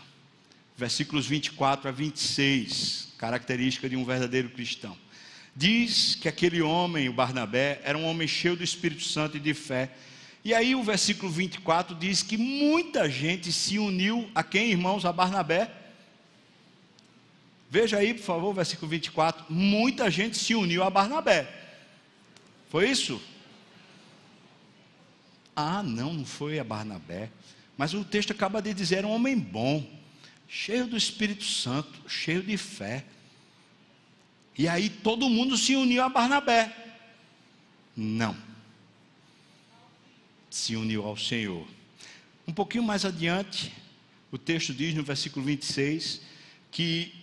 versículos 0.76 1.28
24 1.28 1.88
a 1.88 1.92
26, 1.92 3.14
característica 3.18 3.88
de 3.88 3.96
um 3.96 4.04
verdadeiro 4.04 4.50
cristão. 4.50 4.98
Diz 5.56 6.16
que 6.16 6.28
aquele 6.28 6.62
homem, 6.62 7.10
o 7.10 7.14
Barnabé, 7.14 7.80
era 7.84 7.98
um 7.98 8.06
homem 8.06 8.28
cheio 8.28 8.56
do 8.56 8.64
Espírito 8.64 9.04
Santo 9.04 9.38
e 9.38 9.40
de 9.40 9.54
fé 9.54 9.92
e 10.44 10.54
aí 10.54 10.74
o 10.74 10.84
versículo 10.84 11.32
24 11.32 11.96
diz 11.96 12.24
que 12.24 12.38
muita 12.38 13.10
gente 13.10 13.52
se 13.52 13.78
uniu 13.78 14.30
a 14.34 14.42
quem, 14.42 14.72
irmãos? 14.72 15.06
A 15.06 15.12
Barnabé. 15.12 15.70
Veja 17.70 17.98
aí, 17.98 18.14
por 18.14 18.24
favor, 18.24 18.50
o 18.50 18.54
versículo 18.54 18.90
24. 18.90 19.46
Muita 19.50 20.10
gente 20.10 20.38
se 20.38 20.56
uniu 20.56 20.84
a 20.84 20.90
Barnabé. 20.90 21.48
Foi 22.70 22.90
isso? 22.90 23.22
Ah, 25.56 25.84
não, 25.84 26.14
não 26.14 26.26
foi 26.26 26.58
a 26.58 26.64
Barnabé. 26.64 27.30
Mas 27.78 27.94
o 27.94 28.06
texto 28.06 28.32
acaba 28.32 28.62
de 28.62 28.74
dizer: 28.74 29.00
era 29.00 29.08
um 29.08 29.12
homem 29.12 29.38
bom, 29.38 29.86
cheio 30.48 30.88
do 30.88 30.96
Espírito 30.96 31.44
Santo, 31.44 32.10
cheio 32.10 32.42
de 32.42 32.56
fé. 32.56 33.04
E 34.58 34.68
aí 34.68 34.90
todo 34.90 35.30
mundo 35.30 35.58
se 35.58 35.76
uniu 35.76 36.02
a 36.02 36.10
Barnabé. 36.10 36.74
Não 37.96 38.49
se 40.50 40.76
uniu 40.76 41.06
ao 41.06 41.16
Senhor. 41.16 41.66
Um 42.48 42.54
pouquinho 42.54 42.84
mais 42.84 43.06
adiante, 43.06 43.72
o 44.32 44.38
texto 44.38 44.74
diz 44.74 44.94
no 44.96 45.04
versículo 45.04 45.46
26 45.46 46.22
que 46.72 47.14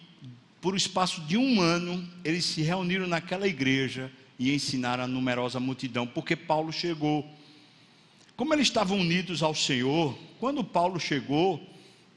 por 0.60 0.74
um 0.74 0.76
espaço 0.76 1.20
de 1.22 1.36
um 1.36 1.60
ano 1.60 2.08
eles 2.24 2.44
se 2.44 2.62
reuniram 2.62 3.06
naquela 3.06 3.46
igreja 3.46 4.10
e 4.38 4.52
ensinaram 4.52 5.04
a 5.04 5.06
numerosa 5.06 5.58
multidão, 5.60 6.06
porque 6.06 6.36
Paulo 6.36 6.72
chegou. 6.72 7.28
Como 8.36 8.52
eles 8.52 8.66
estavam 8.66 8.98
unidos 8.98 9.42
ao 9.42 9.54
Senhor, 9.54 10.16
quando 10.38 10.62
Paulo 10.62 11.00
chegou, 11.00 11.64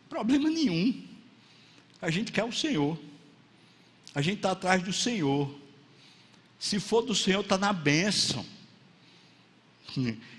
problema 0.10 0.50
nenhum. 0.50 1.02
A 2.02 2.10
gente 2.10 2.32
quer 2.32 2.44
o 2.44 2.52
Senhor. 2.52 3.00
A 4.14 4.22
gente 4.22 4.38
está 4.38 4.52
atrás 4.52 4.84
do 4.84 4.92
Senhor. 4.92 5.54
Se 6.58 6.80
for 6.80 7.02
do 7.02 7.16
Senhor, 7.16 7.42
está 7.42 7.58
na 7.58 7.72
bênção. 7.72 8.46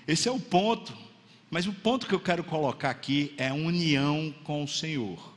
Esse 0.07 0.27
é 0.27 0.31
o 0.31 0.39
ponto. 0.39 0.95
Mas 1.49 1.67
o 1.67 1.73
ponto 1.73 2.07
que 2.07 2.15
eu 2.15 2.19
quero 2.19 2.43
colocar 2.43 2.89
aqui 2.89 3.33
é 3.37 3.49
a 3.49 3.53
união 3.53 4.33
com 4.43 4.63
o 4.63 4.67
Senhor. 4.67 5.33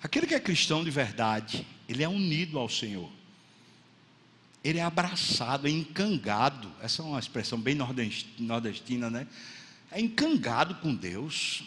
Aquele 0.00 0.26
que 0.26 0.34
é 0.34 0.40
cristão 0.40 0.84
de 0.84 0.90
verdade, 0.90 1.66
ele 1.88 2.04
é 2.04 2.08
unido 2.08 2.58
ao 2.58 2.68
Senhor. 2.68 3.10
Ele 4.62 4.78
é 4.78 4.82
abraçado, 4.82 5.66
é 5.66 5.70
encangado. 5.70 6.70
Essa 6.80 7.02
é 7.02 7.04
uma 7.04 7.18
expressão 7.18 7.58
bem 7.60 7.76
nordestina, 8.38 9.10
né? 9.10 9.26
É 9.90 10.00
encangado 10.00 10.76
com 10.76 10.94
Deus. 10.94 11.64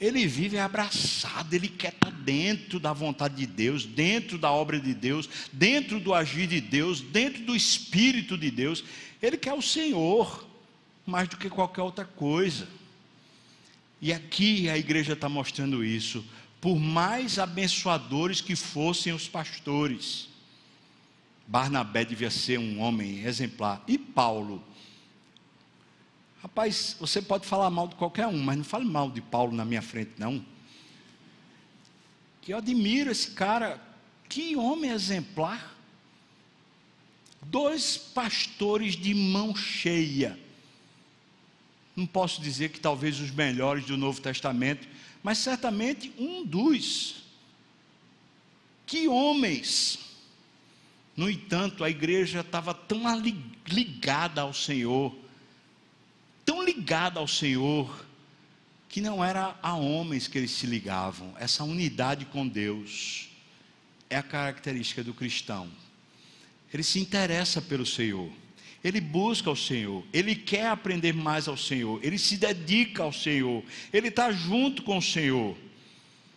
Ele 0.00 0.26
vive 0.26 0.58
abraçado, 0.58 1.52
ele 1.52 1.68
quer 1.68 1.92
estar 1.92 2.12
dentro 2.12 2.78
da 2.78 2.92
vontade 2.92 3.34
de 3.34 3.46
Deus, 3.46 3.84
dentro 3.84 4.38
da 4.38 4.50
obra 4.50 4.78
de 4.78 4.94
Deus, 4.94 5.28
dentro 5.52 5.98
do 5.98 6.14
agir 6.14 6.46
de 6.46 6.60
Deus, 6.60 7.00
dentro 7.00 7.42
do 7.42 7.56
Espírito 7.56 8.38
de 8.38 8.50
Deus. 8.50 8.84
Ele 9.22 9.36
quer 9.36 9.52
o 9.52 9.62
Senhor 9.62 10.46
mais 11.04 11.28
do 11.28 11.36
que 11.36 11.48
qualquer 11.48 11.82
outra 11.82 12.04
coisa. 12.04 12.68
E 14.00 14.12
aqui 14.12 14.68
a 14.68 14.78
igreja 14.78 15.14
está 15.14 15.28
mostrando 15.28 15.84
isso. 15.84 16.24
Por 16.60 16.78
mais 16.78 17.38
abençoadores 17.38 18.40
que 18.40 18.54
fossem 18.54 19.12
os 19.12 19.28
pastores, 19.28 20.28
Barnabé 21.46 22.04
devia 22.04 22.30
ser 22.30 22.58
um 22.58 22.80
homem 22.80 23.24
exemplar. 23.24 23.82
E 23.88 23.96
Paulo? 23.96 24.62
Rapaz, 26.42 26.96
você 27.00 27.20
pode 27.20 27.46
falar 27.46 27.70
mal 27.70 27.88
de 27.88 27.96
qualquer 27.96 28.26
um, 28.26 28.38
mas 28.38 28.56
não 28.56 28.64
fale 28.64 28.84
mal 28.84 29.10
de 29.10 29.20
Paulo 29.20 29.52
na 29.52 29.64
minha 29.64 29.82
frente, 29.82 30.12
não. 30.18 30.44
Que 32.42 32.52
eu 32.52 32.58
admiro 32.58 33.10
esse 33.10 33.32
cara, 33.32 33.80
que 34.28 34.54
homem 34.56 34.90
exemplar 34.90 35.77
dois 37.42 37.96
pastores 37.96 38.96
de 38.96 39.14
mão 39.14 39.54
cheia. 39.54 40.38
Não 41.94 42.06
posso 42.06 42.40
dizer 42.40 42.70
que 42.70 42.80
talvez 42.80 43.20
os 43.20 43.30
melhores 43.30 43.84
do 43.84 43.96
Novo 43.96 44.20
Testamento, 44.20 44.86
mas 45.22 45.38
certamente 45.38 46.12
um 46.18 46.44
dos. 46.44 47.22
Que 48.86 49.08
homens! 49.08 49.98
No 51.16 51.28
entanto, 51.28 51.82
a 51.82 51.90
igreja 51.90 52.40
estava 52.40 52.72
tão 52.72 53.02
ligada 53.66 54.42
ao 54.42 54.54
Senhor, 54.54 55.14
tão 56.44 56.62
ligada 56.62 57.18
ao 57.18 57.26
Senhor, 57.26 58.06
que 58.88 59.00
não 59.00 59.22
era 59.22 59.58
a 59.62 59.74
homens 59.74 60.28
que 60.28 60.38
eles 60.38 60.52
se 60.52 60.66
ligavam, 60.66 61.34
essa 61.38 61.64
unidade 61.64 62.24
com 62.24 62.46
Deus 62.46 63.28
é 64.08 64.16
a 64.16 64.22
característica 64.22 65.04
do 65.04 65.12
cristão. 65.12 65.68
Ele 66.72 66.82
se 66.82 67.00
interessa 67.00 67.60
pelo 67.62 67.86
Senhor. 67.86 68.30
Ele 68.82 69.00
busca 69.00 69.50
o 69.50 69.56
Senhor, 69.56 70.04
ele 70.12 70.36
quer 70.36 70.68
aprender 70.68 71.12
mais 71.12 71.48
ao 71.48 71.56
Senhor, 71.56 71.98
ele 72.02 72.16
se 72.16 72.36
dedica 72.36 73.02
ao 73.02 73.12
Senhor, 73.12 73.64
ele 73.92 74.06
está 74.06 74.30
junto 74.30 74.84
com 74.84 74.98
o 74.98 75.02
Senhor. 75.02 75.56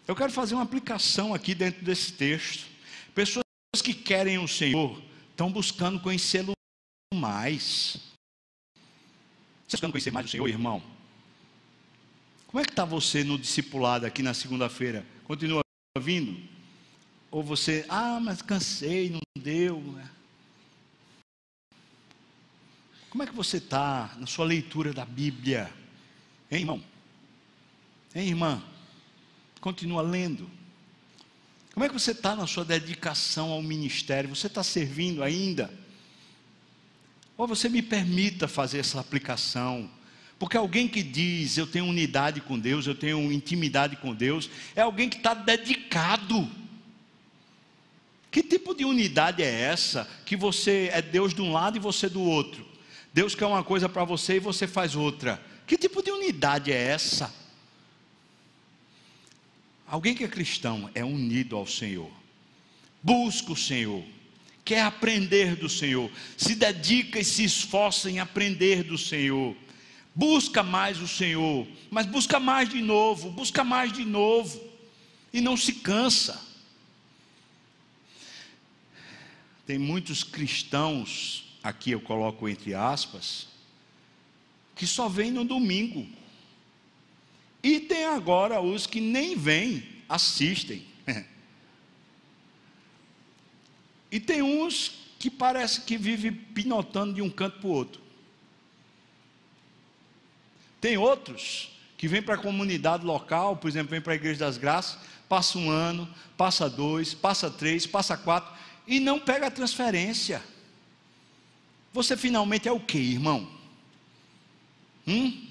Eu 0.07 0.15
quero 0.15 0.32
fazer 0.32 0.55
uma 0.55 0.63
aplicação 0.63 1.36
aqui 1.36 1.53
dentro 1.53 1.86
desse 1.86 2.13
texto. 2.13 2.65
Pessoas 3.13 3.45
que 3.84 3.93
querem 3.93 4.39
o 4.39 4.47
Senhor 4.47 5.01
estão 5.29 5.51
buscando 5.51 5.99
conhecê-lo 5.99 6.53
mais. 7.13 7.97
Você 9.67 9.75
está 9.75 9.77
buscando 9.77 9.91
conhecer 9.91 10.11
mais 10.11 10.25
o 10.25 10.29
Senhor, 10.29 10.47
irmão? 10.47 10.82
Como 12.47 12.59
é 12.59 12.65
que 12.65 12.71
está 12.71 12.84
você 12.84 13.23
no 13.23 13.38
discipulado 13.38 14.05
aqui 14.05 14.23
na 14.23 14.34
segunda-feira? 14.34 15.05
Continua 15.23 15.61
vindo? 15.99 16.41
Ou 17.29 17.41
você, 17.41 17.86
ah, 17.88 18.19
mas 18.19 18.41
cansei, 18.41 19.09
não 19.09 19.21
deu. 19.41 19.79
Né? 19.79 20.09
Como 23.12 23.24
é 23.24 23.28
que 23.28 23.36
você 23.36 23.57
está 23.57 24.16
na 24.18 24.26
sua 24.26 24.45
leitura 24.45 24.93
da 24.93 25.03
Bíblia? 25.03 25.70
Hein, 26.49 26.62
irmão? 26.62 26.84
Hein, 28.16 28.30
irmã? 28.30 28.64
Continua 29.59 30.01
lendo. 30.01 30.49
Como 31.74 31.86
é 31.86 31.89
que 31.89 31.93
você 31.93 32.12
está 32.12 32.38
na 32.38 32.47
sua 32.47 32.64
dedicação 32.64 33.51
ao 33.51 33.62
ministério? 33.62 34.34
Você 34.34 34.47
está 34.47 34.64
servindo 34.64 35.22
ainda? 35.22 35.70
Ou 37.36 37.45
você 37.45 37.68
me 37.68 37.82
permita 37.82 38.47
fazer 38.47 38.80
essa 38.80 39.01
aplicação? 39.01 39.91
Porque 40.39 40.55
alguém 40.55 40.88
que 40.88 41.03
diz 41.03 41.57
eu 41.57 41.68
tenho 41.68 41.88
unidade 41.88 42.39
com 42.39 42.57
Deus, 42.57 42.88
eu 42.88 42.95
tenho 42.95 43.30
intimidade 43.30 43.97
com 43.97 44.16
Deus, 44.16 44.49
é 44.74 44.82
alguém 44.82 45.09
que 45.09 45.18
está 45.18 45.34
dedicado. 45.34 46.49
Que 48.32 48.41
tipo 48.41 48.74
de 48.74 48.86
unidade 48.86 49.43
é 49.43 49.51
essa? 49.64 50.09
Que 50.26 50.38
você 50.38 50.89
é 50.93 51.01
Deus 51.01 51.34
de 51.34 51.41
um 51.41 51.51
lado 51.51 51.76
e 51.76 51.80
você 51.82 52.07
do 52.07 52.22
outro. 52.22 52.70
Deus 53.14 53.36
quer 53.36 53.45
uma 53.45 53.64
coisa 53.64 53.89
para 53.89 54.05
você 54.05 54.36
e 54.36 54.39
você 54.39 54.68
faz 54.68 54.95
outra. 54.95 55.41
Que 55.68 55.78
tipo 55.78 56.01
de 56.01 56.12
unidade 56.12 56.72
é 56.72 56.82
essa? 56.82 57.34
Alguém 59.88 60.16
que 60.16 60.24
é 60.24 60.28
cristão 60.28 60.89
é 60.95 61.03
unido 61.03 61.55
ao 61.55 61.68
Senhor, 61.68 62.09
busca 63.03 63.51
o 63.51 63.57
Senhor, 63.57 64.01
quer 64.64 64.84
aprender 64.84 65.57
do 65.57 65.68
Senhor, 65.68 66.09
se 66.38 66.55
dedica 66.55 67.20
e 67.20 67.26
se 67.26 67.43
esforça 67.43 68.09
em 68.09 68.20
aprender 68.20 68.84
do 68.84 68.97
Senhor. 68.97 69.53
Busca 70.16 70.64
mais 70.64 71.01
o 71.01 71.07
Senhor, 71.07 71.68
mas 71.89 72.05
busca 72.05 72.39
mais 72.39 72.70
de 72.70 72.82
novo, 72.82 73.32
busca 73.32 73.64
mais 73.64 73.91
de 73.91 74.05
novo, 74.05 74.62
e 75.34 75.39
não 75.41 75.55
se 75.57 75.74
cansa. 75.74 76.41
Tem 79.66 79.78
muitos 79.78 80.24
cristãos, 80.24 81.50
aqui 81.64 81.91
eu 81.91 82.01
coloco 82.01 82.47
entre 82.47 82.74
aspas, 82.74 83.47
que 84.76 84.88
só 84.88 85.07
vêm 85.07 85.32
no 85.32 85.43
domingo. 85.43 86.07
E 87.64 87.80
tem 87.80 88.05
agora 88.05 88.59
os 88.59 88.88
que 88.88 88.99
nem 88.99 89.36
vêm, 89.36 89.84
assistem. 90.09 90.86
e 94.12 94.20
tem 94.20 94.41
uns 94.41 94.99
que 95.20 95.30
parece 95.30 95.82
que 95.82 95.97
vivem 95.97 96.34
pinotando 96.34 97.14
de 97.14 97.22
um 97.22 97.30
canto 97.30 97.59
para 97.59 97.68
o 97.68 97.72
outro. 97.72 98.01
Tem 100.80 100.97
outros 100.97 101.72
que 101.95 102.07
vêm 102.07 102.24
para 102.24 102.34
a 102.34 102.39
comunidade 102.39 103.05
local, 103.05 103.55
por 103.55 103.68
exemplo, 103.68 103.91
vêm 103.91 104.01
para 104.01 104.14
a 104.14 104.16
Igreja 104.16 104.39
das 104.39 104.57
Graças, 104.57 104.97
passa 105.30 105.59
um 105.59 105.70
ano, 105.70 106.12
passa 106.36 106.68
dois, 106.68 107.14
passa 107.14 107.51
três, 107.51 107.86
passa 107.86 108.18
quatro, 108.18 108.51
e 108.88 108.99
não 108.99 109.20
pega 109.20 109.45
a 109.45 109.51
transferência. 109.51 110.41
Você 111.93 112.15
finalmente 112.15 112.67
é 112.67 112.71
o 112.71 112.79
que, 112.79 112.97
irmão? 112.97 113.49
Hum? 115.07 115.47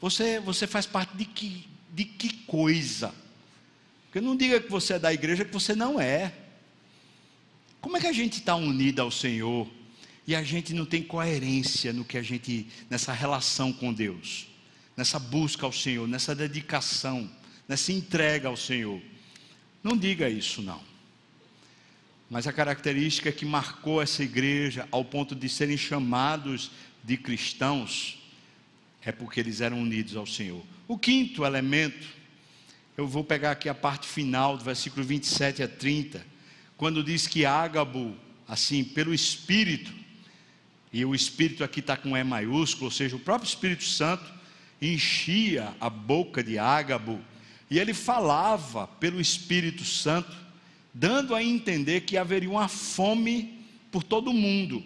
Você, 0.00 0.40
você 0.40 0.66
faz 0.66 0.86
parte 0.86 1.16
de 1.16 1.24
que, 1.24 1.68
de 1.92 2.04
que 2.04 2.32
coisa? 2.44 3.14
Porque 4.04 4.20
não 4.20 4.36
diga 4.36 4.60
que 4.60 4.70
você 4.70 4.94
é 4.94 4.98
da 4.98 5.12
igreja 5.12 5.44
que 5.44 5.52
você 5.52 5.74
não 5.74 6.00
é. 6.00 6.32
Como 7.80 7.96
é 7.96 8.00
que 8.00 8.06
a 8.06 8.12
gente 8.12 8.38
está 8.38 8.56
unido 8.56 9.00
ao 9.00 9.10
Senhor? 9.10 9.68
e 10.26 10.34
a 10.34 10.42
gente 10.42 10.74
não 10.74 10.84
tem 10.84 11.02
coerência 11.02 11.92
no 11.92 12.04
que 12.04 12.18
a 12.18 12.22
gente 12.22 12.66
nessa 12.90 13.12
relação 13.12 13.72
com 13.72 13.92
Deus, 13.92 14.48
nessa 14.96 15.18
busca 15.18 15.64
ao 15.64 15.72
Senhor, 15.72 16.08
nessa 16.08 16.34
dedicação, 16.34 17.30
nessa 17.68 17.92
entrega 17.92 18.48
ao 18.48 18.56
Senhor. 18.56 19.00
Não 19.82 19.96
diga 19.96 20.28
isso 20.28 20.60
não. 20.62 20.80
Mas 22.28 22.46
a 22.46 22.52
característica 22.52 23.30
que 23.30 23.44
marcou 23.44 24.02
essa 24.02 24.22
igreja 24.22 24.88
ao 24.90 25.04
ponto 25.04 25.34
de 25.34 25.48
serem 25.48 25.76
chamados 25.76 26.70
de 27.04 27.16
cristãos 27.16 28.18
é 29.06 29.12
porque 29.12 29.38
eles 29.38 29.60
eram 29.60 29.80
unidos 29.80 30.16
ao 30.16 30.26
Senhor. 30.26 30.64
O 30.88 30.98
quinto 30.98 31.44
elemento, 31.44 32.08
eu 32.96 33.06
vou 33.06 33.22
pegar 33.22 33.52
aqui 33.52 33.68
a 33.68 33.74
parte 33.74 34.08
final 34.08 34.56
do 34.56 34.64
versículo 34.64 35.06
27 35.06 35.62
a 35.62 35.68
30, 35.68 36.26
quando 36.76 37.04
diz 37.04 37.28
que 37.28 37.46
Ágabo, 37.46 38.16
assim, 38.48 38.82
pelo 38.82 39.14
Espírito, 39.14 39.92
e 40.92 41.04
o 41.04 41.14
Espírito 41.14 41.62
aqui 41.62 41.78
está 41.78 41.96
com 41.96 42.16
E 42.16 42.24
maiúsculo, 42.24 42.86
ou 42.86 42.90
seja, 42.90 43.14
o 43.14 43.20
próprio 43.20 43.48
Espírito 43.48 43.84
Santo 43.84 44.24
enchia 44.82 45.72
a 45.80 45.88
boca 45.88 46.42
de 46.42 46.58
Ágabo, 46.58 47.20
e 47.70 47.78
ele 47.78 47.94
falava 47.94 48.88
pelo 48.88 49.20
Espírito 49.20 49.84
Santo, 49.84 50.36
dando 50.98 51.34
a 51.34 51.44
entender 51.44 52.00
que 52.02 52.16
haveria 52.16 52.48
uma 52.48 52.68
fome 52.68 53.62
por 53.92 54.02
todo 54.02 54.30
o 54.30 54.34
mundo. 54.34 54.82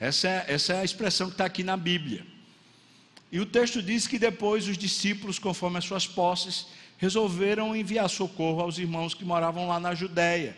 Essa 0.00 0.26
é, 0.26 0.44
essa 0.48 0.72
é 0.72 0.80
a 0.80 0.84
expressão 0.84 1.28
que 1.28 1.34
está 1.34 1.44
aqui 1.44 1.62
na 1.62 1.76
Bíblia. 1.76 2.26
E 3.30 3.38
o 3.38 3.46
texto 3.46 3.80
diz 3.80 4.08
que 4.08 4.18
depois 4.18 4.66
os 4.66 4.76
discípulos, 4.76 5.38
conforme 5.38 5.78
as 5.78 5.84
suas 5.84 6.08
posses, 6.08 6.66
resolveram 6.98 7.74
enviar 7.76 8.10
socorro 8.10 8.62
aos 8.62 8.78
irmãos 8.78 9.14
que 9.14 9.24
moravam 9.24 9.68
lá 9.68 9.78
na 9.78 9.94
Judéia. 9.94 10.56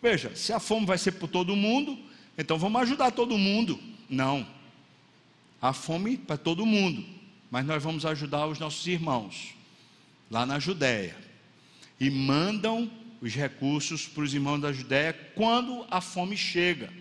Veja, 0.00 0.36
se 0.36 0.52
a 0.52 0.60
fome 0.60 0.86
vai 0.86 0.96
ser 0.96 1.12
por 1.12 1.28
todo 1.28 1.56
mundo, 1.56 1.98
então 2.38 2.56
vamos 2.56 2.80
ajudar 2.82 3.10
todo 3.10 3.36
mundo. 3.36 3.76
Não. 4.08 4.46
Há 5.60 5.72
fome 5.72 6.16
para 6.16 6.36
todo 6.36 6.64
mundo, 6.64 7.04
mas 7.50 7.66
nós 7.66 7.82
vamos 7.82 8.06
ajudar 8.06 8.46
os 8.46 8.60
nossos 8.60 8.86
irmãos 8.86 9.56
lá 10.30 10.46
na 10.46 10.60
Judéia. 10.60 11.16
E 11.98 12.08
mandam 12.08 12.88
os 13.20 13.34
recursos 13.34 14.06
para 14.06 14.22
os 14.22 14.32
irmãos 14.32 14.58
da 14.58 14.72
Judéia 14.72 15.12
quando 15.34 15.86
a 15.90 16.00
fome 16.00 16.36
chega. 16.36 16.92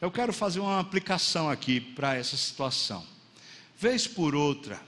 Eu 0.00 0.10
quero 0.10 0.32
fazer 0.32 0.60
uma 0.60 0.80
aplicação 0.80 1.48
aqui 1.48 1.80
para 1.80 2.14
essa 2.14 2.36
situação. 2.36 3.06
Vez 3.78 4.06
por 4.06 4.34
outra, 4.34 4.80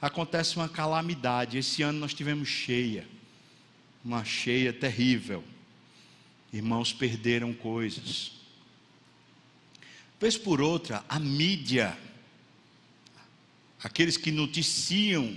acontece 0.00 0.56
uma 0.56 0.68
calamidade. 0.68 1.58
Esse 1.58 1.82
ano 1.82 1.98
nós 1.98 2.14
tivemos 2.14 2.48
cheia, 2.48 3.06
uma 4.04 4.24
cheia 4.24 4.72
terrível. 4.72 5.44
Irmãos 6.52 6.92
perderam 6.92 7.52
coisas. 7.52 8.32
Vez 10.20 10.36
por 10.38 10.60
outra, 10.60 11.04
a 11.08 11.18
mídia, 11.18 11.98
aqueles 13.82 14.16
que 14.16 14.30
noticiam, 14.30 15.36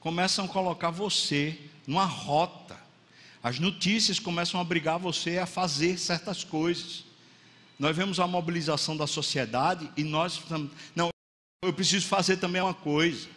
começam 0.00 0.44
a 0.44 0.48
colocar 0.48 0.90
você 0.90 1.58
numa 1.86 2.04
rota. 2.04 2.63
As 3.44 3.60
notícias 3.60 4.18
começam 4.18 4.58
a 4.58 4.62
obrigar 4.62 4.98
você 4.98 5.38
a 5.38 5.46
fazer 5.46 5.98
certas 5.98 6.42
coisas. 6.42 7.04
Nós 7.78 7.96
vemos 7.96 8.18
a 8.18 8.26
mobilização 8.26 8.96
da 8.96 9.06
sociedade 9.06 9.88
e 9.96 10.02
nós 10.02 10.42
não, 10.96 11.10
eu 11.62 11.72
preciso 11.72 12.06
fazer 12.06 12.38
também 12.38 12.60
uma 12.60 12.74
coisa. 12.74 13.28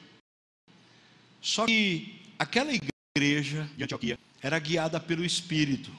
Só 1.41 1.65
que 1.65 2.21
aquela 2.39 2.71
igreja 2.73 3.69
de 3.75 3.83
Antioquia 3.83 4.17
era 4.41 4.57
guiada 4.57 4.99
pelo 4.99 5.25
Espírito, 5.25 5.91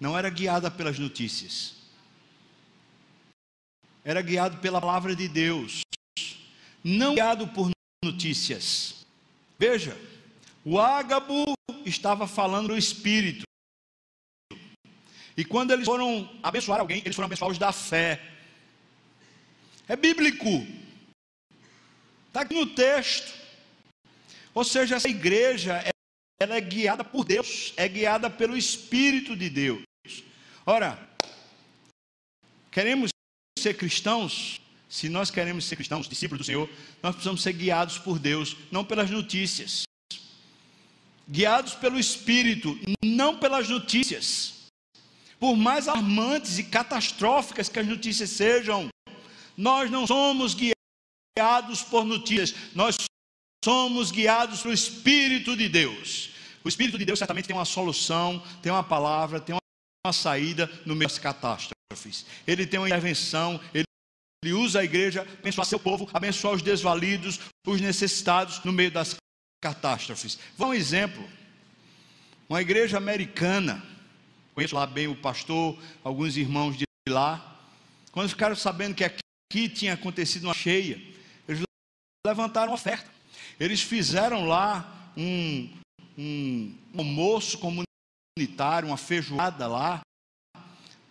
não 0.00 0.16
era 0.16 0.30
guiada 0.30 0.70
pelas 0.70 0.98
notícias 0.98 1.76
era 4.06 4.22
guiado 4.22 4.58
pela 4.58 4.80
palavra 4.80 5.16
de 5.16 5.26
Deus, 5.26 5.80
não 6.84 7.14
guiado 7.16 7.48
por 7.48 7.72
notícias. 8.04 9.04
Veja, 9.58 10.00
o 10.64 10.78
ágabo 10.78 11.54
estava 11.84 12.28
falando 12.28 12.68
do 12.68 12.78
Espírito. 12.78 13.45
E 15.36 15.44
quando 15.44 15.72
eles 15.72 15.84
foram 15.84 16.30
abençoar 16.42 16.80
alguém, 16.80 17.02
eles 17.04 17.14
foram 17.14 17.26
abençoar 17.26 17.50
os 17.50 17.58
da 17.58 17.72
fé. 17.72 18.20
É 19.86 19.94
bíblico. 19.94 20.66
Está 22.28 22.40
aqui 22.40 22.54
no 22.54 22.66
texto. 22.66 23.34
Ou 24.54 24.64
seja, 24.64 24.96
essa 24.96 25.08
igreja, 25.08 25.84
ela 26.40 26.56
é 26.56 26.60
guiada 26.60 27.04
por 27.04 27.24
Deus, 27.24 27.74
é 27.76 27.86
guiada 27.86 28.30
pelo 28.30 28.56
Espírito 28.56 29.36
de 29.36 29.50
Deus. 29.50 29.82
Ora, 30.64 30.98
queremos 32.70 33.10
ser 33.58 33.74
cristãos, 33.74 34.60
se 34.88 35.10
nós 35.10 35.30
queremos 35.30 35.66
ser 35.66 35.76
cristãos, 35.76 36.08
discípulos 36.08 36.38
do 36.38 36.46
Senhor, 36.46 36.70
nós 37.02 37.14
precisamos 37.14 37.42
ser 37.42 37.52
guiados 37.52 37.98
por 37.98 38.18
Deus, 38.18 38.56
não 38.70 38.84
pelas 38.84 39.10
notícias. 39.10 39.82
Guiados 41.28 41.74
pelo 41.74 41.98
Espírito, 41.98 42.78
não 43.04 43.38
pelas 43.38 43.68
notícias. 43.68 44.55
Por 45.38 45.56
mais 45.56 45.86
alarmantes 45.88 46.58
e 46.58 46.64
catastróficas 46.64 47.68
que 47.68 47.78
as 47.78 47.86
notícias 47.86 48.30
sejam, 48.30 48.88
nós 49.56 49.90
não 49.90 50.06
somos 50.06 50.54
guiados 50.54 51.82
por 51.82 52.04
notícias, 52.04 52.54
nós 52.74 52.96
somos 53.64 54.10
guiados 54.10 54.62
pelo 54.62 54.72
Espírito 54.72 55.56
de 55.56 55.68
Deus. 55.68 56.30
O 56.64 56.68
Espírito 56.68 56.98
de 56.98 57.04
Deus 57.04 57.18
certamente 57.18 57.46
tem 57.46 57.56
uma 57.56 57.64
solução, 57.64 58.42
tem 58.62 58.72
uma 58.72 58.82
palavra, 58.82 59.40
tem 59.40 59.56
uma 60.04 60.12
saída 60.12 60.70
no 60.84 60.94
meio 60.94 61.08
das 61.08 61.18
catástrofes. 61.18 62.26
Ele 62.46 62.66
tem 62.66 62.80
uma 62.80 62.88
intervenção, 62.88 63.60
ele 63.74 64.52
usa 64.52 64.80
a 64.80 64.84
igreja 64.84 65.26
abençoar 65.38 65.66
seu 65.66 65.78
povo, 65.78 66.08
abençoar 66.12 66.54
os 66.54 66.62
desvalidos, 66.62 67.40
os 67.66 67.80
necessitados 67.80 68.62
no 68.64 68.72
meio 68.72 68.90
das 68.90 69.16
catástrofes. 69.60 70.38
Vou 70.56 70.68
um 70.68 70.74
exemplo. 70.74 71.28
Uma 72.48 72.62
igreja 72.62 72.96
americana, 72.96 73.84
conheço 74.56 74.74
lá 74.74 74.86
bem 74.86 75.06
o 75.06 75.14
pastor, 75.14 75.78
alguns 76.02 76.38
irmãos 76.38 76.78
de 76.78 76.86
lá, 77.10 77.60
quando 78.10 78.30
ficaram 78.30 78.56
sabendo 78.56 78.94
que 78.94 79.04
aqui 79.04 79.68
tinha 79.68 79.92
acontecido 79.92 80.44
uma 80.44 80.54
cheia, 80.54 80.98
eles 81.46 81.62
levantaram 82.26 82.72
oferta. 82.72 83.10
Eles 83.60 83.82
fizeram 83.82 84.46
lá 84.46 85.12
um, 85.14 85.68
um 86.16 86.74
almoço 86.96 87.58
comunitário, 87.58 88.88
uma 88.88 88.96
feijoada 88.96 89.66
lá, 89.66 90.00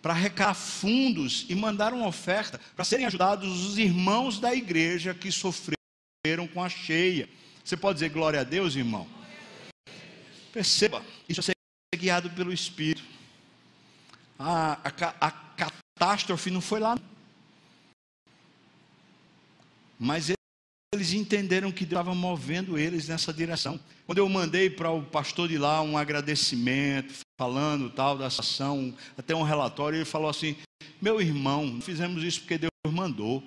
para 0.02 0.12
arrecadar 0.12 0.54
fundos 0.54 1.46
e 1.48 1.54
mandaram 1.54 1.98
uma 1.98 2.08
oferta 2.08 2.60
para 2.74 2.84
serem 2.84 3.06
ajudados 3.06 3.64
os 3.64 3.78
irmãos 3.78 4.40
da 4.40 4.52
igreja 4.52 5.14
que 5.14 5.30
sofreram 5.30 6.48
com 6.52 6.62
a 6.62 6.68
cheia. 6.68 7.28
Você 7.64 7.76
pode 7.76 7.98
dizer 7.98 8.08
glória 8.08 8.40
a 8.40 8.44
Deus, 8.44 8.74
irmão? 8.74 9.06
Perceba, 10.52 11.00
isso 11.28 11.40
é 11.40 11.42
ser 11.44 11.54
guiado 11.96 12.28
pelo 12.30 12.52
Espírito. 12.52 13.15
A, 14.38 14.72
a, 14.72 15.14
a 15.20 15.30
catástrofe 15.30 16.50
não 16.50 16.60
foi 16.60 16.80
lá. 16.80 16.98
Mas 19.98 20.30
eles 20.94 21.12
entenderam 21.12 21.72
que 21.72 21.84
Deus 21.84 22.00
estava 22.00 22.14
movendo 22.14 22.78
eles 22.78 23.08
nessa 23.08 23.32
direção. 23.32 23.80
Quando 24.06 24.18
eu 24.18 24.28
mandei 24.28 24.70
para 24.70 24.90
o 24.90 25.02
pastor 25.02 25.48
de 25.48 25.58
lá 25.58 25.82
um 25.82 25.96
agradecimento, 25.96 27.14
falando 27.38 27.90
tal 27.90 28.16
da 28.16 28.26
ação, 28.26 28.94
até 29.16 29.34
um 29.34 29.42
relatório, 29.42 29.98
ele 29.98 30.04
falou 30.04 30.30
assim: 30.30 30.56
Meu 31.00 31.20
irmão, 31.20 31.80
fizemos 31.80 32.22
isso 32.22 32.40
porque 32.40 32.58
Deus 32.58 32.70
mandou. 32.92 33.42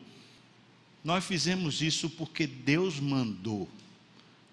Nós 1.04 1.24
fizemos 1.24 1.82
isso 1.82 2.10
porque 2.10 2.46
Deus 2.46 3.00
mandou. 3.00 3.70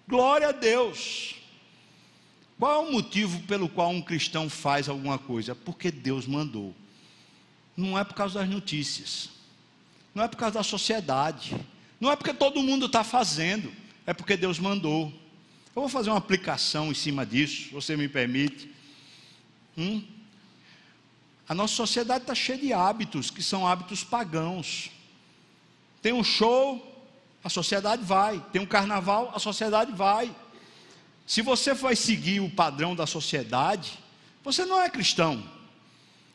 Glória 0.07 0.49
a 0.49 0.51
Deus. 0.53 1.35
Qual 2.59 2.71
é 2.71 2.87
o 2.87 2.91
motivo 2.91 3.39
pelo 3.43 3.69
qual 3.69 3.91
um 3.91 4.01
cristão 4.01 4.49
faz 4.49 4.89
alguma 4.89 5.17
coisa? 5.17 5.53
Porque 5.53 5.91
Deus 5.91 6.25
mandou. 6.25 6.73
Não 7.75 7.97
é 7.97 8.03
por 8.03 8.15
causa 8.15 8.39
das 8.39 8.49
notícias. 8.49 9.29
Não 10.13 10.23
é 10.23 10.27
por 10.27 10.37
causa 10.37 10.55
da 10.55 10.63
sociedade 10.63 11.55
não 11.99 12.11
é 12.11 12.15
porque 12.15 12.33
todo 12.33 12.61
mundo 12.61 12.85
está 12.85 13.03
fazendo, 13.03 13.73
é 14.05 14.13
porque 14.13 14.37
Deus 14.37 14.59
mandou. 14.59 15.11
Eu 15.75 15.81
vou 15.81 15.89
fazer 15.89 16.09
uma 16.09 16.17
aplicação 16.17 16.91
em 16.91 16.93
cima 16.93 17.25
disso, 17.25 17.69
você 17.71 17.95
me 17.95 18.07
permite. 18.07 18.71
Hum? 19.77 20.03
A 21.49 21.55
nossa 21.55 21.73
sociedade 21.73 22.23
está 22.23 22.35
cheia 22.35 22.57
de 22.57 22.73
hábitos 22.73 23.31
que 23.31 23.41
são 23.41 23.67
hábitos 23.67 24.03
pagãos. 24.03 24.91
Tem 26.01 26.13
um 26.13 26.23
show, 26.23 27.05
a 27.43 27.49
sociedade 27.49 28.03
vai. 28.03 28.43
Tem 28.51 28.61
um 28.61 28.65
carnaval, 28.65 29.31
a 29.33 29.39
sociedade 29.39 29.91
vai. 29.91 30.33
Se 31.27 31.41
você 31.41 31.73
vai 31.73 31.93
seguir 31.93 32.39
o 32.39 32.49
padrão 32.49 32.95
da 32.95 33.05
sociedade, 33.05 33.99
você 34.41 34.63
não 34.63 34.81
é 34.81 34.89
cristão. 34.89 35.43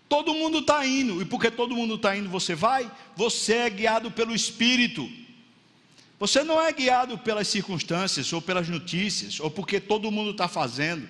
Todo 0.06 0.34
mundo 0.34 0.58
está 0.58 0.86
indo, 0.86 1.22
e 1.22 1.24
porque 1.24 1.50
todo 1.50 1.74
mundo 1.74 1.94
está 1.94 2.14
indo, 2.14 2.28
você 2.28 2.54
vai? 2.54 2.92
Você 3.16 3.54
é 3.54 3.70
guiado 3.70 4.10
pelo 4.10 4.34
Espírito. 4.34 5.10
Você 6.20 6.44
não 6.44 6.60
é 6.62 6.70
guiado 6.70 7.16
pelas 7.16 7.48
circunstâncias 7.48 8.30
ou 8.34 8.42
pelas 8.42 8.68
notícias, 8.68 9.40
ou 9.40 9.50
porque 9.50 9.80
todo 9.80 10.10
mundo 10.10 10.32
está 10.32 10.46
fazendo. 10.46 11.08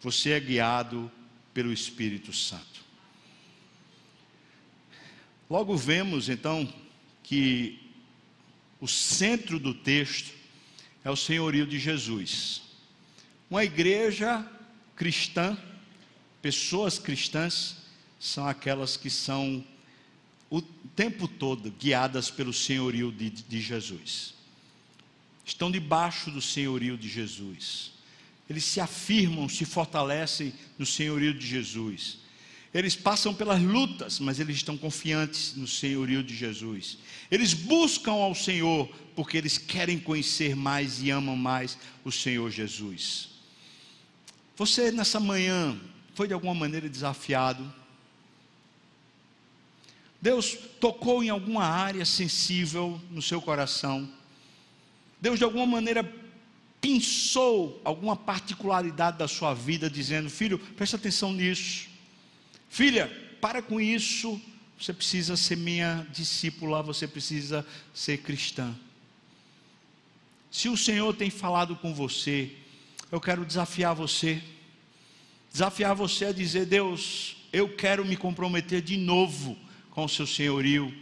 Você 0.00 0.30
é 0.30 0.38
guiado 0.38 1.10
pelo 1.52 1.72
Espírito 1.72 2.32
Santo. 2.32 2.84
Logo 5.50 5.76
vemos 5.76 6.28
então 6.28 6.72
que 7.24 7.80
o 8.80 8.86
centro 8.86 9.58
do 9.58 9.74
texto 9.74 10.32
é 11.02 11.10
o 11.10 11.16
senhorio 11.16 11.66
de 11.66 11.80
Jesus. 11.80 12.67
Uma 13.50 13.64
igreja 13.64 14.46
cristã, 14.94 15.56
pessoas 16.42 16.98
cristãs, 16.98 17.76
são 18.18 18.46
aquelas 18.46 18.96
que 18.96 19.10
são 19.10 19.64
o 20.50 20.60
tempo 20.60 21.28
todo 21.28 21.70
guiadas 21.70 22.30
pelo 22.30 22.52
senhorio 22.52 23.12
de, 23.12 23.30
de 23.30 23.60
Jesus 23.60 24.38
estão 25.48 25.70
debaixo 25.70 26.30
do 26.30 26.40
senhorio 26.40 26.96
de 26.96 27.08
Jesus. 27.08 27.92
Eles 28.48 28.64
se 28.64 28.80
afirmam, 28.80 29.48
se 29.48 29.64
fortalecem 29.64 30.52
no 30.78 30.86
senhorio 30.86 31.34
de 31.34 31.46
Jesus. 31.46 32.18
Eles 32.72 32.94
passam 32.94 33.34
pelas 33.34 33.60
lutas, 33.62 34.20
mas 34.20 34.38
eles 34.38 34.56
estão 34.56 34.76
confiantes 34.76 35.54
no 35.56 35.66
senhorio 35.66 36.22
de 36.22 36.36
Jesus. 36.36 36.98
Eles 37.30 37.54
buscam 37.54 38.12
ao 38.12 38.34
Senhor 38.34 38.88
porque 39.16 39.38
eles 39.38 39.56
querem 39.56 39.98
conhecer 39.98 40.54
mais 40.54 41.02
e 41.02 41.10
amam 41.10 41.34
mais 41.34 41.78
o 42.04 42.12
Senhor 42.12 42.50
Jesus. 42.50 43.30
Você 44.58 44.90
nessa 44.90 45.20
manhã 45.20 45.78
foi 46.16 46.26
de 46.26 46.34
alguma 46.34 46.52
maneira 46.52 46.88
desafiado? 46.88 47.72
Deus 50.20 50.58
tocou 50.80 51.22
em 51.22 51.28
alguma 51.28 51.62
área 51.64 52.04
sensível 52.04 53.00
no 53.08 53.22
seu 53.22 53.40
coração? 53.40 54.12
Deus 55.20 55.38
de 55.38 55.44
alguma 55.44 55.64
maneira 55.64 56.02
pensou 56.80 57.80
alguma 57.84 58.16
particularidade 58.16 59.16
da 59.16 59.28
sua 59.28 59.54
vida, 59.54 59.88
dizendo: 59.88 60.28
Filho, 60.28 60.58
presta 60.58 60.96
atenção 60.96 61.32
nisso. 61.32 61.88
Filha, 62.68 63.06
para 63.40 63.62
com 63.62 63.80
isso. 63.80 64.40
Você 64.76 64.92
precisa 64.92 65.36
ser 65.36 65.56
minha 65.56 66.04
discípula, 66.12 66.82
você 66.82 67.06
precisa 67.06 67.64
ser 67.94 68.18
cristã. 68.18 68.74
Se 70.50 70.68
o 70.68 70.76
Senhor 70.76 71.14
tem 71.14 71.30
falado 71.30 71.76
com 71.76 71.94
você, 71.94 72.56
eu 73.10 73.20
quero 73.20 73.44
desafiar 73.44 73.94
você. 73.94 74.42
Desafiar 75.52 75.94
você 75.94 76.26
a 76.26 76.32
dizer: 76.32 76.66
Deus, 76.66 77.36
eu 77.52 77.68
quero 77.68 78.04
me 78.04 78.16
comprometer 78.16 78.82
de 78.82 78.96
novo 78.96 79.56
com 79.90 80.04
o 80.04 80.08
seu 80.08 80.26
senhorio 80.26 80.92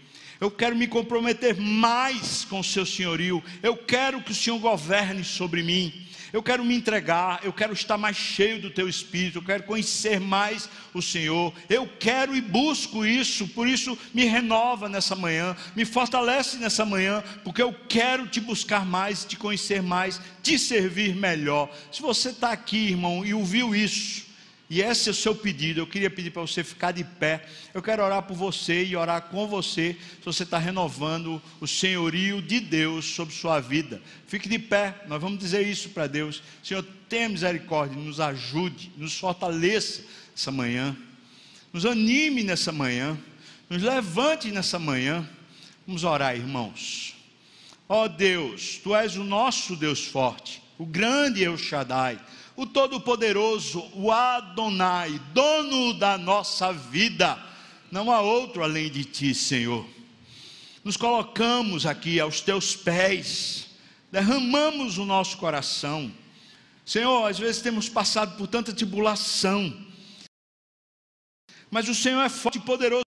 eu 0.41 0.51
quero 0.51 0.77
me 0.77 0.87
comprometer 0.87 1.59
mais 1.59 2.45
com 2.45 2.61
o 2.61 2.65
seu 2.65 2.85
senhorio. 2.85 3.43
Eu 3.63 3.77
quero 3.77 4.23
que 4.23 4.33
o 4.33 4.35
Senhor 4.35 4.59
governe 4.59 5.25
sobre 5.25 5.63
mim. 5.63 6.06
Eu 6.37 6.43
quero 6.43 6.63
me 6.63 6.77
entregar, 6.77 7.41
eu 7.43 7.51
quero 7.51 7.73
estar 7.73 7.97
mais 7.97 8.15
cheio 8.15 8.61
do 8.61 8.69
teu 8.69 8.87
espírito, 8.87 9.39
eu 9.39 9.43
quero 9.43 9.63
conhecer 9.63 10.21
mais 10.21 10.69
o 10.93 11.01
Senhor. 11.01 11.51
Eu 11.67 11.89
quero 11.99 12.37
e 12.37 12.43
busco 12.43 13.07
isso, 13.07 13.49
por 13.49 13.67
isso 13.67 13.99
me 14.13 14.27
renova 14.27 14.87
nessa 14.87 15.17
manhã, 15.17 15.57
me 15.75 15.87
fortalece 15.87 16.59
nessa 16.59 16.85
manhã, 16.85 17.25
porque 17.43 17.63
eu 17.63 17.75
quero 17.89 18.27
te 18.27 18.39
buscar 18.39 18.85
mais, 18.85 19.25
te 19.25 19.35
conhecer 19.35 19.81
mais, 19.83 20.21
te 20.43 20.59
servir 20.59 21.17
melhor. 21.17 21.75
Se 21.91 22.03
você 22.03 22.29
está 22.29 22.53
aqui, 22.53 22.89
irmão, 22.89 23.25
e 23.25 23.33
ouviu 23.33 23.75
isso, 23.75 24.26
e 24.69 24.83
esse 24.83 25.09
é 25.09 25.13
o 25.13 25.15
seu 25.15 25.35
pedido. 25.35 25.81
Eu 25.81 25.87
queria 25.87 26.11
pedir 26.11 26.31
para 26.31 26.43
você 26.43 26.65
ficar 26.65 26.91
de 26.91 27.05
pé. 27.05 27.47
Eu 27.73 27.81
quero 27.81 28.03
orar 28.03 28.23
por 28.23 28.37
você 28.37 28.85
e 28.85 28.97
orar 28.97 29.23
com 29.23 29.47
você. 29.47 29.97
Se 30.19 30.25
você 30.25 30.43
está 30.43 30.59
renovando 30.59 31.41
o 31.61 31.69
senhorio 31.69 32.43
de 32.43 32.59
Deus 32.59 33.05
sobre 33.05 33.33
sua 33.33 33.61
vida, 33.61 34.03
fique 34.27 34.49
de 34.49 34.59
pé. 34.59 35.03
Nós 35.07 35.21
vamos 35.21 35.39
dizer 35.39 35.65
isso 35.65 35.91
para 35.91 36.09
Deus. 36.09 36.43
Senhor, 36.65 36.85
tenha 37.09 37.29
misericórdia, 37.29 37.97
nos 37.97 38.19
ajude, 38.19 38.91
nos 38.97 39.17
fortaleça 39.17 40.03
essa 40.37 40.51
manhã, 40.51 40.97
nos 41.73 41.87
anime 41.87 42.43
nessa 42.43 42.73
manhã, 42.73 43.17
nos 43.71 43.83
levante 43.83 44.51
nessa 44.51 44.81
manhã. 44.81 45.29
Vamos 45.87 46.03
orar, 46.03 46.35
irmãos. 46.35 47.15
Ó 47.89 48.05
oh 48.05 48.09
Deus, 48.09 48.81
Tu 48.83 48.97
és 48.97 49.17
o 49.17 49.23
nosso 49.23 49.77
Deus 49.77 50.05
forte, 50.05 50.61
o 50.77 50.85
grande 50.85 51.45
El 51.45 51.57
Shaddai 51.57 52.19
o 52.57 52.67
Todo-Poderoso, 52.67 53.85
o 53.93 54.11
Adonai, 54.11 55.21
dono 55.33 55.93
da 55.95 56.17
nossa 56.17 56.73
vida. 56.73 57.39
Não 57.91 58.11
há 58.11 58.21
outro 58.21 58.63
além 58.63 58.91
de 58.91 59.05
ti, 59.05 59.35
Senhor. 59.35 59.87
Nos 60.83 60.97
colocamos 60.97 61.85
aqui 61.85 62.19
aos 62.19 62.41
teus 62.41 62.75
pés, 62.75 63.67
derramamos 64.11 64.99
o 64.99 65.05
nosso 65.05 65.37
coração. 65.37 66.11
Senhor, 66.85 67.27
às 67.27 67.39
vezes 67.39 67.61
temos 67.61 67.89
passado 67.89 68.37
por 68.37 68.47
tanta 68.47 68.73
tribulação, 68.73 69.77
mas 71.71 71.89
o 71.89 71.95
Senhor 71.95 72.23
é 72.23 72.29
forte 72.29 72.59
e 72.59 72.61
poderoso 72.61 73.03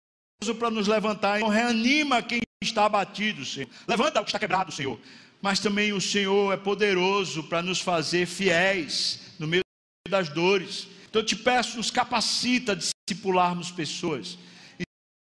para 0.58 0.70
nos 0.70 0.88
levantar. 0.88 1.38
Então, 1.38 1.50
reanima 1.50 2.22
quem 2.22 2.42
está 2.62 2.86
abatido, 2.86 3.46
Senhor. 3.46 3.70
Levanta 3.88 4.20
o 4.20 4.24
que 4.24 4.30
está 4.30 4.40
quebrado, 4.40 4.72
Senhor. 4.72 5.00
Mas 5.42 5.60
também 5.60 5.94
o 5.94 6.02
Senhor 6.02 6.54
é 6.54 6.58
poderoso 6.58 7.44
para 7.44 7.62
nos 7.62 7.80
fazer 7.80 8.26
fiéis 8.26 9.22
no 9.40 9.48
meio 9.48 9.64
das 10.10 10.30
dores. 10.30 10.88
Então 11.10 11.22
eu 11.22 11.26
te 11.26 11.36
peço, 11.36 11.78
nos 11.78 11.90
capacita 11.90 12.74
a 12.74 12.76
discipularmos 12.76 13.72
pessoas, 13.72 14.38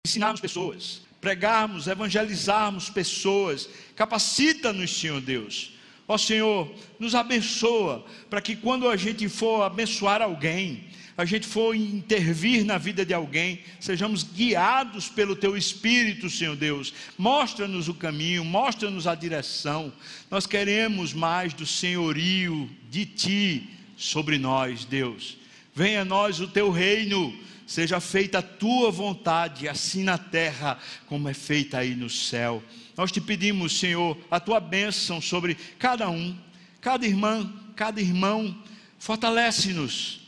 ensinarmos 0.06 0.40
pessoas, 0.40 1.02
pregarmos, 1.20 1.86
evangelizarmos 1.86 2.90
pessoas. 2.90 3.68
Capacita-nos, 3.94 4.98
Senhor 4.98 5.20
Deus. 5.20 5.72
Ó 6.08 6.18
Senhor, 6.18 6.74
nos 6.98 7.14
abençoa, 7.14 8.04
para 8.28 8.40
que 8.40 8.56
quando 8.56 8.88
a 8.88 8.96
gente 8.96 9.28
for 9.28 9.62
abençoar 9.62 10.20
alguém, 10.20 10.88
a 11.21 11.25
gente 11.27 11.47
for 11.47 11.75
intervir 11.75 12.64
na 12.64 12.79
vida 12.79 13.05
de 13.05 13.12
alguém, 13.12 13.61
sejamos 13.79 14.23
guiados 14.23 15.11
pelo 15.11 15.37
Teu 15.37 15.55
Espírito, 15.55 16.31
Senhor 16.31 16.57
Deus. 16.57 16.95
Mostra-nos 17.18 17.89
o 17.89 17.95
caminho, 17.95 18.43
mostra-nos 18.43 19.07
a 19.07 19.14
direção. 19.14 19.93
Nós 20.31 20.47
queremos 20.47 21.12
mais 21.12 21.53
do 21.53 21.66
senhorio 21.66 22.71
de 22.89 23.05
Ti 23.05 23.68
sobre 23.99 24.39
nós, 24.39 24.87
Deus. 24.87 25.37
Venha 25.75 26.01
a 26.01 26.05
nós 26.07 26.41
o 26.41 26.49
Teu 26.49 26.71
reino, 26.71 27.39
seja 27.66 28.01
feita 28.01 28.39
a 28.39 28.43
Tua 28.43 28.91
vontade, 28.91 29.68
assim 29.68 30.03
na 30.03 30.16
terra 30.16 30.79
como 31.07 31.29
é 31.29 31.35
feita 31.35 31.79
aí 31.79 31.95
no 31.95 32.09
céu. 32.09 32.62
Nós 32.97 33.12
te 33.12 33.21
pedimos, 33.21 33.79
Senhor, 33.79 34.16
a 34.31 34.41
Tua 34.41 34.59
bênção 34.59 35.21
sobre 35.21 35.55
cada 35.79 36.09
um, 36.09 36.35
cada 36.81 37.07
irmã, 37.07 37.53
cada 37.77 38.01
irmão. 38.01 38.57
Fortalece-nos 38.99 40.21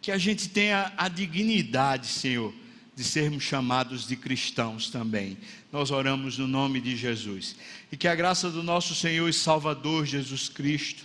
que 0.00 0.10
a 0.10 0.18
gente 0.18 0.48
tenha 0.48 0.92
a 0.96 1.08
dignidade, 1.08 2.06
Senhor, 2.06 2.54
de 2.96 3.04
sermos 3.04 3.42
chamados 3.42 4.06
de 4.06 4.16
cristãos 4.16 4.88
também. 4.90 5.36
Nós 5.72 5.90
oramos 5.90 6.38
no 6.38 6.46
nome 6.46 6.80
de 6.80 6.96
Jesus. 6.96 7.56
E 7.92 7.96
que 7.96 8.08
a 8.08 8.14
graça 8.14 8.50
do 8.50 8.62
nosso 8.62 8.94
Senhor 8.94 9.28
e 9.28 9.32
Salvador 9.32 10.06
Jesus 10.06 10.48
Cristo, 10.48 11.04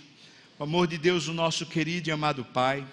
o 0.58 0.64
amor 0.64 0.86
de 0.86 0.98
Deus, 0.98 1.28
o 1.28 1.34
nosso 1.34 1.66
querido 1.66 2.08
e 2.08 2.12
amado 2.12 2.44
Pai, 2.44 2.86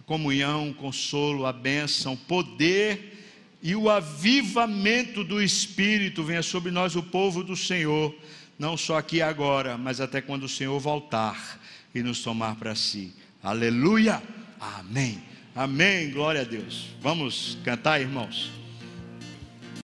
a 0.00 0.02
comunhão, 0.04 0.70
o 0.70 0.74
consolo, 0.74 1.46
a 1.46 1.52
bênção, 1.52 2.14
o 2.14 2.16
poder 2.16 3.14
e 3.62 3.74
o 3.74 3.88
avivamento 3.88 5.24
do 5.24 5.42
Espírito 5.42 6.22
venha 6.22 6.42
sobre 6.42 6.70
nós, 6.70 6.94
o 6.94 7.02
povo 7.02 7.42
do 7.42 7.56
Senhor, 7.56 8.14
não 8.58 8.76
só 8.76 8.98
aqui 8.98 9.22
agora, 9.22 9.78
mas 9.78 10.00
até 10.00 10.20
quando 10.20 10.44
o 10.44 10.48
Senhor 10.48 10.78
voltar 10.78 11.60
e 11.94 12.02
nos 12.02 12.20
tomar 12.20 12.56
para 12.56 12.74
si. 12.74 13.12
Aleluia! 13.42 14.22
Amém. 14.60 15.22
Amém. 15.56 16.10
Glória 16.10 16.42
a 16.42 16.44
Deus. 16.44 16.84
Vamos 17.00 17.56
cantar, 17.64 17.98
irmãos. 17.98 18.52